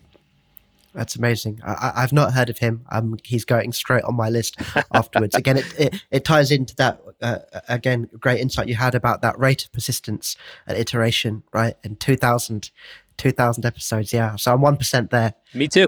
That's 0.94 1.16
amazing. 1.16 1.62
I, 1.64 2.02
have 2.02 2.12
not 2.12 2.34
heard 2.34 2.50
of 2.50 2.58
him. 2.58 2.86
Um, 2.92 3.18
he's 3.24 3.46
going 3.46 3.72
straight 3.72 4.04
on 4.04 4.16
my 4.16 4.30
list 4.30 4.58
afterwards. 4.94 5.36
again, 5.36 5.58
it, 5.58 5.80
it, 5.80 6.06
it, 6.12 6.26
ties 6.26 6.52
into 6.52 6.76
that, 6.76 7.02
uh, 7.22 7.40
again, 7.70 8.10
great 8.20 8.42
insight 8.42 8.68
you 8.68 8.76
had 8.76 8.94
about 8.94 9.22
that 9.22 9.40
rate 9.40 9.64
of 9.64 9.72
persistence 9.72 10.36
and 10.68 10.78
iteration, 10.78 11.44
right? 11.54 11.76
In 11.84 11.96
2000, 11.96 12.72
2000 13.16 13.66
episodes. 13.66 14.12
Yeah. 14.12 14.36
So 14.36 14.54
I'm 14.54 14.60
1% 14.60 15.10
there. 15.12 15.34
Me 15.54 15.70
too. 15.70 15.88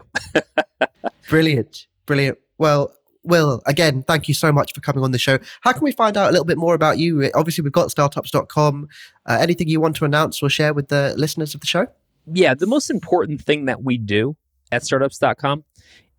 brilliant. 1.30 1.88
Brilliant. 2.06 2.38
Well, 2.58 2.94
Wil, 3.24 3.62
again, 3.66 4.04
thank 4.04 4.28
you 4.28 4.34
so 4.34 4.52
much 4.52 4.74
for 4.74 4.82
coming 4.82 5.04
on 5.04 5.12
the 5.12 5.20
show. 5.20 5.40
How 5.62 5.74
can 5.74 5.84
we 5.84 5.92
find 5.92 6.16
out 6.16 6.30
a 6.30 6.32
little 6.32 6.46
bit 6.46 6.58
more 6.58 6.76
about 6.76 6.98
you? 6.98 7.30
Obviously, 7.36 7.62
we've 7.62 7.72
got 7.72 7.92
startups.com. 7.92 8.88
Uh, 9.26 9.38
anything 9.42 9.68
you 9.68 9.82
want 9.82 9.96
to 9.98 10.06
announce 10.06 10.42
or 10.44 10.50
share 10.50 10.74
with 10.74 10.90
the 10.90 11.14
listeners 11.18 11.54
of 11.54 11.62
the 11.62 11.68
show? 11.68 11.88
Yeah, 12.32 12.54
the 12.54 12.68
most 12.68 12.90
important 12.90 13.42
thing 13.42 13.66
that 13.66 13.84
we 13.84 13.98
do 13.98 14.38
at 14.74 14.84
startups.com 14.84 15.64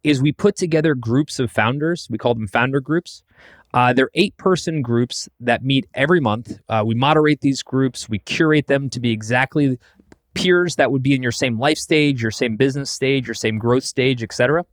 is 0.05 0.23
we 0.23 0.33
put 0.33 0.57
together 0.57 0.95
groups 0.95 1.41
of 1.41 1.51
founders. 1.51 2.07
We 2.11 2.19
call 2.19 2.35
them 2.35 2.47
founder 2.47 2.81
groups. 2.81 3.23
Uh, 3.73 3.93
they're 3.93 4.11
eight 4.15 4.37
person 4.37 4.83
groups 4.83 5.29
that 5.41 5.65
meet 5.65 5.87
every 5.95 6.21
month. 6.21 6.61
Uh, 6.69 6.85
we 6.87 6.95
moderate 6.95 7.41
these 7.41 7.63
groups, 7.63 8.09
we 8.09 8.21
curate 8.21 8.69
them 8.69 8.89
to 8.91 9.01
be 9.01 9.11
exactly 9.11 9.79
peers 10.35 10.77
that 10.77 10.93
would 10.93 11.03
be 11.03 11.15
in 11.15 11.23
your 11.23 11.33
same 11.33 11.59
life 11.59 11.79
stage, 11.79 12.23
your 12.23 12.31
same 12.31 12.57
business 12.57 12.91
stage, 12.91 13.27
your 13.27 13.35
same 13.35 13.59
growth 13.59 13.85
stage, 13.85 14.23
etc. 14.23 14.65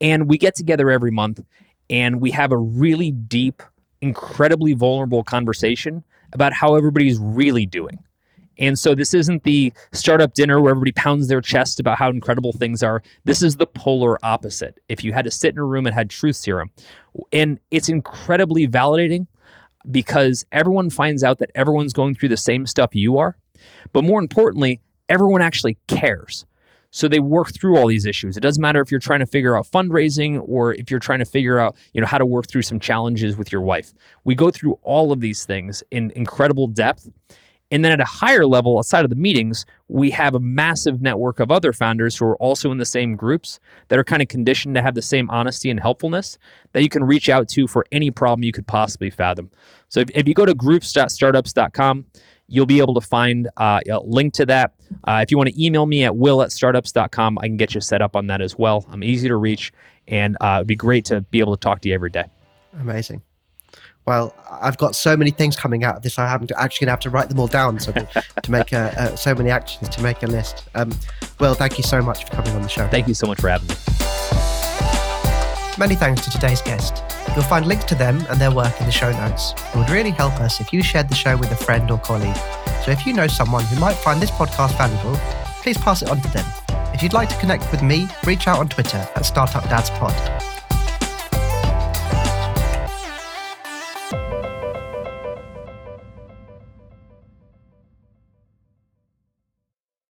And 0.00 0.28
we 0.28 0.36
get 0.36 0.54
together 0.54 0.90
every 0.90 1.10
month 1.10 1.40
and 1.88 2.20
we 2.20 2.30
have 2.32 2.52
a 2.52 2.58
really 2.58 3.10
deep, 3.12 3.62
incredibly 4.02 4.74
vulnerable 4.74 5.24
conversation 5.24 6.04
about 6.32 6.52
how 6.52 6.74
everybody's 6.74 7.18
really 7.18 7.64
doing. 7.64 7.98
And 8.58 8.78
so 8.78 8.94
this 8.94 9.14
isn't 9.14 9.44
the 9.44 9.72
startup 9.92 10.34
dinner 10.34 10.60
where 10.60 10.70
everybody 10.70 10.92
pounds 10.92 11.28
their 11.28 11.40
chest 11.40 11.80
about 11.80 11.98
how 11.98 12.10
incredible 12.10 12.52
things 12.52 12.82
are. 12.82 13.02
This 13.24 13.42
is 13.42 13.56
the 13.56 13.66
polar 13.66 14.18
opposite. 14.24 14.80
If 14.88 15.04
you 15.04 15.12
had 15.12 15.24
to 15.24 15.30
sit 15.30 15.52
in 15.54 15.58
a 15.58 15.64
room 15.64 15.86
and 15.86 15.94
had 15.94 16.10
truth 16.10 16.36
serum, 16.36 16.70
and 17.32 17.58
it's 17.70 17.88
incredibly 17.88 18.66
validating 18.66 19.26
because 19.90 20.44
everyone 20.52 20.90
finds 20.90 21.22
out 21.22 21.38
that 21.38 21.50
everyone's 21.54 21.92
going 21.92 22.14
through 22.14 22.28
the 22.30 22.36
same 22.36 22.66
stuff 22.66 22.94
you 22.94 23.18
are. 23.18 23.36
But 23.92 24.04
more 24.04 24.20
importantly, 24.20 24.80
everyone 25.08 25.42
actually 25.42 25.78
cares. 25.86 26.44
So 26.90 27.06
they 27.06 27.20
work 27.20 27.52
through 27.52 27.76
all 27.76 27.86
these 27.86 28.06
issues. 28.06 28.36
It 28.36 28.40
doesn't 28.40 28.62
matter 28.62 28.80
if 28.80 28.90
you're 28.90 29.00
trying 29.00 29.20
to 29.20 29.26
figure 29.26 29.56
out 29.56 29.66
fundraising 29.66 30.42
or 30.48 30.72
if 30.72 30.90
you're 30.90 31.00
trying 31.00 31.18
to 31.18 31.26
figure 31.26 31.58
out, 31.58 31.76
you 31.92 32.00
know, 32.00 32.06
how 32.06 32.16
to 32.16 32.24
work 32.24 32.48
through 32.48 32.62
some 32.62 32.80
challenges 32.80 33.36
with 33.36 33.52
your 33.52 33.60
wife. 33.60 33.92
We 34.24 34.34
go 34.34 34.50
through 34.50 34.78
all 34.82 35.12
of 35.12 35.20
these 35.20 35.44
things 35.44 35.82
in 35.90 36.10
incredible 36.12 36.66
depth 36.66 37.08
and 37.70 37.84
then 37.84 37.92
at 37.92 38.00
a 38.00 38.04
higher 38.04 38.46
level, 38.46 38.78
outside 38.78 39.04
of 39.04 39.10
the 39.10 39.16
meetings, 39.16 39.66
we 39.88 40.10
have 40.10 40.34
a 40.34 40.40
massive 40.40 41.02
network 41.02 41.38
of 41.38 41.50
other 41.50 41.72
founders 41.72 42.16
who 42.16 42.24
are 42.24 42.36
also 42.36 42.72
in 42.72 42.78
the 42.78 42.86
same 42.86 43.14
groups 43.14 43.60
that 43.88 43.98
are 43.98 44.04
kind 44.04 44.22
of 44.22 44.28
conditioned 44.28 44.74
to 44.74 44.82
have 44.82 44.94
the 44.94 45.02
same 45.02 45.28
honesty 45.28 45.68
and 45.70 45.78
helpfulness 45.78 46.38
that 46.72 46.82
you 46.82 46.88
can 46.88 47.04
reach 47.04 47.28
out 47.28 47.48
to 47.48 47.66
for 47.66 47.84
any 47.92 48.10
problem 48.10 48.42
you 48.42 48.52
could 48.52 48.66
possibly 48.66 49.10
fathom. 49.10 49.50
So 49.88 50.00
if, 50.00 50.10
if 50.14 50.26
you 50.26 50.34
go 50.34 50.46
to 50.46 50.54
groups.startups.com, 50.54 52.06
you'll 52.46 52.66
be 52.66 52.78
able 52.78 52.94
to 52.94 53.02
find 53.02 53.48
uh, 53.58 53.80
a 53.88 54.00
link 54.00 54.32
to 54.34 54.46
that. 54.46 54.72
Uh, 55.04 55.20
if 55.22 55.30
you 55.30 55.36
want 55.36 55.50
to 55.50 55.62
email 55.62 55.84
me 55.84 56.04
at 56.04 56.16
will 56.16 56.40
at 56.40 56.50
startups.com, 56.50 57.38
I 57.38 57.48
can 57.48 57.58
get 57.58 57.74
you 57.74 57.82
set 57.82 58.00
up 58.00 58.16
on 58.16 58.28
that 58.28 58.40
as 58.40 58.56
well. 58.56 58.86
I'm 58.90 59.04
easy 59.04 59.28
to 59.28 59.36
reach, 59.36 59.72
and 60.06 60.38
uh, 60.40 60.56
it'd 60.56 60.66
be 60.66 60.76
great 60.76 61.04
to 61.06 61.20
be 61.20 61.40
able 61.40 61.54
to 61.54 61.60
talk 61.60 61.82
to 61.82 61.88
you 61.88 61.94
every 61.94 62.10
day. 62.10 62.24
Amazing 62.80 63.22
well, 64.08 64.34
I've 64.50 64.78
got 64.78 64.96
so 64.96 65.18
many 65.18 65.30
things 65.30 65.54
coming 65.54 65.84
out 65.84 65.96
of 65.96 66.02
this. 66.02 66.18
I 66.18 66.26
haven't 66.26 66.50
actually 66.56 66.86
going 66.86 66.88
to 66.88 66.92
have 66.92 67.00
to 67.00 67.10
write 67.10 67.28
them 67.28 67.38
all 67.38 67.46
down 67.46 67.78
so 67.78 67.92
to, 67.92 68.08
to 68.42 68.50
make 68.50 68.72
a, 68.72 69.14
so 69.18 69.34
many 69.34 69.50
actions 69.50 69.90
to 69.90 70.02
make 70.02 70.22
a 70.22 70.26
list. 70.26 70.64
Um, 70.74 70.98
well, 71.38 71.52
thank 71.52 71.76
you 71.76 71.84
so 71.84 72.00
much 72.00 72.24
for 72.24 72.30
coming 72.30 72.52
on 72.54 72.62
the 72.62 72.70
show. 72.70 72.88
Thank 72.88 73.06
you 73.06 73.12
so 73.12 73.26
much 73.26 73.38
for 73.38 73.50
having 73.50 73.68
me. 73.68 73.74
Many 75.78 75.94
thanks 75.94 76.24
to 76.24 76.30
today's 76.30 76.62
guest. 76.62 77.04
You'll 77.34 77.44
find 77.44 77.66
links 77.66 77.84
to 77.84 77.94
them 77.94 78.24
and 78.30 78.40
their 78.40 78.50
work 78.50 78.80
in 78.80 78.86
the 78.86 78.92
show 78.92 79.12
notes. 79.12 79.52
It 79.74 79.76
would 79.76 79.90
really 79.90 80.10
help 80.10 80.40
us 80.40 80.58
if 80.58 80.72
you 80.72 80.82
shared 80.82 81.10
the 81.10 81.14
show 81.14 81.36
with 81.36 81.52
a 81.52 81.56
friend 81.56 81.90
or 81.90 81.98
colleague. 81.98 82.36
So 82.86 82.92
if 82.92 83.04
you 83.04 83.12
know 83.12 83.26
someone 83.26 83.64
who 83.64 83.78
might 83.78 83.96
find 83.96 84.22
this 84.22 84.30
podcast 84.30 84.78
valuable, 84.78 85.16
please 85.62 85.76
pass 85.76 86.00
it 86.00 86.08
on 86.08 86.22
to 86.22 86.28
them. 86.30 86.46
If 86.94 87.02
you'd 87.02 87.12
like 87.12 87.28
to 87.28 87.36
connect 87.36 87.70
with 87.70 87.82
me, 87.82 88.08
reach 88.24 88.48
out 88.48 88.58
on 88.58 88.70
Twitter 88.70 88.96
at 88.96 89.24
StartupDadsPod. 89.24 90.57